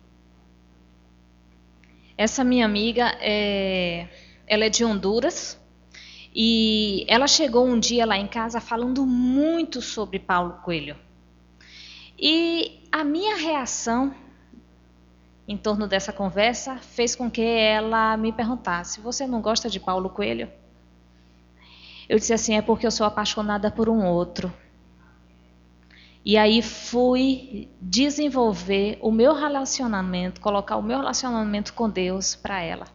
Essa 2.16 2.44
minha 2.44 2.64
amiga, 2.64 3.16
é, 3.20 4.06
ela 4.46 4.64
é 4.66 4.68
de 4.68 4.84
Honduras 4.84 5.60
e 6.34 7.04
ela 7.08 7.26
chegou 7.26 7.66
um 7.66 7.78
dia 7.78 8.06
lá 8.06 8.16
em 8.16 8.26
casa 8.26 8.60
falando 8.60 9.04
muito 9.04 9.82
sobre 9.82 10.18
Paulo 10.18 10.60
Coelho. 10.64 10.96
E 12.18 12.80
a 12.92 13.02
minha 13.02 13.36
reação 13.36 14.14
em 15.46 15.56
torno 15.56 15.86
dessa 15.86 16.12
conversa 16.12 16.76
fez 16.76 17.14
com 17.14 17.30
que 17.30 17.42
ela 17.42 18.16
me 18.16 18.32
perguntasse: 18.32 19.00
Você 19.00 19.26
não 19.26 19.40
gosta 19.40 19.68
de 19.68 19.78
Paulo 19.78 20.08
Coelho? 20.08 20.50
Eu 22.08 22.18
disse 22.18 22.32
assim: 22.32 22.56
É 22.56 22.62
porque 22.62 22.86
eu 22.86 22.90
sou 22.90 23.06
apaixonada 23.06 23.70
por 23.70 23.88
um 23.88 24.04
outro. 24.04 24.52
E 26.24 26.38
aí 26.38 26.62
fui 26.62 27.68
desenvolver 27.78 28.98
o 29.02 29.12
meu 29.12 29.34
relacionamento, 29.34 30.40
colocar 30.40 30.76
o 30.76 30.82
meu 30.82 30.98
relacionamento 30.98 31.74
com 31.74 31.88
Deus 31.88 32.34
para 32.34 32.62
ela. 32.62 32.86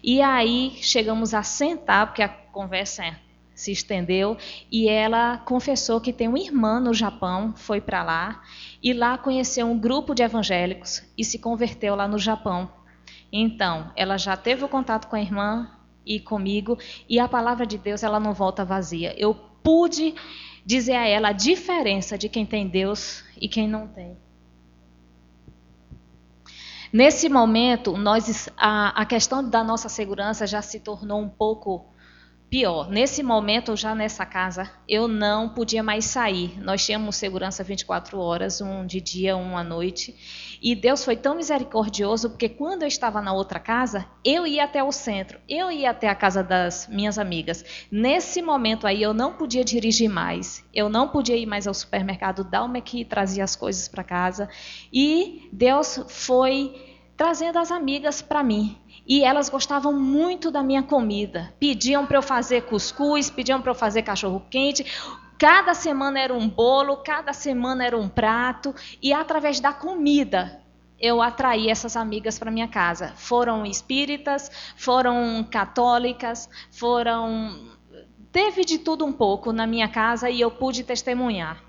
E 0.00 0.22
aí 0.22 0.72
chegamos 0.76 1.34
a 1.34 1.42
sentar, 1.42 2.06
porque 2.06 2.22
a 2.22 2.28
conversa 2.28 3.04
é 3.04 3.16
se 3.54 3.70
estendeu 3.70 4.36
e 4.70 4.88
ela 4.88 5.38
confessou 5.38 6.00
que 6.00 6.12
tem 6.12 6.28
uma 6.28 6.38
irmã 6.38 6.80
no 6.80 6.92
Japão, 6.92 7.54
foi 7.56 7.80
para 7.80 8.02
lá 8.02 8.42
e 8.82 8.92
lá 8.92 9.16
conheceu 9.16 9.66
um 9.66 9.78
grupo 9.78 10.14
de 10.14 10.22
evangélicos 10.22 11.02
e 11.16 11.24
se 11.24 11.38
converteu 11.38 11.94
lá 11.94 12.08
no 12.08 12.18
Japão. 12.18 12.70
Então, 13.32 13.90
ela 13.96 14.16
já 14.16 14.36
teve 14.36 14.64
o 14.64 14.68
contato 14.68 15.08
com 15.08 15.16
a 15.16 15.20
irmã 15.20 15.70
e 16.04 16.20
comigo 16.20 16.78
e 17.08 17.18
a 17.18 17.28
palavra 17.28 17.66
de 17.66 17.78
Deus 17.78 18.02
ela 18.02 18.18
não 18.18 18.34
volta 18.34 18.64
vazia. 18.64 19.14
Eu 19.16 19.34
pude 19.62 20.14
dizer 20.66 20.94
a 20.94 21.06
ela 21.06 21.28
a 21.28 21.32
diferença 21.32 22.18
de 22.18 22.28
quem 22.28 22.44
tem 22.44 22.66
Deus 22.66 23.24
e 23.40 23.48
quem 23.48 23.68
não 23.68 23.86
tem. 23.86 24.16
Nesse 26.92 27.28
momento, 27.28 27.96
nós, 27.96 28.48
a, 28.56 29.02
a 29.02 29.04
questão 29.04 29.48
da 29.48 29.64
nossa 29.64 29.88
segurança 29.88 30.46
já 30.46 30.62
se 30.62 30.78
tornou 30.78 31.20
um 31.20 31.28
pouco 31.28 31.86
Pior, 32.54 32.88
nesse 32.88 33.20
momento, 33.20 33.74
já 33.74 33.96
nessa 33.96 34.24
casa, 34.24 34.70
eu 34.88 35.08
não 35.08 35.48
podia 35.48 35.82
mais 35.82 36.04
sair. 36.04 36.56
Nós 36.62 36.86
tínhamos 36.86 37.16
segurança 37.16 37.64
24 37.64 38.16
horas, 38.16 38.60
um 38.60 38.86
de 38.86 39.00
dia, 39.00 39.36
um 39.36 39.58
à 39.58 39.64
noite. 39.64 40.14
E 40.62 40.72
Deus 40.76 41.04
foi 41.04 41.16
tão 41.16 41.34
misericordioso, 41.34 42.30
porque 42.30 42.48
quando 42.48 42.82
eu 42.82 42.86
estava 42.86 43.20
na 43.20 43.32
outra 43.32 43.58
casa, 43.58 44.06
eu 44.24 44.46
ia 44.46 44.62
até 44.62 44.84
o 44.84 44.92
centro, 44.92 45.40
eu 45.48 45.68
ia 45.68 45.90
até 45.90 46.08
a 46.08 46.14
casa 46.14 46.44
das 46.44 46.86
minhas 46.86 47.18
amigas. 47.18 47.64
Nesse 47.90 48.40
momento 48.40 48.86
aí, 48.86 49.02
eu 49.02 49.12
não 49.12 49.32
podia 49.32 49.64
dirigir 49.64 50.08
mais, 50.08 50.64
eu 50.72 50.88
não 50.88 51.08
podia 51.08 51.36
ir 51.36 51.46
mais 51.46 51.66
ao 51.66 51.74
supermercado, 51.74 52.44
dar 52.44 52.62
uma 52.62 52.80
que 52.80 53.04
trazia 53.04 53.42
as 53.42 53.56
coisas 53.56 53.88
para 53.88 54.04
casa. 54.04 54.48
E 54.92 55.48
Deus 55.52 56.04
foi 56.06 56.72
trazendo 57.16 57.58
as 57.58 57.70
amigas 57.70 58.22
para 58.22 58.44
mim. 58.44 58.76
E 59.06 59.22
elas 59.22 59.48
gostavam 59.48 59.92
muito 59.92 60.50
da 60.50 60.62
minha 60.62 60.82
comida. 60.82 61.54
Pediam 61.58 62.06
para 62.06 62.18
eu 62.18 62.22
fazer 62.22 62.62
cuscuz, 62.62 63.28
pediam 63.28 63.60
para 63.60 63.70
eu 63.70 63.74
fazer 63.74 64.02
cachorro 64.02 64.42
quente. 64.50 64.84
Cada 65.38 65.74
semana 65.74 66.20
era 66.20 66.32
um 66.32 66.48
bolo, 66.48 66.98
cada 66.98 67.32
semana 67.32 67.84
era 67.84 67.98
um 67.98 68.08
prato. 68.08 68.74
E 69.02 69.12
através 69.12 69.60
da 69.60 69.72
comida 69.72 70.62
eu 70.98 71.20
atraí 71.20 71.68
essas 71.68 71.96
amigas 71.96 72.38
para 72.38 72.50
minha 72.50 72.68
casa. 72.68 73.12
Foram 73.16 73.66
espíritas, 73.66 74.50
foram 74.76 75.46
católicas, 75.50 76.48
foram. 76.70 77.74
Teve 78.32 78.64
de 78.64 78.78
tudo 78.78 79.04
um 79.04 79.12
pouco 79.12 79.52
na 79.52 79.66
minha 79.66 79.88
casa 79.88 80.30
e 80.30 80.40
eu 80.40 80.50
pude 80.50 80.82
testemunhar. 80.82 81.63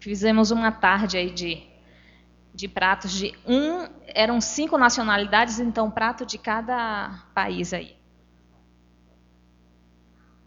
Fizemos 0.00 0.50
uma 0.50 0.72
tarde 0.72 1.18
aí 1.18 1.30
de, 1.30 1.62
de 2.54 2.66
pratos 2.66 3.12
de 3.12 3.34
um, 3.46 3.86
eram 4.06 4.40
cinco 4.40 4.78
nacionalidades, 4.78 5.60
então 5.60 5.90
prato 5.90 6.24
de 6.24 6.38
cada 6.38 7.22
país 7.34 7.74
aí. 7.74 7.94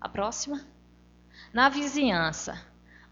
A 0.01 0.09
próxima? 0.09 0.59
Na 1.53 1.69
vizinhança. 1.69 2.59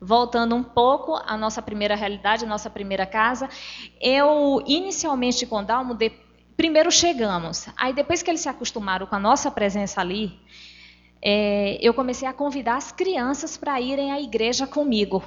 Voltando 0.02 0.56
um 0.56 0.64
pouco 0.64 1.14
à 1.16 1.38
nossa 1.38 1.62
primeira 1.62 1.94
realidade, 1.94 2.44
à 2.44 2.48
nossa 2.48 2.72
primeira 2.72 3.06
casa, 3.06 3.48
eu 4.02 4.64
inicialmente 4.66 5.46
com 5.46 5.64
Dalmo, 5.64 5.94
de, 5.94 6.12
primeiro 6.58 6.92
chegamos, 6.92 7.70
aí 7.78 7.94
depois 7.94 8.24
que 8.24 8.32
eles 8.32 8.42
se 8.42 8.50
acostumaram 8.50 9.06
com 9.06 9.16
a 9.16 9.20
nossa 9.20 9.52
presença 9.52 10.02
ali, 10.02 10.40
é, 11.22 11.78
eu 11.80 11.94
comecei 11.94 12.28
a 12.28 12.34
convidar 12.34 12.78
as 12.78 12.92
crianças 12.92 13.58
para 13.58 13.80
irem 13.80 14.12
à 14.12 14.20
igreja 14.20 14.66
comigo. 14.66 15.24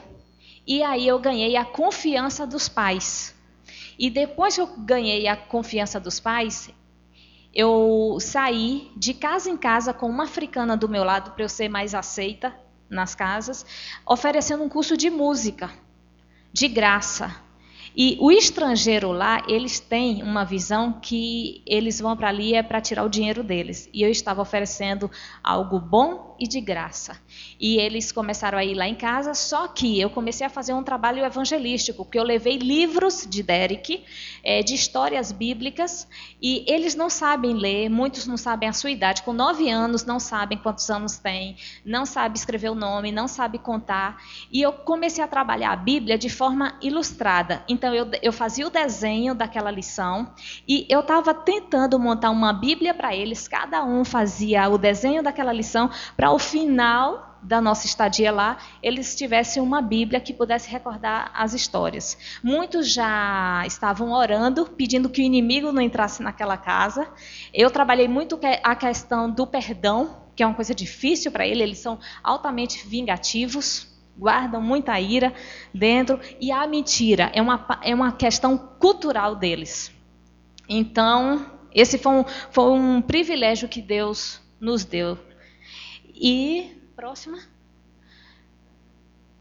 E 0.67 0.83
aí 0.83 1.07
eu 1.07 1.19
ganhei 1.19 1.57
a 1.57 1.65
confiança 1.65 2.47
dos 2.47 2.69
pais. 2.69 3.35
E 3.99 4.11
depois 4.11 4.55
que 4.55 4.61
eu 4.61 4.67
ganhei 4.79 5.29
a 5.29 5.37
confiança 5.37 6.01
dos 6.01 6.19
pais, 6.19 6.71
eu 7.55 8.19
saí 8.21 8.91
de 8.97 9.15
casa 9.15 9.49
em 9.49 9.57
casa 9.57 9.93
com 9.93 10.07
uma 10.07 10.25
africana 10.25 10.77
do 10.77 10.89
meu 10.89 11.05
lado 11.05 11.31
para 11.33 11.45
eu 11.45 11.49
ser 11.49 11.69
mais 11.69 11.95
aceita 11.95 12.55
nas 12.91 13.15
casas, 13.15 13.65
oferecendo 14.07 14.65
um 14.65 14.69
curso 14.69 14.97
de 14.97 15.11
música 15.11 15.71
de 16.53 16.69
graça. 16.69 17.35
E 17.97 18.17
o 18.21 18.31
estrangeiro 18.33 19.13
lá, 19.13 19.45
eles 19.47 19.79
têm 19.79 20.21
uma 20.23 20.45
visão 20.45 20.95
que 21.01 21.63
eles 21.65 22.01
vão 22.01 22.17
para 22.17 22.29
ali 22.29 22.55
é 22.55 22.63
para 22.63 22.81
tirar 22.81 23.05
o 23.05 23.09
dinheiro 23.09 23.45
deles. 23.45 23.89
E 23.93 24.03
eu 24.03 24.11
estava 24.11 24.43
oferecendo 24.43 25.09
algo 25.43 25.79
bom 25.79 26.34
e 26.39 26.49
de 26.49 26.61
graça. 26.61 27.17
E 27.61 27.79
eles 27.79 28.11
começaram 28.11 28.59
a 28.59 28.65
ir 28.65 28.75
lá 28.75 28.89
em 28.89 28.95
casa, 28.95 29.33
só 29.35 29.69
que 29.69 30.01
eu 30.01 30.11
comecei 30.11 30.47
a 30.47 30.51
fazer 30.51 30.73
um 30.73 30.83
trabalho 30.83 31.25
evangelístico, 31.25 32.05
porque 32.05 32.19
eu 32.19 32.25
levei 32.25 32.59
livros 32.59 33.27
de 33.29 33.43
Derek, 33.43 34.03
é, 34.43 34.61
de 34.63 34.75
histórias 34.75 35.31
bíblicas, 35.31 36.09
e 36.43 36.65
eles 36.67 36.95
não 36.95 37.09
sabem 37.09 37.55
ler, 37.55 37.89
muitos 37.89 38.27
não 38.27 38.37
sabem 38.37 38.69
a 38.69 38.73
sua 38.73 38.91
idade. 38.91 39.23
Com 39.23 39.33
nove 39.33 39.71
anos, 39.71 40.05
não 40.05 40.19
sabem 40.19 40.59
quantos 40.59 40.91
anos 40.91 41.17
tem, 41.17 41.57
não 41.85 42.05
sabem 42.05 42.35
escrever 42.35 42.71
o 42.71 42.75
nome, 42.75 43.13
não 43.13 43.29
sabem 43.29 43.61
contar. 43.61 44.21
E 44.51 44.61
eu 44.61 44.73
comecei 44.73 45.23
a 45.23 45.29
trabalhar 45.29 45.73
a 45.73 45.77
Bíblia 45.77 46.19
de 46.19 46.29
forma 46.29 46.77
ilustrada. 46.83 47.65
Então, 47.69 47.85
então 47.85 47.95
eu, 47.95 48.09
eu 48.23 48.33
fazia 48.33 48.67
o 48.67 48.71
desenho 48.71 49.35
daquela 49.35 49.71
lição 49.71 50.33
e 50.67 50.87
eu 50.89 51.01
estava 51.01 51.35
tentando 51.35 51.99
montar 51.99 52.31
uma 52.31 52.51
Bíblia 52.51 52.95
para 52.95 53.15
eles. 53.15 53.47
Cada 53.47 53.85
um 53.85 54.07
fazia 54.07 54.67
o 54.71 54.79
desenho 54.79 55.23
daquela 55.23 55.53
lição 55.53 55.91
para 56.25 56.33
o 56.33 56.39
final 56.39 57.39
da 57.43 57.61
nossa 57.61 57.85
estadia 57.85 58.33
lá, 58.33 58.57
eles 58.83 59.15
tivessem 59.15 59.63
uma 59.63 59.83
Bíblia 59.83 60.19
que 60.19 60.33
pudesse 60.33 60.71
recordar 60.71 61.31
as 61.35 61.53
histórias. 61.53 62.17
Muitos 62.43 62.91
já 62.91 63.63
estavam 63.67 64.11
orando, 64.11 64.65
pedindo 64.65 65.11
que 65.11 65.21
o 65.21 65.23
inimigo 65.23 65.71
não 65.71 65.83
entrasse 65.83 66.23
naquela 66.23 66.57
casa. 66.57 67.07
Eu 67.53 67.71
trabalhei 67.71 68.09
muito 68.09 68.41
a 68.63 68.75
questão 68.75 69.31
do 69.31 69.47
perdão, 69.47 70.17
que 70.35 70.43
é 70.43 70.47
uma 70.47 70.55
coisa 70.55 70.75
difícil 70.75 71.31
para 71.31 71.47
ele, 71.47 71.63
eles 71.63 71.81
são 71.81 71.99
altamente 72.23 72.89
vingativos, 72.89 73.87
guardam 74.17 74.63
muita 74.63 74.99
ira 74.99 75.31
dentro, 75.75 76.19
e 76.41 76.51
a 76.51 76.67
mentira 76.67 77.31
é 77.35 77.43
uma, 77.43 77.67
é 77.83 77.95
uma 77.95 78.13
questão 78.13 78.57
cultural 78.57 79.37
deles. 79.37 79.93
Então, 80.67 81.45
esse 81.75 81.99
foi 81.99 82.13
um, 82.13 82.25
foi 82.51 82.71
um 82.71 83.03
privilégio 83.03 83.69
que 83.69 83.83
Deus 83.83 84.41
nos 84.59 84.87
deu. 84.87 85.19
E, 86.15 86.81
próxima. 86.95 87.39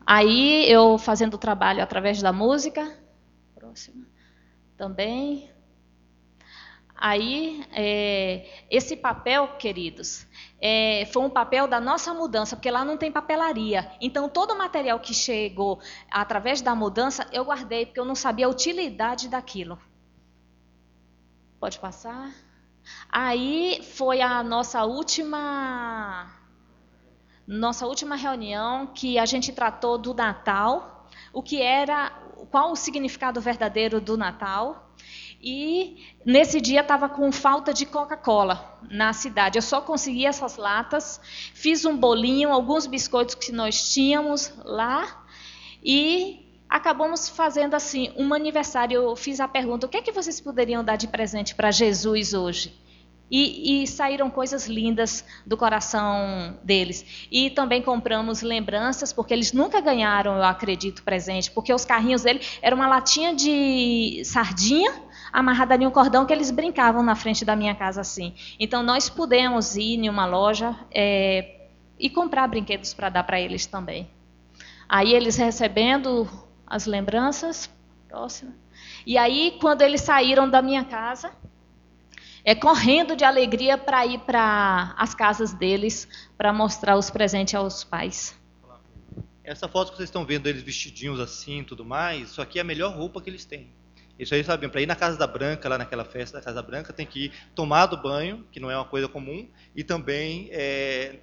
Aí, 0.05 0.69
eu 0.69 0.97
fazendo 0.97 1.35
o 1.35 1.37
trabalho 1.37 1.83
através 1.83 2.21
da 2.21 2.33
música. 2.33 2.97
Próxima. 3.55 4.05
Também. 4.75 5.49
Aí, 6.95 7.65
é, 7.71 8.65
esse 8.69 8.95
papel, 8.95 9.55
queridos, 9.59 10.25
é, 10.59 11.07
foi 11.11 11.21
um 11.21 11.29
papel 11.29 11.67
da 11.67 11.79
nossa 11.79 12.13
mudança, 12.13 12.55
porque 12.55 12.71
lá 12.71 12.83
não 12.83 12.97
tem 12.97 13.11
papelaria. 13.11 13.91
Então, 14.01 14.27
todo 14.27 14.51
o 14.51 14.57
material 14.57 14.99
que 14.99 15.13
chegou 15.13 15.79
através 16.09 16.61
da 16.61 16.73
mudança, 16.73 17.27
eu 17.31 17.45
guardei, 17.45 17.85
porque 17.85 17.99
eu 17.99 18.05
não 18.05 18.15
sabia 18.15 18.45
a 18.45 18.49
utilidade 18.49 19.27
daquilo. 19.27 19.77
Pode 21.59 21.77
passar? 21.79 22.33
Aí 23.09 23.81
foi 23.83 24.21
a 24.21 24.43
nossa 24.43 24.83
última 24.83 26.42
nossa 27.47 27.85
última 27.85 28.15
reunião 28.15 28.87
que 28.87 29.19
a 29.19 29.25
gente 29.25 29.51
tratou 29.51 29.97
do 29.97 30.13
Natal, 30.13 31.07
o 31.31 31.41
que 31.41 31.61
era, 31.61 32.11
qual 32.49 32.71
o 32.71 32.75
significado 32.75 33.41
verdadeiro 33.41 33.99
do 33.99 34.17
Natal. 34.17 34.93
E 35.41 35.97
nesse 36.25 36.61
dia 36.61 36.79
estava 36.79 37.09
com 37.09 37.29
falta 37.31 37.73
de 37.73 37.85
Coca-Cola 37.85 38.79
na 38.89 39.11
cidade. 39.11 39.57
Eu 39.57 39.61
só 39.61 39.81
consegui 39.81 40.25
essas 40.25 40.55
latas, 40.55 41.19
fiz 41.53 41.83
um 41.83 41.97
bolinho, 41.97 42.49
alguns 42.49 42.87
biscoitos 42.87 43.35
que 43.35 43.51
nós 43.51 43.93
tínhamos 43.93 44.53
lá 44.63 45.25
e 45.83 46.43
acabamos 46.69 47.27
fazendo 47.27 47.73
assim 47.73 48.13
um 48.15 48.33
aniversário. 48.33 48.95
Eu 48.95 49.15
fiz 49.17 49.41
a 49.41 49.47
pergunta: 49.47 49.85
o 49.85 49.89
que 49.89 49.97
é 49.97 50.01
que 50.01 50.13
vocês 50.13 50.39
poderiam 50.39 50.81
dar 50.81 50.95
de 50.95 51.07
presente 51.07 51.53
para 51.53 51.71
Jesus 51.71 52.33
hoje? 52.33 52.73
E, 53.35 53.81
e, 53.81 53.87
saíram 53.87 54.29
coisas 54.29 54.67
lindas 54.67 55.25
do 55.43 55.57
coração 55.57 56.55
deles. 56.63 57.27
E 57.31 57.49
também 57.49 57.81
compramos 57.81 58.43
lembranças, 58.43 59.11
porque 59.11 59.33
eles 59.33 59.51
nunca 59.51 59.81
ganharam, 59.81 60.35
eu 60.35 60.43
acredito, 60.43 61.01
presente, 61.01 61.49
porque 61.49 61.73
os 61.73 61.83
carrinhos 61.83 62.21
dele 62.21 62.41
eram 62.61 62.77
uma 62.77 62.87
latinha 62.87 63.33
de 63.33 64.21
sardinha 64.23 64.93
amarrada 65.31 65.75
em 65.75 65.87
um 65.87 65.89
cordão 65.89 66.27
que 66.27 66.31
eles 66.31 66.51
brincavam 66.51 67.01
na 67.01 67.15
frente 67.15 67.43
da 67.43 67.55
minha 67.55 67.73
casa 67.73 68.01
assim. 68.01 68.35
Então 68.59 68.83
nós 68.83 69.09
pudemos 69.09 69.75
ir 69.75 69.95
em 69.95 70.09
uma 70.09 70.27
loja 70.27 70.75
é, 70.91 71.69
e 71.97 72.11
comprar 72.11 72.47
brinquedos 72.47 72.93
para 72.93 73.09
dar 73.09 73.23
para 73.23 73.41
eles 73.41 73.65
também. 73.65 74.07
Aí 74.87 75.11
eles 75.11 75.37
recebendo 75.37 76.29
as 76.67 76.85
lembranças. 76.85 77.67
Próxima. 78.07 78.53
E 79.07 79.17
aí, 79.17 79.57
quando 79.59 79.81
eles 79.81 80.01
saíram 80.01 80.47
da 80.47 80.61
minha 80.61 80.83
casa, 80.83 81.31
é 82.45 82.53
correndo 82.53 83.15
de 83.15 83.23
alegria 83.23 83.77
para 83.77 84.05
ir 84.05 84.19
para 84.19 84.93
as 84.97 85.15
casas 85.15 85.53
deles 85.53 86.07
para 86.37 86.51
mostrar 86.51 86.97
os 86.97 87.09
presentes 87.09 87.55
aos 87.55 87.83
pais. 87.83 88.37
Essa 89.43 89.67
foto 89.67 89.91
que 89.91 89.97
vocês 89.97 90.07
estão 90.07 90.25
vendo 90.25 90.47
eles 90.47 90.61
vestidinhos 90.61 91.19
assim 91.19 91.59
e 91.59 91.63
tudo 91.63 91.83
mais, 91.83 92.31
isso 92.31 92.41
aqui 92.41 92.59
é 92.59 92.61
a 92.61 92.65
melhor 92.65 92.95
roupa 92.95 93.21
que 93.21 93.29
eles 93.29 93.45
têm. 93.45 93.69
Isso 94.17 94.35
aí, 94.35 94.43
sabe, 94.43 94.69
para 94.69 94.81
ir 94.81 94.85
na 94.85 94.95
Casa 94.95 95.17
da 95.17 95.25
Branca, 95.25 95.67
lá 95.67 95.77
naquela 95.77 96.05
festa 96.05 96.37
da 96.37 96.43
Casa 96.43 96.55
da 96.55 96.61
Branca, 96.61 96.93
tem 96.93 97.05
que 97.05 97.25
ir 97.25 97.33
tomado 97.55 97.97
banho, 97.97 98.45
que 98.51 98.59
não 98.59 98.69
é 98.69 98.77
uma 98.77 98.85
coisa 98.85 99.07
comum, 99.07 99.49
e 99.75 99.83
também 99.83 100.49
é, 100.51 101.19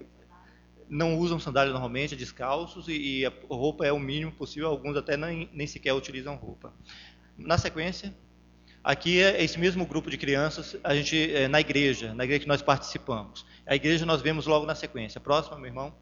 não 0.88 1.16
usam 1.16 1.38
sandália 1.38 1.72
normalmente, 1.72 2.14
é 2.14 2.16
descalços, 2.16 2.88
e, 2.88 3.20
e, 3.20 3.26
a 3.26 3.32
roupa 3.48 3.86
é 3.86 3.92
o 3.92 3.98
mínimo 3.98 4.32
possível, 4.32 4.68
alguns 4.68 4.96
até 4.96 5.16
nem, 5.16 5.48
nem 5.52 5.66
sequer 5.66 5.94
utilizam 5.94 6.34
roupa. 6.34 6.74
Na 7.38 7.56
sequência, 7.56 8.12
aqui 8.82 9.22
é 9.22 9.42
esse 9.42 9.58
mesmo 9.58 9.86
grupo 9.86 10.10
de 10.10 10.16
crianças, 10.16 10.76
a 10.82 10.94
gente 10.94 11.34
é, 11.34 11.48
na 11.48 11.60
igreja, 11.60 12.14
na 12.14 12.24
igreja 12.24 12.40
que 12.40 12.48
nós 12.48 12.62
participamos. 12.62 13.44
A 13.66 13.74
igreja 13.74 14.04
nós 14.06 14.20
vemos 14.20 14.46
logo 14.46 14.66
na 14.66 14.74
sequência. 14.74 15.20
Próxima, 15.20 15.56
meu 15.56 15.66
irmão. 15.66 15.94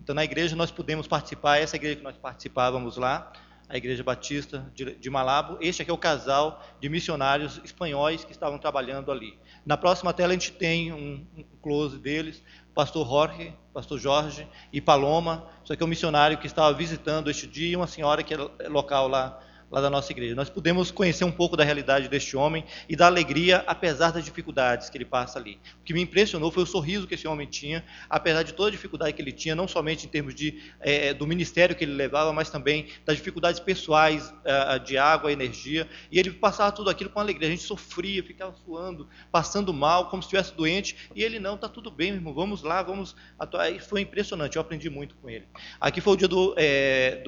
Então, 0.00 0.14
na 0.14 0.24
igreja 0.24 0.54
nós 0.54 0.70
pudemos 0.70 1.06
participar, 1.06 1.58
essa 1.58 1.76
igreja 1.76 1.96
que 1.96 2.04
nós 2.04 2.16
participávamos 2.16 2.96
lá, 2.96 3.32
a 3.68 3.76
Igreja 3.76 4.04
Batista 4.04 4.70
de, 4.74 4.94
de 4.94 5.10
Malabo. 5.10 5.58
Este 5.60 5.82
aqui 5.82 5.90
é 5.90 5.94
o 5.94 5.98
casal 5.98 6.62
de 6.80 6.88
missionários 6.88 7.60
espanhóis 7.64 8.24
que 8.24 8.30
estavam 8.30 8.58
trabalhando 8.58 9.10
ali. 9.10 9.36
Na 9.64 9.76
próxima 9.76 10.12
tela 10.12 10.30
a 10.30 10.32
gente 10.34 10.52
tem 10.52 10.92
um, 10.92 11.26
um 11.36 11.44
close 11.60 11.98
deles 11.98 12.42
pastor 12.76 13.08
Jorge, 13.08 13.54
pastor 13.72 13.98
Jorge 13.98 14.46
e 14.70 14.82
Paloma, 14.82 15.48
isso 15.64 15.72
aqui 15.72 15.82
é 15.82 15.86
um 15.86 15.88
missionário 15.88 16.36
que 16.36 16.46
estava 16.46 16.76
visitando 16.76 17.30
este 17.30 17.46
dia, 17.46 17.70
e 17.70 17.74
uma 17.74 17.86
senhora 17.86 18.22
que 18.22 18.34
é 18.34 18.68
local 18.68 19.08
lá 19.08 19.40
lá 19.70 19.80
da 19.80 19.90
nossa 19.90 20.12
igreja. 20.12 20.34
Nós 20.34 20.48
pudemos 20.48 20.90
conhecer 20.90 21.24
um 21.24 21.32
pouco 21.32 21.56
da 21.56 21.64
realidade 21.64 22.08
deste 22.08 22.36
homem 22.36 22.64
e 22.88 22.94
da 22.94 23.06
alegria, 23.06 23.64
apesar 23.66 24.12
das 24.12 24.24
dificuldades 24.24 24.88
que 24.88 24.96
ele 24.96 25.04
passa 25.04 25.38
ali. 25.38 25.58
O 25.80 25.84
que 25.84 25.92
me 25.92 26.00
impressionou 26.00 26.50
foi 26.50 26.62
o 26.62 26.66
sorriso 26.66 27.06
que 27.06 27.14
esse 27.14 27.26
homem 27.26 27.46
tinha, 27.46 27.84
apesar 28.08 28.42
de 28.42 28.52
toda 28.52 28.68
a 28.68 28.70
dificuldade 28.70 29.12
que 29.12 29.22
ele 29.22 29.32
tinha, 29.32 29.54
não 29.54 29.66
somente 29.66 30.06
em 30.06 30.08
termos 30.08 30.34
de, 30.34 30.62
é, 30.80 31.12
do 31.12 31.26
ministério 31.26 31.74
que 31.74 31.84
ele 31.84 31.94
levava, 31.94 32.32
mas 32.32 32.50
também 32.50 32.86
das 33.04 33.16
dificuldades 33.16 33.60
pessoais 33.60 34.32
é, 34.44 34.78
de 34.78 34.96
água, 34.96 35.32
energia. 35.32 35.88
E 36.10 36.18
ele 36.18 36.30
passava 36.30 36.70
tudo 36.70 36.88
aquilo 36.88 37.10
com 37.10 37.18
alegria. 37.18 37.48
A 37.48 37.50
gente 37.50 37.62
sofria, 37.62 38.22
ficava 38.22 38.54
suando, 38.64 39.08
passando 39.32 39.72
mal, 39.72 40.08
como 40.08 40.22
se 40.22 40.26
estivesse 40.26 40.54
doente. 40.54 40.96
E 41.14 41.22
ele, 41.22 41.40
não, 41.40 41.56
está 41.56 41.68
tudo 41.68 41.90
bem, 41.90 42.10
irmão, 42.10 42.32
vamos 42.32 42.62
lá, 42.62 42.82
vamos 42.82 43.16
atuar. 43.38 43.70
E 43.70 43.80
foi 43.80 44.02
impressionante, 44.02 44.56
eu 44.56 44.62
aprendi 44.62 44.88
muito 44.88 45.16
com 45.16 45.28
ele. 45.28 45.46
Aqui 45.80 46.00
foi 46.00 46.12
o 46.12 46.16
dia 46.16 46.28
do, 46.28 46.54
é, 46.56 47.22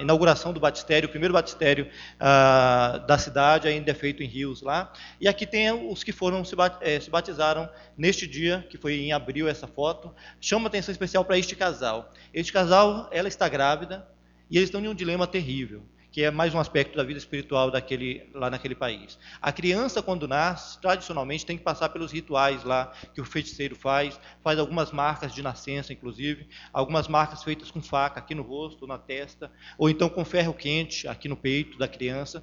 inauguração 0.00 0.52
do 0.52 0.60
batistério, 0.60 1.06
o 1.06 1.10
primeiro 1.10 1.34
batistério 1.34 1.65
ministério 1.66 1.88
ah, 2.20 3.04
da 3.06 3.18
cidade, 3.18 3.66
ainda 3.66 3.90
é 3.90 3.94
feito 3.94 4.22
em 4.22 4.26
Rios 4.26 4.62
lá. 4.62 4.92
E 5.20 5.26
aqui 5.26 5.46
tem 5.46 5.70
os 5.72 6.04
que 6.04 6.12
foram 6.12 6.44
se, 6.44 6.54
eh, 6.80 7.00
se 7.00 7.10
batizaram 7.10 7.68
neste 7.96 8.26
dia, 8.26 8.64
que 8.70 8.78
foi 8.78 9.00
em 9.00 9.12
abril 9.12 9.48
essa 9.48 9.66
foto. 9.66 10.14
Chama 10.40 10.68
atenção 10.68 10.92
especial 10.92 11.24
para 11.24 11.38
este 11.38 11.56
casal. 11.56 12.12
Este 12.32 12.52
casal, 12.52 13.08
ela 13.10 13.28
está 13.28 13.48
grávida 13.48 14.06
e 14.50 14.56
eles 14.56 14.68
estão 14.68 14.80
em 14.80 14.88
um 14.88 14.94
dilema 14.94 15.26
terrível 15.26 15.82
que 16.16 16.24
é 16.24 16.30
mais 16.30 16.54
um 16.54 16.58
aspecto 16.58 16.96
da 16.96 17.04
vida 17.04 17.18
espiritual 17.18 17.70
daquele, 17.70 18.26
lá 18.32 18.48
naquele 18.48 18.74
país. 18.74 19.18
A 19.38 19.52
criança, 19.52 20.00
quando 20.00 20.26
nasce, 20.26 20.80
tradicionalmente 20.80 21.44
tem 21.44 21.58
que 21.58 21.62
passar 21.62 21.90
pelos 21.90 22.10
rituais 22.10 22.64
lá 22.64 22.90
que 23.14 23.20
o 23.20 23.24
feiticeiro 23.26 23.76
faz, 23.76 24.18
faz 24.42 24.58
algumas 24.58 24.92
marcas 24.92 25.34
de 25.34 25.42
nascença, 25.42 25.92
inclusive, 25.92 26.48
algumas 26.72 27.06
marcas 27.06 27.44
feitas 27.44 27.70
com 27.70 27.82
faca 27.82 28.18
aqui 28.18 28.34
no 28.34 28.42
rosto, 28.42 28.86
na 28.86 28.96
testa, 28.96 29.52
ou 29.76 29.90
então 29.90 30.08
com 30.08 30.24
ferro 30.24 30.54
quente 30.54 31.06
aqui 31.06 31.28
no 31.28 31.36
peito 31.36 31.76
da 31.76 31.86
criança. 31.86 32.42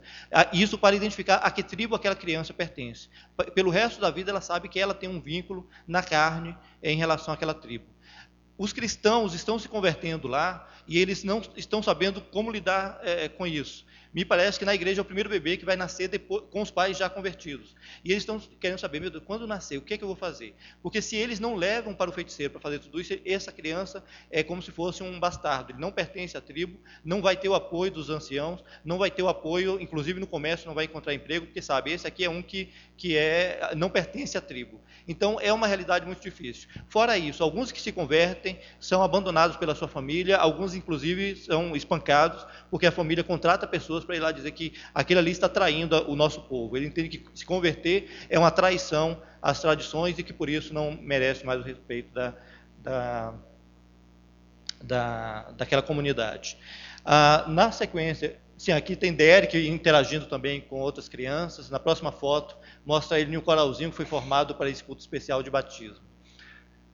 Isso 0.53 0.77
para 0.77 0.95
identificar 0.95 1.37
a 1.37 1.49
que 1.49 1.63
tribo 1.63 1.95
aquela 1.95 2.15
criança 2.15 2.53
pertence. 2.53 3.09
Pelo 3.55 3.71
resto 3.71 3.99
da 3.99 4.11
vida, 4.11 4.29
ela 4.29 4.41
sabe 4.41 4.69
que 4.69 4.79
ela 4.79 4.93
tem 4.93 5.09
um 5.09 5.19
vínculo 5.19 5.67
na 5.87 6.03
carne 6.03 6.55
em 6.83 6.95
relação 6.95 7.33
àquela 7.33 7.55
tribo. 7.55 7.85
Os 8.57 8.71
cristãos 8.71 9.33
estão 9.33 9.57
se 9.57 9.67
convertendo 9.67 10.27
lá 10.27 10.69
e 10.87 10.99
eles 10.99 11.23
não 11.23 11.41
estão 11.55 11.81
sabendo 11.81 12.21
como 12.21 12.51
lidar 12.51 12.99
é, 13.03 13.27
com 13.29 13.47
isso. 13.47 13.85
Me 14.13 14.23
parece 14.23 14.59
que 14.59 14.65
na 14.65 14.75
igreja 14.75 15.01
é 15.01 15.03
o 15.03 15.05
primeiro 15.05 15.29
bebê 15.29 15.57
que 15.57 15.65
vai 15.65 15.75
nascer 15.75 16.07
depois, 16.07 16.43
com 16.51 16.61
os 16.61 16.69
pais 16.69 16.97
já 16.97 17.09
convertidos. 17.09 17.75
E 18.03 18.11
eles 18.11 18.21
estão 18.23 18.39
querendo 18.59 18.79
saber, 18.79 18.99
meu 18.99 19.09
Deus, 19.09 19.23
quando 19.25 19.47
nascer, 19.47 19.77
o 19.77 19.81
que 19.81 19.95
é 19.95 19.97
que 19.97 20.03
eu 20.03 20.07
vou 20.07 20.15
fazer? 20.15 20.53
Porque 20.83 21.01
se 21.01 21.15
eles 21.15 21.39
não 21.39 21.55
levam 21.55 21.95
para 21.95 22.09
o 22.09 22.13
feiticeiro 22.13 22.51
para 22.51 22.61
fazer 22.61 22.79
tudo 22.79 23.01
isso, 23.01 23.13
essa 23.25 23.51
criança 23.51 24.03
é 24.29 24.43
como 24.43 24.61
se 24.61 24.71
fosse 24.71 25.01
um 25.01 25.19
bastardo. 25.19 25.71
Ele 25.71 25.79
não 25.79 25.91
pertence 25.91 26.37
à 26.37 26.41
tribo, 26.41 26.79
não 27.03 27.21
vai 27.21 27.35
ter 27.35 27.49
o 27.49 27.55
apoio 27.55 27.91
dos 27.91 28.09
anciãos, 28.09 28.63
não 28.85 28.99
vai 28.99 29.09
ter 29.09 29.23
o 29.23 29.27
apoio, 29.27 29.81
inclusive 29.81 30.19
no 30.19 30.27
comércio 30.27 30.67
não 30.67 30.75
vai 30.75 30.85
encontrar 30.85 31.13
emprego, 31.13 31.47
porque 31.47 31.61
sabe, 31.61 31.91
esse 31.91 32.05
aqui 32.05 32.23
é 32.23 32.29
um 32.29 32.41
que, 32.41 32.71
que 32.95 33.17
é, 33.17 33.73
não 33.75 33.89
pertence 33.89 34.37
à 34.37 34.41
tribo. 34.41 34.79
Então 35.07 35.39
é 35.39 35.51
uma 35.51 35.67
realidade 35.67 36.05
muito 36.05 36.21
difícil. 36.21 36.69
Fora 36.87 37.17
isso, 37.17 37.43
alguns 37.43 37.71
que 37.71 37.81
se 37.81 37.91
convertem 37.91 38.59
são 38.79 39.01
abandonados 39.01 39.57
pela 39.57 39.73
sua 39.75 39.87
família, 39.87 40.37
alguns 40.37 40.75
inclusive 40.75 41.35
são 41.35 41.75
espancados, 41.75 42.45
porque 42.69 42.85
a 42.85 42.91
família 42.91 43.23
contrata 43.23 43.67
pessoas 43.67 44.02
pessoas 44.03 44.05
para 44.05 44.15
ir 44.15 44.19
lá 44.19 44.31
dizer 44.31 44.51
que 44.51 44.73
aquele 44.93 45.19
ali 45.19 45.31
está 45.31 45.49
traindo 45.49 45.95
o 46.09 46.15
nosso 46.15 46.41
povo. 46.41 46.77
Ele 46.77 46.85
entende 46.85 47.17
que 47.17 47.25
se 47.33 47.45
converter 47.45 48.09
é 48.29 48.37
uma 48.37 48.51
traição 48.51 49.19
às 49.41 49.59
tradições 49.59 50.19
e 50.19 50.23
que 50.23 50.33
por 50.33 50.49
isso 50.49 50.73
não 50.73 50.97
merece 51.01 51.45
mais 51.45 51.59
o 51.59 51.63
respeito 51.63 52.13
da, 52.13 52.33
da, 52.79 53.33
da 54.81 55.51
daquela 55.57 55.81
comunidade. 55.81 56.57
Ah, 57.05 57.45
na 57.47 57.71
sequência, 57.71 58.39
sim, 58.57 58.71
aqui 58.71 58.95
tem 58.95 59.13
Derek 59.13 59.57
interagindo 59.67 60.25
também 60.25 60.61
com 60.61 60.79
outras 60.79 61.09
crianças. 61.09 61.69
Na 61.69 61.79
próxima 61.79 62.11
foto, 62.11 62.57
mostra 62.85 63.19
ele 63.19 63.33
em 63.33 63.37
um 63.37 63.41
coralzinho 63.41 63.89
que 63.89 63.95
foi 63.95 64.05
formado 64.05 64.55
para 64.55 64.69
esse 64.69 64.83
culto 64.83 65.01
especial 65.01 65.41
de 65.41 65.49
batismo. 65.49 66.12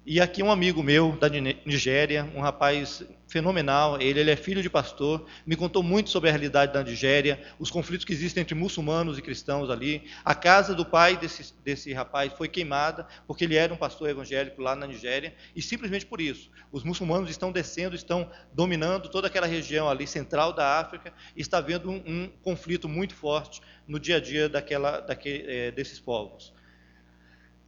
E 0.05 0.19
aqui 0.21 0.41
um 0.41 0.49
amigo 0.49 0.81
meu 0.81 1.11
da 1.11 1.29
Nigéria, 1.29 2.27
um 2.33 2.39
rapaz 2.39 3.03
fenomenal, 3.27 4.01
ele, 4.01 4.21
ele 4.21 4.31
é 4.31 4.35
filho 4.35 4.63
de 4.63 4.69
pastor, 4.69 5.27
me 5.45 5.55
contou 5.55 5.83
muito 5.83 6.09
sobre 6.09 6.29
a 6.29 6.31
realidade 6.31 6.73
da 6.73 6.81
Nigéria, 6.81 7.39
os 7.59 7.69
conflitos 7.69 8.05
que 8.05 8.13
existem 8.13 8.41
entre 8.41 8.55
muçulmanos 8.55 9.17
e 9.17 9.21
cristãos 9.21 9.69
ali. 9.69 10.03
A 10.23 10.33
casa 10.33 10.73
do 10.73 10.85
pai 10.85 11.17
desse, 11.17 11.53
desse 11.63 11.93
rapaz 11.93 12.31
foi 12.33 12.47
queimada 12.47 13.05
porque 13.27 13.43
ele 13.43 13.55
era 13.55 13.73
um 13.73 13.77
pastor 13.77 14.09
evangélico 14.09 14.61
lá 14.61 14.73
na 14.73 14.87
Nigéria 14.87 15.35
e 15.53 15.61
simplesmente 15.61 16.05
por 16.05 16.21
isso. 16.21 16.49
Os 16.71 16.83
muçulmanos 16.83 17.29
estão 17.29 17.51
descendo, 17.51 17.93
estão 17.93 18.31
dominando 18.53 19.09
toda 19.09 19.27
aquela 19.27 19.45
região 19.47 19.87
ali 19.87 20.07
central 20.07 20.53
da 20.53 20.79
África 20.79 21.13
e 21.35 21.41
está 21.41 21.57
havendo 21.57 21.91
um, 21.91 22.01
um 22.07 22.29
conflito 22.41 22.87
muito 22.87 23.13
forte 23.13 23.61
no 23.85 23.99
dia 23.99 24.15
a 24.15 24.19
dia 24.19 24.47
daquela, 24.47 25.01
daquele, 25.01 25.43
é, 25.45 25.71
desses 25.71 25.99
povos. 25.99 26.57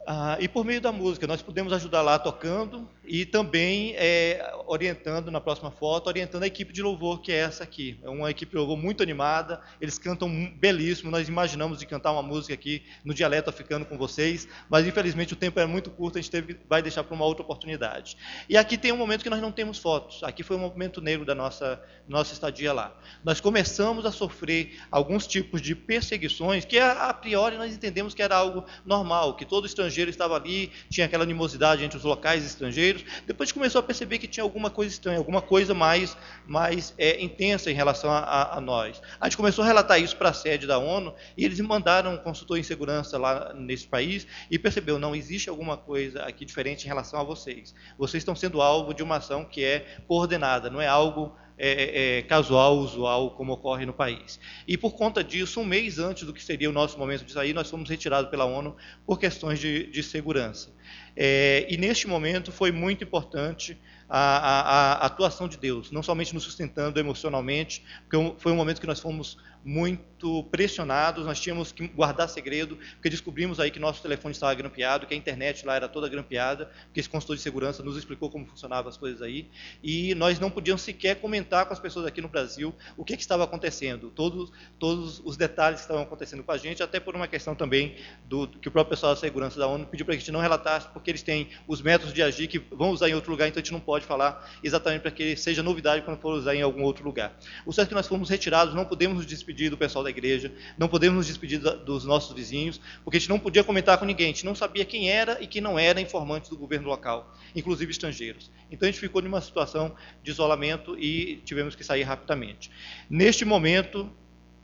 Ah, 0.04 0.36
e 0.40 0.48
por 0.48 0.64
meio 0.64 0.80
da 0.80 0.90
música, 0.90 1.28
nós 1.28 1.42
podemos 1.42 1.72
ajudar 1.72 2.02
lá 2.02 2.18
tocando 2.18 2.88
e 3.04 3.24
também 3.24 3.94
é, 3.96 4.52
orientando, 4.66 5.30
na 5.30 5.40
próxima 5.40 5.70
foto, 5.70 6.08
orientando 6.08 6.42
a 6.42 6.46
equipe 6.46 6.72
de 6.72 6.82
louvor, 6.82 7.20
que 7.20 7.30
é 7.30 7.36
essa 7.36 7.62
aqui. 7.62 8.00
É 8.02 8.08
uma 8.08 8.28
equipe 8.28 8.50
de 8.50 8.58
louvor 8.58 8.76
muito 8.76 9.00
animada, 9.00 9.60
eles 9.80 9.98
cantam 9.98 10.28
belíssimo, 10.56 11.08
nós 11.08 11.28
imaginamos 11.28 11.78
de 11.78 11.86
cantar 11.86 12.10
uma 12.10 12.22
música 12.22 12.52
aqui 12.52 12.82
no 13.04 13.14
dialeto 13.14 13.48
africano 13.48 13.84
com 13.84 13.96
vocês, 13.96 14.48
mas 14.68 14.84
infelizmente 14.86 15.34
o 15.34 15.36
tempo 15.36 15.60
é 15.60 15.66
muito 15.66 15.88
curto, 15.88 16.18
a 16.18 16.20
gente 16.20 16.30
teve, 16.32 16.58
vai 16.68 16.82
deixar 16.82 17.04
para 17.04 17.14
uma 17.14 17.24
outra 17.24 17.44
oportunidade. 17.44 18.16
E 18.48 18.56
aqui 18.56 18.76
tem 18.76 18.90
um 18.90 18.96
momento 18.96 19.22
que 19.22 19.30
nós 19.30 19.40
não 19.40 19.52
temos 19.52 19.78
fotos, 19.78 20.24
aqui 20.24 20.42
foi 20.42 20.56
um 20.56 20.60
momento 20.60 21.00
negro 21.00 21.24
da 21.24 21.34
nossa, 21.34 21.80
nossa 22.08 22.32
estadia 22.32 22.72
lá. 22.72 22.92
Nós 23.22 23.40
começamos 23.40 24.04
a 24.04 24.10
sofrer 24.10 24.80
alguns 24.90 25.28
tipos 25.28 25.62
de 25.62 25.76
perseguições, 25.76 26.64
que 26.64 26.78
a, 26.78 27.08
a 27.08 27.14
priori 27.14 27.56
nós 27.56 27.72
entendemos 27.72 28.14
que 28.14 28.22
era 28.22 28.34
algo 28.34 28.64
normal, 28.84 29.36
que 29.36 29.44
todo 29.44 29.64
estrangeiro 29.64 29.91
estrangeiro 29.92 30.10
estava 30.10 30.34
ali, 30.34 30.72
tinha 30.90 31.06
aquela 31.06 31.22
animosidade 31.22 31.84
entre 31.84 31.96
os 31.96 32.04
locais 32.04 32.44
estrangeiros. 32.44 33.04
Depois 33.26 33.52
começou 33.52 33.78
a 33.78 33.82
perceber 33.82 34.18
que 34.18 34.26
tinha 34.26 34.42
alguma 34.42 34.70
coisa 34.70 34.92
estranha, 34.92 35.18
alguma 35.18 35.42
coisa 35.42 35.74
mais, 35.74 36.16
mais 36.46 36.94
é, 36.98 37.22
intensa 37.22 37.70
em 37.70 37.74
relação 37.74 38.10
a, 38.10 38.18
a, 38.18 38.58
a, 38.58 38.60
nós. 38.60 39.00
A 39.20 39.26
gente 39.26 39.36
começou 39.36 39.62
a 39.62 39.66
relatar 39.66 40.00
isso 40.00 40.16
para 40.16 40.30
a 40.30 40.32
sede 40.32 40.66
da 40.66 40.78
ONU 40.78 41.14
e 41.36 41.44
eles 41.44 41.60
mandaram 41.60 42.14
um 42.14 42.18
consultor 42.18 42.58
em 42.58 42.62
segurança 42.62 43.18
lá 43.18 43.52
nesse 43.54 43.86
país 43.86 44.26
e 44.50 44.58
percebeu, 44.58 44.98
não, 44.98 45.14
existe 45.14 45.48
alguma 45.48 45.76
coisa 45.76 46.22
aqui 46.22 46.44
diferente 46.44 46.84
em 46.84 46.88
relação 46.88 47.20
a 47.20 47.22
vocês. 47.22 47.74
Vocês 47.98 48.22
estão 48.22 48.34
sendo 48.34 48.60
alvo 48.60 48.94
de 48.94 49.02
uma 49.02 49.16
ação 49.16 49.44
que 49.44 49.62
é 49.62 49.86
coordenada, 50.06 50.70
não 50.70 50.80
é 50.80 50.88
algo 50.88 51.36
é, 51.58 52.18
é, 52.18 52.22
casual, 52.22 52.78
usual, 52.78 53.30
como 53.32 53.52
ocorre 53.52 53.86
no 53.86 53.92
país. 53.92 54.40
E 54.66 54.76
por 54.76 54.92
conta 54.92 55.22
disso, 55.22 55.60
um 55.60 55.64
mês 55.64 55.98
antes 55.98 56.24
do 56.24 56.32
que 56.32 56.42
seria 56.42 56.68
o 56.68 56.72
nosso 56.72 56.98
momento 56.98 57.24
de 57.24 57.32
sair, 57.32 57.52
nós 57.52 57.70
fomos 57.70 57.88
retirados 57.88 58.30
pela 58.30 58.44
ONU 58.44 58.76
por 59.06 59.18
questões 59.18 59.58
de, 59.58 59.86
de 59.86 60.02
segurança. 60.02 60.70
É, 61.16 61.66
e 61.68 61.76
neste 61.76 62.06
momento 62.06 62.50
foi 62.50 62.72
muito 62.72 63.04
importante 63.04 63.78
a, 64.08 64.18
a, 64.18 64.92
a, 64.92 65.06
atuação 65.06 65.48
de 65.48 65.56
Deus, 65.56 65.90
não 65.90 66.02
somente 66.02 66.34
nos 66.34 66.42
sustentando 66.42 66.98
emocionalmente, 66.98 67.84
porque 68.08 68.34
foi 68.38 68.52
um 68.52 68.56
momento 68.56 68.80
que 68.80 68.86
nós 68.86 69.00
fomos 69.00 69.38
muito 69.64 70.44
pressionados, 70.50 71.26
nós 71.26 71.40
tínhamos 71.40 71.72
que 71.72 71.86
guardar 71.88 72.28
segredo, 72.28 72.76
porque 72.94 73.10
descobrimos 73.10 73.58
aí 73.60 73.70
que 73.70 73.78
nosso 73.78 74.02
telefone 74.02 74.32
estava 74.32 74.54
grampeado, 74.54 75.06
que 75.06 75.14
a 75.14 75.16
internet 75.16 75.64
lá 75.64 75.76
era 75.76 75.88
toda 75.88 76.08
grampeada, 76.08 76.70
porque 76.86 77.00
esse 77.00 77.08
consultor 77.08 77.36
de 77.36 77.42
segurança 77.42 77.82
nos 77.82 77.96
explicou 77.96 78.30
como 78.30 78.46
funcionavam 78.46 78.88
as 78.88 78.96
coisas 78.96 79.22
aí, 79.22 79.48
e 79.82 80.14
nós 80.14 80.38
não 80.38 80.50
podíamos 80.50 80.82
sequer 80.82 81.16
comentar 81.16 81.66
com 81.66 81.72
as 81.72 81.80
pessoas 81.80 82.06
aqui 82.06 82.20
no 82.20 82.28
Brasil 82.28 82.74
o 82.96 83.04
que, 83.04 83.16
que 83.16 83.22
estava 83.22 83.44
acontecendo, 83.44 84.10
todos, 84.10 84.52
todos 84.78 85.20
os 85.24 85.36
detalhes 85.36 85.80
que 85.80 85.84
estavam 85.84 86.02
acontecendo 86.02 86.42
com 86.42 86.52
a 86.52 86.58
gente, 86.58 86.82
até 86.82 86.98
por 86.98 87.14
uma 87.14 87.28
questão 87.28 87.54
também 87.54 87.96
do 88.24 88.48
que 88.48 88.68
o 88.68 88.70
próprio 88.70 88.90
pessoal 88.96 89.14
da 89.14 89.20
segurança 89.20 89.58
da 89.58 89.66
ONU 89.66 89.86
pediu 89.86 90.04
para 90.04 90.14
que 90.14 90.18
a 90.18 90.20
gente 90.20 90.32
não 90.32 90.40
relatasse, 90.40 90.88
porque 90.92 91.10
eles 91.10 91.22
têm 91.22 91.48
os 91.66 91.80
métodos 91.80 92.12
de 92.12 92.22
agir 92.22 92.48
que 92.48 92.58
vão 92.58 92.90
usar 92.90 93.08
em 93.08 93.14
outro 93.14 93.30
lugar, 93.30 93.48
então 93.48 93.60
a 93.60 93.62
gente 93.62 93.72
não 93.72 93.80
pode 93.80 94.04
falar 94.04 94.50
exatamente 94.62 95.02
para 95.02 95.10
que 95.10 95.36
seja 95.36 95.62
novidade 95.62 96.02
quando 96.02 96.18
for 96.18 96.34
usar 96.34 96.54
em 96.54 96.62
algum 96.62 96.82
outro 96.82 97.04
lugar. 97.04 97.36
O 97.64 97.72
certo 97.72 97.88
é 97.88 97.90
que 97.90 97.94
nós 97.94 98.06
fomos 98.06 98.28
retirados, 98.28 98.74
não 98.74 98.84
podemos 98.84 99.16
nos 99.18 99.26
despedir 99.26 99.51
despedir 99.52 99.70
do 99.70 99.76
pessoal 99.76 100.02
da 100.02 100.10
igreja, 100.10 100.52
não 100.78 100.88
podemos 100.88 101.16
nos 101.18 101.26
despedir 101.26 101.58
dos 101.60 102.04
nossos 102.04 102.34
vizinhos, 102.34 102.80
porque 103.04 103.18
a 103.18 103.20
gente 103.20 103.28
não 103.28 103.38
podia 103.38 103.62
comentar 103.62 103.98
com 103.98 104.04
ninguém, 104.04 104.26
a 104.26 104.30
gente 104.30 104.44
não 104.44 104.54
sabia 104.54 104.84
quem 104.84 105.10
era 105.10 105.40
e 105.42 105.46
quem 105.46 105.60
não 105.60 105.78
era 105.78 106.00
informante 106.00 106.50
do 106.50 106.56
governo 106.56 106.88
local, 106.88 107.34
inclusive 107.54 107.90
estrangeiros. 107.90 108.50
Então 108.70 108.88
a 108.88 108.90
gente 108.90 109.00
ficou 109.00 109.20
numa 109.22 109.40
situação 109.40 109.94
de 110.22 110.30
isolamento 110.30 110.98
e 110.98 111.36
tivemos 111.44 111.74
que 111.74 111.84
sair 111.84 112.02
rapidamente. 112.02 112.70
Neste 113.08 113.44
momento, 113.44 114.10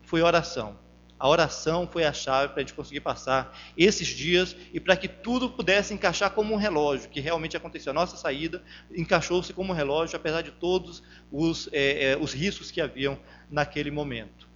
foi 0.02 0.22
oração. 0.22 0.78
A 1.18 1.28
oração 1.28 1.88
foi 1.90 2.04
a 2.04 2.12
chave 2.12 2.52
para 2.52 2.58
a 2.58 2.60
gente 2.60 2.74
conseguir 2.74 3.00
passar 3.00 3.58
esses 3.76 4.06
dias 4.06 4.54
e 4.72 4.78
para 4.78 4.96
que 4.96 5.08
tudo 5.08 5.50
pudesse 5.50 5.92
encaixar 5.92 6.30
como 6.30 6.54
um 6.54 6.56
relógio, 6.56 7.10
que 7.10 7.20
realmente 7.20 7.56
aconteceu. 7.56 7.90
A 7.90 7.94
nossa 7.94 8.16
saída 8.16 8.62
encaixou-se 8.94 9.52
como 9.52 9.72
um 9.72 9.76
relógio, 9.76 10.16
apesar 10.16 10.42
de 10.42 10.52
todos 10.52 11.02
os, 11.32 11.68
é, 11.72 12.16
os 12.20 12.32
riscos 12.32 12.70
que 12.70 12.80
haviam 12.80 13.18
naquele 13.50 13.90
momento. 13.90 14.47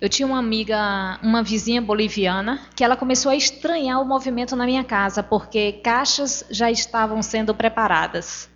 Eu 0.00 0.08
tinha 0.08 0.26
uma 0.26 0.38
amiga, 0.38 1.18
uma 1.22 1.42
vizinha 1.42 1.80
boliviana, 1.80 2.60
que 2.74 2.84
ela 2.84 2.96
começou 2.96 3.30
a 3.30 3.36
estranhar 3.36 4.00
o 4.00 4.04
movimento 4.04 4.54
na 4.54 4.66
minha 4.66 4.84
casa, 4.84 5.22
porque 5.22 5.72
caixas 5.72 6.44
já 6.50 6.70
estavam 6.70 7.22
sendo 7.22 7.54
preparadas. 7.54 8.50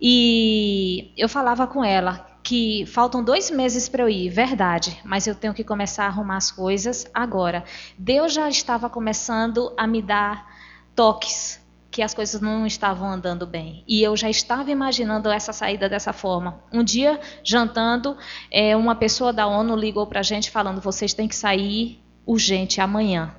E 0.00 1.12
eu 1.16 1.28
falava 1.28 1.66
com 1.66 1.84
ela 1.84 2.26
que 2.42 2.84
faltam 2.86 3.22
dois 3.22 3.50
meses 3.50 3.88
para 3.88 4.02
eu 4.02 4.08
ir, 4.08 4.28
verdade, 4.28 4.98
mas 5.04 5.28
eu 5.28 5.34
tenho 5.34 5.54
que 5.54 5.62
começar 5.62 6.04
a 6.04 6.08
arrumar 6.08 6.36
as 6.36 6.50
coisas 6.50 7.06
agora. 7.14 7.62
Deus 7.96 8.32
já 8.32 8.48
estava 8.48 8.90
começando 8.90 9.72
a 9.76 9.86
me 9.86 10.02
dar 10.02 10.44
toques 10.96 11.61
que 11.92 12.00
as 12.00 12.14
coisas 12.14 12.40
não 12.40 12.66
estavam 12.66 13.06
andando 13.06 13.46
bem. 13.46 13.84
E 13.86 14.02
eu 14.02 14.16
já 14.16 14.30
estava 14.30 14.70
imaginando 14.70 15.28
essa 15.28 15.52
saída 15.52 15.90
dessa 15.90 16.10
forma. 16.10 16.64
Um 16.72 16.82
dia, 16.82 17.20
jantando, 17.44 18.16
é, 18.50 18.74
uma 18.74 18.94
pessoa 18.94 19.30
da 19.30 19.46
ONU 19.46 19.76
ligou 19.76 20.06
para 20.06 20.20
a 20.20 20.22
gente 20.22 20.50
falando: 20.50 20.80
vocês 20.80 21.12
têm 21.12 21.28
que 21.28 21.36
sair 21.36 22.02
urgente 22.24 22.80
amanhã. 22.80 23.36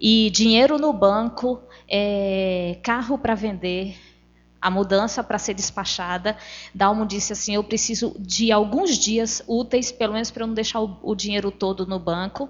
E 0.00 0.30
dinheiro 0.30 0.78
no 0.78 0.92
banco, 0.92 1.60
é, 1.88 2.78
carro 2.84 3.18
para 3.18 3.34
vender, 3.34 3.98
a 4.60 4.70
mudança 4.70 5.24
para 5.24 5.36
ser 5.36 5.54
despachada. 5.54 6.36
Dalmo 6.72 7.04
disse 7.04 7.32
assim: 7.32 7.56
eu 7.56 7.64
preciso 7.64 8.14
de 8.16 8.52
alguns 8.52 8.96
dias 8.96 9.42
úteis, 9.48 9.90
pelo 9.90 10.12
menos 10.12 10.30
para 10.30 10.44
eu 10.44 10.46
não 10.46 10.54
deixar 10.54 10.80
o, 10.80 10.98
o 11.02 11.16
dinheiro 11.16 11.50
todo 11.50 11.84
no 11.84 11.98
banco. 11.98 12.48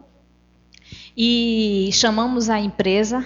E 1.17 1.89
chamamos 1.91 2.51
a 2.51 2.61
empresa 2.61 3.25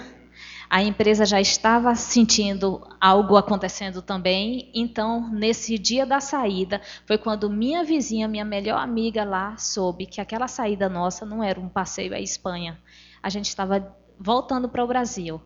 a 0.71 0.81
empresa 0.81 1.25
já 1.25 1.41
estava 1.41 1.93
sentindo 1.95 2.81
algo 2.97 3.35
acontecendo 3.35 4.01
também, 4.01 4.71
então, 4.73 5.29
nesse 5.29 5.77
dia 5.77 6.05
da 6.05 6.21
saída, 6.21 6.79
foi 7.05 7.17
quando 7.17 7.49
minha 7.49 7.83
vizinha, 7.83 8.25
minha 8.25 8.45
melhor 8.45 8.79
amiga 8.79 9.25
lá, 9.25 9.57
soube 9.57 10.05
que 10.05 10.21
aquela 10.21 10.47
saída 10.47 10.87
nossa 10.87 11.25
não 11.25 11.43
era 11.43 11.59
um 11.59 11.67
passeio 11.67 12.13
à 12.13 12.21
Espanha. 12.21 12.79
A 13.21 13.27
gente 13.27 13.49
estava 13.49 13.93
voltando 14.17 14.69
para 14.69 14.81
o 14.81 14.87
Brasil. 14.87 15.41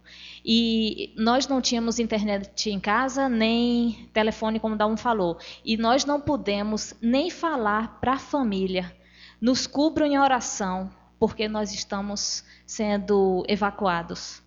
E 0.46 1.12
nós 1.18 1.48
não 1.48 1.60
tínhamos 1.60 1.98
internet 1.98 2.70
em 2.70 2.80
casa, 2.80 3.28
nem 3.28 4.08
telefone, 4.14 4.60
como 4.60 4.76
Dalmo 4.76 4.96
falou. 4.96 5.40
E 5.66 5.76
nós 5.76 6.06
não 6.06 6.22
pudemos 6.22 6.94
nem 7.02 7.32
falar 7.32 8.00
para 8.00 8.14
a 8.14 8.20
família. 8.20 8.96
Nos 9.42 9.66
cubram 9.66 10.06
em 10.06 10.20
oração, 10.20 10.92
porque 11.18 11.48
nós 11.48 11.74
estamos 11.74 12.44
sendo 12.64 13.44
evacuados. 13.48 14.45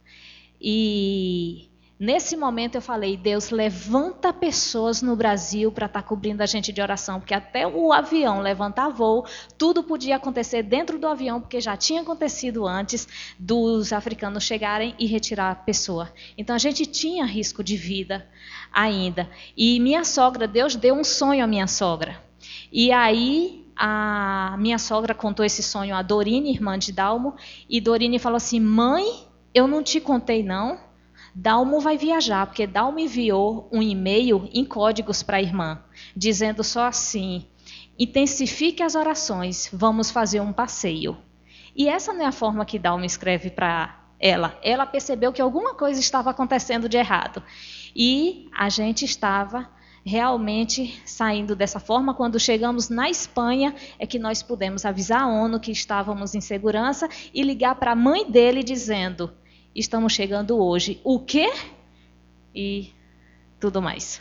E 0.61 1.69
nesse 1.99 2.37
momento 2.37 2.77
eu 2.77 2.83
falei: 2.83 3.17
Deus, 3.17 3.51
levanta 3.51 4.33
pessoas 4.33 5.03
no 5.03 5.15
Brasil 5.17 5.71
para 5.71 5.87
estar 5.87 6.03
tá 6.03 6.09
cobrindo 6.09 6.43
a 6.43 6.47
gente 6.47 6.73
de 6.73 6.81
oração, 6.81 7.21
porque 7.21 7.35
até 7.35 7.67
o 7.67 7.93
avião 7.93 8.41
levantar 8.41 8.89
voo, 8.89 9.25
tudo 9.57 9.83
podia 9.83 10.17
acontecer 10.17 10.63
dentro 10.63 10.99
do 10.99 11.07
avião, 11.07 11.41
porque 11.41 11.61
já 11.61 11.77
tinha 11.77 12.03
acontecido 12.03 12.67
antes 12.67 13.07
dos 13.39 13.93
africanos 13.93 14.45
chegarem 14.45 14.95
e 14.99 15.07
retirar 15.07 15.51
a 15.51 15.55
pessoa. 15.55 16.13
Então 16.37 16.55
a 16.55 16.59
gente 16.59 16.87
tinha 16.87 17.25
risco 17.25 17.63
de 17.63 17.77
vida 17.77 18.27
ainda. 18.73 19.29
E 19.57 19.79
minha 19.81 20.05
sogra, 20.05 20.47
Deus 20.47 20.75
deu 20.75 20.95
um 20.95 21.05
sonho 21.05 21.45
à 21.45 21.47
minha 21.47 21.67
sogra. 21.67 22.21
E 22.73 22.93
aí 22.93 23.65
a 23.77 24.57
minha 24.59 24.77
sogra 24.77 25.15
contou 25.15 25.45
esse 25.45 25.63
sonho 25.63 25.95
a 25.95 26.03
Dorine, 26.03 26.51
irmã 26.51 26.77
de 26.77 26.91
Dalmo, 26.91 27.37
e 27.71 27.81
Dorine 27.81 28.19
falou 28.19 28.37
assim: 28.37 28.59
"Mãe, 28.59 29.28
eu 29.55 29.66
não 29.66 29.82
te 29.82 30.01
contei, 30.01 30.42
não. 30.42 30.78
Dalmo 31.34 31.80
vai 31.80 31.96
viajar, 31.96 32.46
porque 32.46 32.66
Dalmo 32.66 32.99
enviou 32.99 33.68
um 33.72 33.82
e-mail 33.82 34.49
em 34.53 34.64
códigos 34.64 35.22
para 35.22 35.36
a 35.36 35.42
irmã, 35.42 35.82
dizendo 36.16 36.64
só 36.64 36.86
assim: 36.86 37.46
intensifique 37.99 38.82
as 38.82 38.94
orações, 38.94 39.68
vamos 39.72 40.11
fazer 40.11 40.40
um 40.40 40.53
passeio. 40.53 41.16
E 41.76 41.88
essa 41.88 42.12
não 42.12 42.22
é 42.22 42.26
a 42.26 42.32
forma 42.32 42.64
que 42.64 42.78
Dalmo 42.78 43.05
escreve 43.05 43.51
para 43.51 43.99
ela. 44.18 44.59
Ela 44.62 44.84
percebeu 44.84 45.32
que 45.32 45.40
alguma 45.40 45.74
coisa 45.74 46.01
estava 46.01 46.30
acontecendo 46.30 46.88
de 46.88 46.96
errado. 46.96 47.42
E 47.94 48.49
a 48.57 48.68
gente 48.68 49.05
estava 49.05 49.70
realmente 50.05 51.01
saindo 51.05 51.57
dessa 51.57 51.80
forma. 51.80 52.14
Quando 52.14 52.38
chegamos 52.38 52.88
na 52.88 53.09
Espanha, 53.11 53.74
é 53.99 54.07
que 54.07 54.18
nós 54.18 54.42
pudemos 54.42 54.84
avisar 54.84 55.22
a 55.22 55.28
ONU 55.28 55.61
que 55.61 55.72
estávamos 55.72 56.34
em 56.34 56.40
segurança 56.40 57.09
e 57.32 57.42
ligar 57.42 57.74
para 57.76 57.92
a 57.92 57.96
mãe 57.96 58.30
dele 58.30 58.62
dizendo: 58.62 59.32
Estamos 59.74 60.12
chegando 60.12 60.59
hoje. 60.59 61.01
O 61.05 61.18
quê? 61.20 61.51
e 62.59 62.92
tudo 63.61 63.80
mais. 63.80 64.20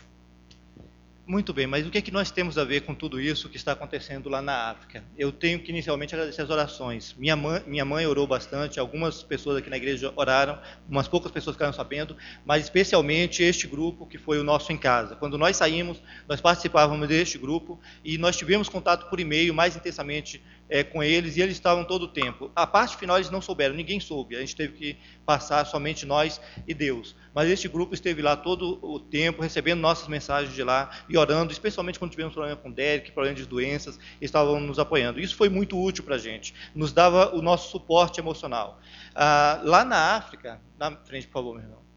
Muito 1.28 1.52
bem, 1.52 1.66
mas 1.66 1.86
o 1.86 1.90
que 1.90 1.98
é 1.98 2.00
que 2.00 2.10
nós 2.10 2.30
temos 2.30 2.56
a 2.56 2.64
ver 2.64 2.80
com 2.84 2.94
tudo 2.94 3.20
isso 3.20 3.50
que 3.50 3.58
está 3.58 3.72
acontecendo 3.72 4.30
lá 4.30 4.40
na 4.40 4.70
África? 4.70 5.04
Eu 5.14 5.30
tenho 5.30 5.58
que 5.58 5.70
inicialmente 5.70 6.14
agradecer 6.14 6.40
as 6.40 6.48
orações. 6.48 7.14
Minha 7.18 7.36
mãe, 7.36 7.62
minha 7.66 7.84
mãe 7.84 8.06
orou 8.06 8.26
bastante, 8.26 8.80
algumas 8.80 9.22
pessoas 9.22 9.58
aqui 9.58 9.68
na 9.68 9.76
igreja 9.76 10.10
oraram, 10.16 10.58
umas 10.88 11.06
poucas 11.06 11.30
pessoas 11.30 11.54
ficaram 11.54 11.74
sabendo, 11.74 12.16
mas 12.46 12.64
especialmente 12.64 13.42
este 13.42 13.66
grupo 13.66 14.06
que 14.06 14.16
foi 14.16 14.38
o 14.38 14.42
nosso 14.42 14.72
em 14.72 14.78
casa. 14.78 15.16
Quando 15.16 15.36
nós 15.36 15.54
saímos, 15.58 16.02
nós 16.26 16.40
participávamos 16.40 17.06
deste 17.06 17.36
grupo 17.36 17.78
e 18.02 18.16
nós 18.16 18.34
tivemos 18.34 18.70
contato 18.70 19.10
por 19.10 19.20
e-mail 19.20 19.52
mais 19.52 19.76
intensamente 19.76 20.42
é, 20.68 20.84
com 20.84 21.02
eles 21.02 21.36
e 21.36 21.40
eles 21.40 21.54
estavam 21.54 21.84
todo 21.84 22.02
o 22.02 22.08
tempo. 22.08 22.50
A 22.54 22.66
parte 22.66 22.96
final 22.96 23.16
eles 23.16 23.30
não 23.30 23.40
souberam, 23.40 23.74
ninguém 23.74 24.00
soube, 24.00 24.36
a 24.36 24.40
gente 24.40 24.54
teve 24.54 24.74
que 24.74 24.96
passar 25.24 25.64
somente 25.66 26.04
nós 26.04 26.40
e 26.66 26.74
Deus. 26.74 27.16
Mas 27.34 27.48
este 27.48 27.68
grupo 27.68 27.94
esteve 27.94 28.22
lá 28.22 28.36
todo 28.36 28.78
o 28.82 28.98
tempo, 28.98 29.42
recebendo 29.42 29.80
nossas 29.80 30.08
mensagens 30.08 30.54
de 30.54 30.62
lá 30.62 30.90
e 31.08 31.16
orando, 31.16 31.52
especialmente 31.52 31.98
quando 31.98 32.10
tivemos 32.10 32.34
problema 32.34 32.56
com 32.56 32.70
Derek, 32.70 33.12
problema 33.12 33.36
de 33.36 33.46
doenças, 33.46 33.98
estavam 34.20 34.60
nos 34.60 34.78
apoiando. 34.78 35.20
Isso 35.20 35.36
foi 35.36 35.48
muito 35.48 35.80
útil 35.80 36.04
para 36.04 36.16
a 36.16 36.18
gente, 36.18 36.54
nos 36.74 36.92
dava 36.92 37.34
o 37.34 37.42
nosso 37.42 37.70
suporte 37.70 38.20
emocional. 38.20 38.80
Ah, 39.14 39.60
lá 39.64 39.84
na 39.84 40.16
África, 40.16 40.60
na 40.78 40.96
frente, 40.96 41.26
por 41.26 41.34
favor, 41.34 41.54
meu 41.54 41.64
irmão. 41.64 41.87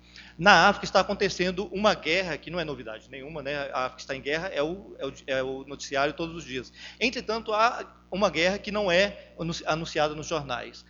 Na 0.42 0.70
África 0.70 0.86
está 0.86 1.02
acontecendo 1.02 1.68
uma 1.72 1.94
guerra 1.94 2.36
que 2.36 2.50
não 2.50 2.60
é 2.60 2.66
novidade 2.66 3.08
nenhuma, 3.12 3.44
né? 3.44 3.70
A 3.72 3.86
África 3.86 4.02
está 4.02 4.16
em 4.16 4.22
guerra, 4.22 4.48
é 4.48 4.64
o, 4.64 4.96
é 4.98 5.06
o, 5.06 5.14
é 5.28 5.44
o 5.44 5.64
noticiário 5.66 6.16
todos 6.16 6.36
os 6.36 6.44
dias. 6.44 6.74
Entretanto, 7.00 7.54
há 7.54 7.86
uma 8.10 8.28
guerra 8.28 8.58
que 8.58 8.72
não 8.72 8.92
é 8.92 9.34
anunciada 9.68 10.16
nos 10.16 10.26
jornais. 10.26 10.84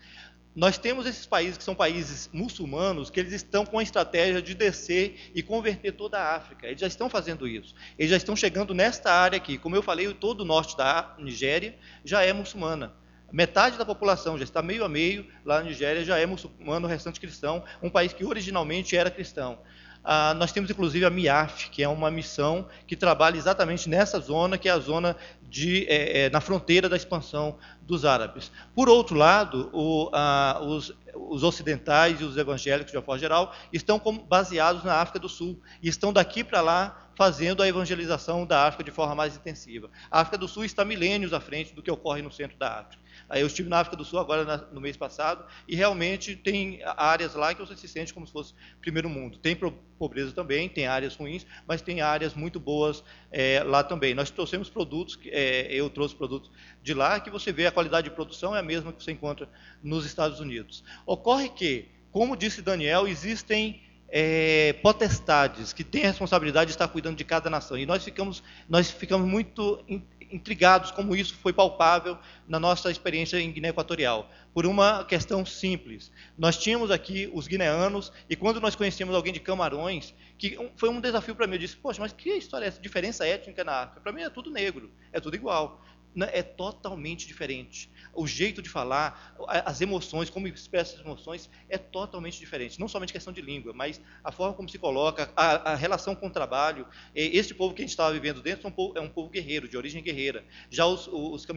Nós 0.55 0.77
temos 0.77 1.05
esses 1.05 1.25
países 1.25 1.57
que 1.57 1.65
são 1.65 1.75
países 1.75 2.29
muçulmanos 2.31 3.09
que 3.09 3.19
eles 3.19 3.33
estão 3.33 3.65
com 3.65 3.77
a 3.77 3.83
estratégia 3.83 4.41
de 4.41 4.53
descer 4.53 5.19
e 5.35 5.43
converter 5.43 5.91
toda 5.91 6.17
a 6.17 6.33
África. 6.37 6.67
Eles 6.67 6.79
já 6.79 6.87
estão 6.87 7.09
fazendo 7.09 7.45
isso. 7.45 7.75
Eles 7.99 8.09
já 8.09 8.15
estão 8.15 8.37
chegando 8.37 8.73
nesta 8.73 9.11
área 9.11 9.35
aqui. 9.35 9.57
Como 9.57 9.75
eu 9.75 9.83
falei, 9.83 10.13
todo 10.13 10.41
o 10.41 10.45
norte 10.45 10.77
da 10.77 11.13
Nigéria 11.19 11.77
já 12.05 12.23
é 12.23 12.31
muçulmana. 12.31 12.93
Metade 13.31 13.77
da 13.77 13.85
população 13.85 14.37
já 14.37 14.43
está 14.43 14.61
meio 14.61 14.83
a 14.83 14.89
meio 14.89 15.25
lá 15.45 15.59
na 15.59 15.65
Nigéria, 15.65 16.03
já 16.03 16.17
é 16.17 16.25
muçulmano, 16.25 16.85
o 16.85 16.89
restante 16.89 17.19
cristão, 17.19 17.63
um 17.81 17.89
país 17.89 18.13
que 18.13 18.25
originalmente 18.25 18.95
era 18.95 19.09
cristão. 19.09 19.59
Ah, 20.03 20.33
nós 20.33 20.51
temos 20.51 20.69
inclusive 20.69 21.05
a 21.05 21.09
MIAF, 21.11 21.69
que 21.69 21.83
é 21.83 21.87
uma 21.87 22.09
missão 22.09 22.67
que 22.87 22.95
trabalha 22.95 23.37
exatamente 23.37 23.87
nessa 23.87 24.19
zona, 24.19 24.57
que 24.57 24.67
é 24.67 24.71
a 24.71 24.79
zona 24.79 25.15
de, 25.43 25.85
é, 25.87 26.23
é, 26.23 26.29
na 26.29 26.41
fronteira 26.41 26.89
da 26.89 26.95
expansão 26.95 27.57
dos 27.83 28.03
árabes. 28.03 28.51
Por 28.73 28.89
outro 28.89 29.15
lado, 29.15 29.69
o, 29.71 30.09
ah, 30.11 30.59
os, 30.63 30.91
os, 31.13 31.43
ocidentais 31.43 32.19
e 32.19 32.23
os 32.23 32.35
evangélicos, 32.35 32.91
de 32.91 32.97
uma 32.97 33.03
forma 33.03 33.19
geral, 33.19 33.53
estão 33.71 33.99
baseados 34.27 34.83
na 34.83 34.95
África 34.95 35.19
do 35.19 35.29
Sul 35.29 35.61
e 35.83 35.87
estão 35.87 36.11
daqui 36.11 36.43
para 36.43 36.61
lá 36.61 37.09
fazendo 37.15 37.61
a 37.61 37.67
evangelização 37.67 38.45
da 38.45 38.65
África 38.65 38.83
de 38.83 38.91
forma 38.91 39.13
mais 39.13 39.35
intensiva. 39.35 39.89
A 40.09 40.21
África 40.21 40.37
do 40.37 40.47
Sul 40.47 40.65
está 40.65 40.83
milênios 40.83 41.33
à 41.33 41.39
frente 41.39 41.75
do 41.75 41.83
que 41.83 41.91
ocorre 41.91 42.23
no 42.23 42.31
centro 42.31 42.57
da 42.57 42.79
África. 42.79 43.01
Eu 43.29 43.47
estive 43.47 43.69
na 43.69 43.79
África 43.79 43.95
do 43.95 44.03
Sul 44.03 44.19
agora 44.19 44.69
no 44.71 44.81
mês 44.81 44.97
passado 44.97 45.45
e 45.67 45.75
realmente 45.75 46.35
tem 46.35 46.81
áreas 46.83 47.35
lá 47.35 47.53
que 47.53 47.61
você 47.61 47.75
se 47.75 47.87
sente 47.87 48.13
como 48.13 48.25
se 48.25 48.33
fosse 48.33 48.53
primeiro 48.81 49.09
mundo. 49.09 49.37
Tem 49.37 49.57
pobreza 49.97 50.31
também, 50.31 50.67
tem 50.67 50.87
áreas 50.87 51.15
ruins, 51.15 51.45
mas 51.67 51.81
tem 51.81 52.01
áreas 52.01 52.33
muito 52.33 52.59
boas 52.59 53.03
é, 53.31 53.63
lá 53.63 53.83
também. 53.83 54.13
Nós 54.13 54.29
trouxemos 54.29 54.69
produtos, 54.69 55.17
é, 55.25 55.67
eu 55.73 55.89
trouxe 55.89 56.15
produtos 56.15 56.51
de 56.81 56.93
lá 56.93 57.19
que 57.19 57.29
você 57.29 57.51
vê 57.51 57.67
a 57.67 57.71
qualidade 57.71 58.09
de 58.09 58.15
produção 58.15 58.55
é 58.55 58.59
a 58.59 58.63
mesma 58.63 58.91
que 58.91 59.03
você 59.03 59.11
encontra 59.11 59.47
nos 59.83 60.05
Estados 60.05 60.39
Unidos. 60.39 60.83
Ocorre 61.05 61.49
que, 61.49 61.87
como 62.11 62.35
disse 62.35 62.61
Daniel, 62.61 63.07
existem 63.07 63.81
é, 64.11 64.73
potestades 64.83 65.71
que 65.71 65.83
têm 65.83 66.03
a 66.03 66.07
responsabilidade 66.07 66.67
de 66.67 66.73
estar 66.73 66.87
cuidando 66.89 67.15
de 67.15 67.23
cada 67.23 67.49
nação. 67.49 67.77
E 67.77 67.85
nós 67.85 68.03
ficamos, 68.03 68.43
nós 68.67 68.91
ficamos 68.91 69.27
muito 69.27 69.83
intrigados 70.31 70.91
como 70.91 71.15
isso 71.15 71.35
foi 71.35 71.53
palpável 71.53 72.17
na 72.47 72.59
nossa 72.59 72.89
experiência 72.89 73.39
em 73.39 73.51
Guiné 73.51 73.69
Equatorial, 73.69 74.29
por 74.53 74.65
uma 74.65 75.03
questão 75.05 75.45
simples. 75.45 76.11
Nós 76.37 76.57
tínhamos 76.57 76.91
aqui 76.91 77.29
os 77.33 77.47
guineanos, 77.47 78.11
e 78.29 78.35
quando 78.35 78.59
nós 78.59 78.75
conhecíamos 78.75 79.15
alguém 79.15 79.33
de 79.33 79.39
Camarões, 79.39 80.13
que 80.37 80.57
foi 80.75 80.89
um 80.89 80.99
desafio 80.99 81.35
para 81.35 81.47
mim, 81.47 81.55
eu 81.55 81.59
disse, 81.59 81.77
poxa, 81.77 82.01
mas 82.01 82.11
que 82.11 82.29
história 82.31 82.65
é 82.65 82.67
essa? 82.67 82.81
Diferença 82.81 83.25
étnica 83.25 83.63
na 83.63 83.83
África? 83.83 84.01
Para 84.01 84.11
mim 84.11 84.21
é 84.21 84.29
tudo 84.29 84.49
negro, 84.49 84.91
é 85.11 85.19
tudo 85.19 85.35
igual. 85.35 85.81
Né, 86.13 86.29
é 86.33 86.43
totalmente 86.43 87.25
diferente. 87.25 87.89
O 88.13 88.27
jeito 88.27 88.61
de 88.61 88.69
falar, 88.69 89.33
as 89.47 89.79
emoções, 89.79 90.29
como 90.29 90.45
expressa 90.45 90.95
as 90.95 91.01
emoções, 91.01 91.49
é 91.69 91.77
totalmente 91.77 92.37
diferente. 92.37 92.77
Não 92.79 92.89
somente 92.89 93.13
questão 93.13 93.31
de 93.31 93.41
língua, 93.41 93.71
mas 93.73 94.01
a 94.21 94.29
forma 94.29 94.53
como 94.53 94.67
se 94.67 94.77
coloca, 94.77 95.31
a, 95.37 95.71
a 95.71 95.75
relação 95.75 96.13
com 96.13 96.27
o 96.27 96.29
trabalho. 96.29 96.85
Este 97.15 97.53
povo 97.53 97.73
que 97.73 97.81
a 97.81 97.85
gente 97.85 97.91
estava 97.91 98.11
vivendo 98.11 98.41
dentro 98.41 98.67
é 98.67 98.69
um 98.69 98.73
povo, 98.73 98.97
é 98.97 99.01
um 99.01 99.07
povo 99.07 99.29
guerreiro, 99.29 99.69
de 99.69 99.77
origem 99.77 100.03
guerreira. 100.03 100.43
Já 100.69 100.85
os, 100.85 101.07
os 101.07 101.47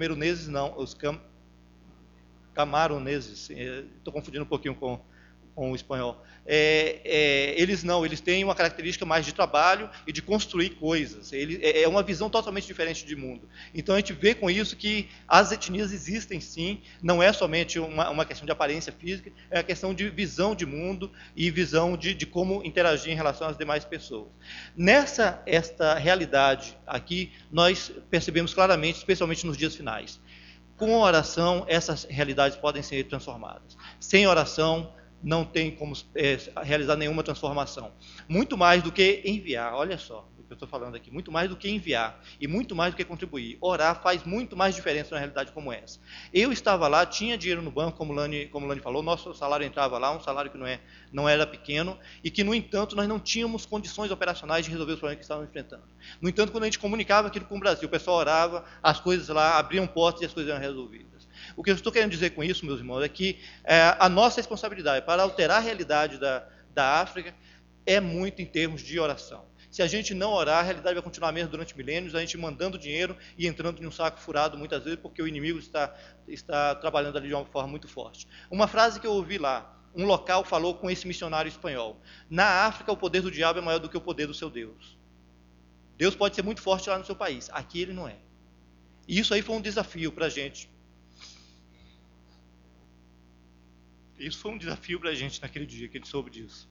não, 0.47 0.79
os 0.79 0.95
cam, 0.95 1.21
camaroneses, 2.55 3.51
estou 3.51 4.13
eh, 4.13 4.13
confundindo 4.13 4.45
um 4.45 4.49
pouquinho 4.49 4.77
com 4.77 5.01
com 5.55 5.73
o 5.73 5.75
espanhol. 5.75 6.23
É, 6.47 7.01
é, 7.05 7.61
eles 7.61 7.83
não, 7.83 8.05
eles 8.05 8.21
têm 8.21 8.45
uma 8.45 8.55
característica 8.55 9.07
mais 9.07 9.25
de 9.25 9.33
trabalho 9.33 9.89
e 10.07 10.13
de 10.13 10.21
construir 10.21 10.71
coisas. 10.71 11.33
Ele, 11.33 11.59
é, 11.63 11.83
é 11.83 11.89
uma 11.89 12.03
visão 12.03 12.29
totalmente 12.29 12.67
diferente 12.67 13.07
de 13.07 13.17
mundo. 13.17 13.49
Então 13.75 13.95
a 13.95 13.99
gente 13.99 14.13
vê 14.13 14.35
com 14.35 14.51
isso 14.51 14.77
que 14.77 15.09
as 15.27 15.53
etnias 15.53 15.93
existem 15.93 16.41
sim, 16.41 16.83
não 17.03 17.23
é 17.23 17.33
somente 17.33 17.79
uma, 17.79 18.11
uma 18.11 18.25
questão 18.27 18.45
de 18.45 18.53
aparência 18.53 18.93
física, 18.93 19.33
é 19.51 19.59
uma 19.59 19.65
questão 19.65 19.95
de 19.95 20.09
visão 20.11 20.55
de 20.55 20.67
mundo 20.67 21.11
e 21.35 21.51
visão 21.51 21.97
de, 21.97 22.13
de 22.13 22.27
como 22.27 22.63
interagir 22.65 23.13
em 23.13 23.17
relação 23.17 23.49
às 23.49 23.57
demais 23.57 23.85
pessoas. 23.85 24.29
Nessa 24.77 25.43
esta 25.47 25.95
realidade 25.95 26.77
aqui, 26.87 27.33
nós 27.51 27.91
percebemos 28.11 28.53
claramente, 28.53 28.99
especialmente 28.99 29.47
nos 29.47 29.57
dias 29.57 29.75
finais. 29.75 30.21
Com 30.77 30.97
a 30.97 31.07
oração, 31.07 31.65
essas 31.69 32.05
realidades 32.05 32.57
podem 32.57 32.83
ser 32.83 33.05
transformadas. 33.05 33.77
Sem 34.01 34.27
oração, 34.27 34.93
não 35.25 35.45
tem 35.45 35.70
como 35.70 35.97
é, 36.14 36.39
realizar 36.62 36.97
nenhuma 36.97 37.22
transformação. 37.22 37.91
Muito 38.29 38.57
mais 38.57 38.83
do 38.83 38.93
que 38.93 39.22
enviar, 39.25 39.75
olha 39.75 39.97
só 39.97 40.29
o 40.39 40.47
que 40.47 40.53
eu 40.53 40.55
estou 40.55 40.68
falando 40.68 40.95
aqui, 40.95 41.11
muito 41.11 41.33
mais 41.33 41.49
do 41.49 41.57
que 41.57 41.68
enviar 41.70 42.22
e 42.39 42.47
muito 42.47 42.77
mais 42.77 42.93
do 42.93 42.97
que 42.97 43.05
contribuir. 43.05 43.57
Orar 43.61 44.03
faz 44.03 44.25
muito 44.25 44.55
mais 44.55 44.75
diferença 44.75 45.11
numa 45.11 45.18
realidade 45.18 45.51
como 45.53 45.72
essa. 45.72 45.99
Eu 46.33 46.53
estava 46.53 46.87
lá, 46.87 47.07
tinha 47.07 47.39
dinheiro 47.39 47.62
no 47.62 47.70
banco, 47.70 47.97
como 47.97 48.12
o 48.12 48.16
Lani, 48.16 48.47
como 48.49 48.66
Lani 48.66 48.83
falou, 48.83 49.03
nosso 49.03 49.33
salário 49.35 49.66
entrava 49.66 49.97
lá, 49.97 50.14
um 50.14 50.20
salário 50.20 50.51
que 50.51 50.59
não, 50.59 50.66
é, 50.66 50.81
não 51.11 51.27
era 51.27 51.47
pequeno, 51.47 51.99
e 52.22 52.31
que, 52.31 52.45
no 52.45 52.55
entanto, 52.55 52.95
nós 52.95 53.09
não 53.09 53.18
tínhamos 53.18 53.64
condições 53.64 54.11
operacionais 54.11 54.66
de 54.66 54.70
resolver 54.70 54.93
os 54.93 54.99
problemas 54.99 55.18
que 55.18 55.25
estávamos 55.25 55.49
enfrentando. 55.49 55.85
No 56.20 56.29
entanto, 56.29 56.53
quando 56.53 56.64
a 56.64 56.66
gente 56.66 56.79
comunicava 56.79 57.29
aquilo 57.29 57.47
com 57.47 57.57
o 57.57 57.61
Brasil, 57.61 57.89
o 57.89 57.91
pessoal 57.91 58.18
orava, 58.18 58.64
as 58.83 59.01
coisas 59.01 59.29
lá 59.29 59.59
abriam 59.59 59.87
portas 59.87 60.20
e 60.20 60.27
as 60.27 60.35
coisas 60.35 60.53
eram 60.53 60.61
resolvidas. 60.61 61.14
O 61.57 61.63
que 61.63 61.71
eu 61.71 61.75
estou 61.75 61.93
querendo 61.93 62.11
dizer 62.11 62.31
com 62.31 62.43
isso, 62.43 62.67
meus 62.67 62.79
irmãos, 62.79 63.03
é 63.03 63.09
que 63.09 63.39
é, 63.65 63.97
a 63.99 64.09
nossa 64.09 64.37
responsabilidade 64.37 65.05
para 65.07 65.23
alterar 65.23 65.59
a 65.59 65.61
realidade 65.61 66.19
da, 66.19 66.47
da 66.73 67.01
África 67.01 67.35
é 67.87 68.01
muito 68.01 68.43
em 68.43 68.47
termos 68.47 68.83
de 68.83 68.99
oração. 68.99 69.45
Se 69.71 69.83
a 69.83 69.87
gente 69.89 70.15
não 70.15 70.33
orar, 70.33 70.61
a 70.61 70.63
realidade 70.63 70.95
vai 70.95 71.03
continuar 71.03 71.33
mesmo 71.33 71.51
durante 71.51 71.77
milênios, 71.77 72.15
a 72.15 72.21
gente 72.21 72.39
mandando 72.39 72.79
dinheiro 72.79 73.17
e 73.37 73.47
entrando 73.47 73.83
em 73.83 73.87
um 73.87 73.91
saco 73.91 74.21
furado 74.21 74.57
muitas 74.57 74.85
vezes, 74.85 75.01
porque 75.01 75.21
o 75.21 75.27
inimigo 75.27 75.59
está, 75.59 75.93
está 76.29 76.77
trabalhando 76.77 77.19
ali 77.19 77.27
de 77.27 77.35
uma 77.35 77.45
forma 77.45 77.71
muito 77.71 77.89
forte. 77.89 78.29
Uma 78.49 78.69
frase 78.69 79.01
que 79.01 79.07
eu 79.07 79.13
ouvi 79.13 79.37
lá, 79.37 79.77
um 79.93 80.07
local 80.07 80.45
falou 80.45 80.75
com 80.75 80.89
esse 80.89 81.07
missionário 81.09 81.49
espanhol: 81.49 82.01
Na 82.31 82.67
África, 82.67 82.93
o 82.93 82.97
poder 82.97 83.23
do 83.23 83.31
diabo 83.31 83.59
é 83.59 83.63
maior 83.63 83.79
do 83.79 83.89
que 83.89 83.97
o 83.97 84.01
poder 84.01 84.27
do 84.29 84.35
seu 84.35 84.49
Deus. 84.49 84.97
Deus 85.97 86.15
pode 86.15 86.37
ser 86.37 86.43
muito 86.43 86.63
forte 86.63 86.89
lá 86.89 86.97
no 86.97 87.05
seu 87.05 87.17
país, 87.17 87.51
aqui 87.53 87.83
ele 87.83 87.93
não 87.93 88.07
é. 88.09 88.17
E 89.07 89.19
isso 89.19 89.35
aí 89.35 89.43
foi 89.43 89.57
um 89.57 89.61
desafio 89.61 90.11
para 90.13 90.27
a 90.27 90.29
gente, 90.29 90.71
Isso 94.19 94.39
foi 94.39 94.53
um 94.53 94.59
desafio 94.59 95.01
para 95.01 95.11
a 95.11 95.15
gente 95.15 95.41
naquele 95.43 95.67
dia 95.67 95.89
que 95.89 95.99
ele 95.99 96.07
soube 96.07 96.31
disso. 96.31 96.69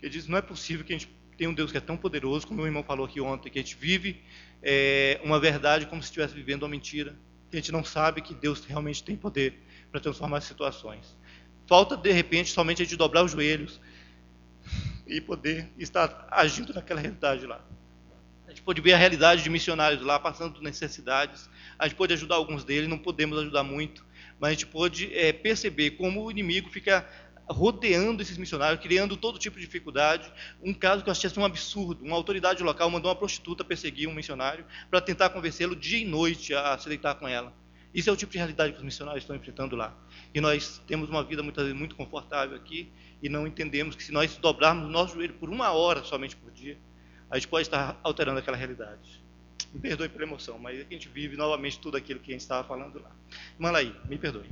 Ele 0.00 0.10
diz: 0.10 0.26
não 0.26 0.36
é 0.36 0.42
possível 0.42 0.84
que 0.84 0.92
a 0.92 0.98
gente 0.98 1.10
tenha 1.36 1.48
um 1.48 1.54
Deus 1.54 1.72
que 1.72 1.78
é 1.78 1.80
tão 1.80 1.96
poderoso, 1.96 2.46
como 2.46 2.58
meu 2.58 2.66
irmão 2.66 2.82
falou 2.82 3.06
aqui 3.06 3.20
ontem, 3.20 3.50
que 3.50 3.58
a 3.58 3.62
gente 3.62 3.76
vive 3.76 4.22
é, 4.62 5.20
uma 5.24 5.40
verdade 5.40 5.86
como 5.86 6.02
se 6.02 6.06
estivesse 6.06 6.34
vivendo 6.34 6.62
uma 6.62 6.68
mentira, 6.68 7.16
que 7.50 7.56
a 7.56 7.60
gente 7.60 7.72
não 7.72 7.84
sabe 7.84 8.20
que 8.20 8.34
Deus 8.34 8.64
realmente 8.64 9.02
tem 9.02 9.16
poder 9.16 9.58
para 9.90 10.00
transformar 10.00 10.38
as 10.38 10.44
situações. 10.44 11.16
Falta, 11.66 11.96
de 11.96 12.12
repente, 12.12 12.50
somente 12.50 12.82
a 12.82 12.84
gente 12.84 12.96
dobrar 12.96 13.24
os 13.24 13.32
joelhos 13.32 13.80
e 15.06 15.20
poder 15.20 15.68
estar 15.78 16.26
agindo 16.30 16.72
naquela 16.72 17.00
realidade 17.00 17.46
lá. 17.46 17.64
A 18.46 18.50
gente 18.50 18.62
pode 18.62 18.80
ver 18.80 18.92
a 18.92 18.98
realidade 18.98 19.42
de 19.42 19.48
missionários 19.48 20.02
lá, 20.02 20.18
passando 20.18 20.54
por 20.54 20.62
necessidades. 20.62 21.48
A 21.78 21.88
gente 21.88 21.96
pode 21.96 22.12
ajudar 22.12 22.34
alguns 22.34 22.64
deles, 22.64 22.88
não 22.88 22.98
podemos 22.98 23.38
ajudar 23.38 23.62
muito, 23.62 24.04
mas 24.42 24.48
a 24.48 24.52
gente 24.54 24.66
pôde 24.66 25.08
é, 25.16 25.32
perceber 25.32 25.92
como 25.92 26.24
o 26.24 26.28
inimigo 26.28 26.68
fica 26.68 27.08
rodeando 27.48 28.22
esses 28.22 28.36
missionários, 28.36 28.82
criando 28.82 29.16
todo 29.16 29.38
tipo 29.38 29.56
de 29.56 29.64
dificuldade. 29.64 30.28
Um 30.60 30.74
caso 30.74 31.04
que 31.04 31.08
eu 31.08 31.12
achei 31.12 31.30
assim, 31.30 31.38
um 31.38 31.44
absurdo: 31.44 32.04
uma 32.04 32.16
autoridade 32.16 32.60
local 32.60 32.90
mandou 32.90 33.08
uma 33.08 33.14
prostituta 33.14 33.64
perseguir 33.64 34.08
um 34.08 34.12
missionário 34.12 34.64
para 34.90 35.00
tentar 35.00 35.30
convencê-lo 35.30 35.76
dia 35.76 35.98
e 35.98 36.04
noite 36.04 36.52
a 36.52 36.76
se 36.76 36.88
deitar 36.88 37.14
com 37.14 37.28
ela. 37.28 37.54
Isso 37.94 38.10
é 38.10 38.12
o 38.12 38.16
tipo 38.16 38.32
de 38.32 38.38
realidade 38.38 38.72
que 38.72 38.78
os 38.78 38.84
missionários 38.84 39.22
estão 39.22 39.36
enfrentando 39.36 39.76
lá. 39.76 39.96
E 40.34 40.40
nós 40.40 40.82
temos 40.88 41.08
uma 41.08 41.22
vida 41.22 41.40
muitas 41.40 41.62
vezes 41.62 41.78
muito 41.78 41.94
confortável 41.94 42.56
aqui 42.56 42.90
e 43.22 43.28
não 43.28 43.46
entendemos 43.46 43.94
que 43.94 44.02
se 44.02 44.10
nós 44.10 44.36
dobrarmos 44.38 44.86
o 44.86 44.90
nosso 44.90 45.14
joelho 45.14 45.34
por 45.34 45.50
uma 45.50 45.70
hora 45.70 46.02
somente 46.02 46.34
por 46.34 46.50
dia, 46.50 46.76
a 47.30 47.36
gente 47.36 47.46
pode 47.46 47.68
estar 47.68 48.00
alterando 48.02 48.40
aquela 48.40 48.56
realidade. 48.56 49.21
Me 49.72 49.80
perdoe 49.80 50.08
pela 50.08 50.24
emoção, 50.24 50.58
mas 50.58 50.80
a 50.80 50.84
gente 50.84 51.08
vive 51.08 51.36
novamente 51.36 51.78
tudo 51.78 51.96
aquilo 51.96 52.20
que 52.20 52.30
a 52.30 52.34
gente 52.34 52.42
estava 52.42 52.66
falando 52.66 53.00
lá. 53.00 53.10
Manda 53.58 53.78
aí, 53.78 53.94
me 54.08 54.18
perdoe. 54.18 54.48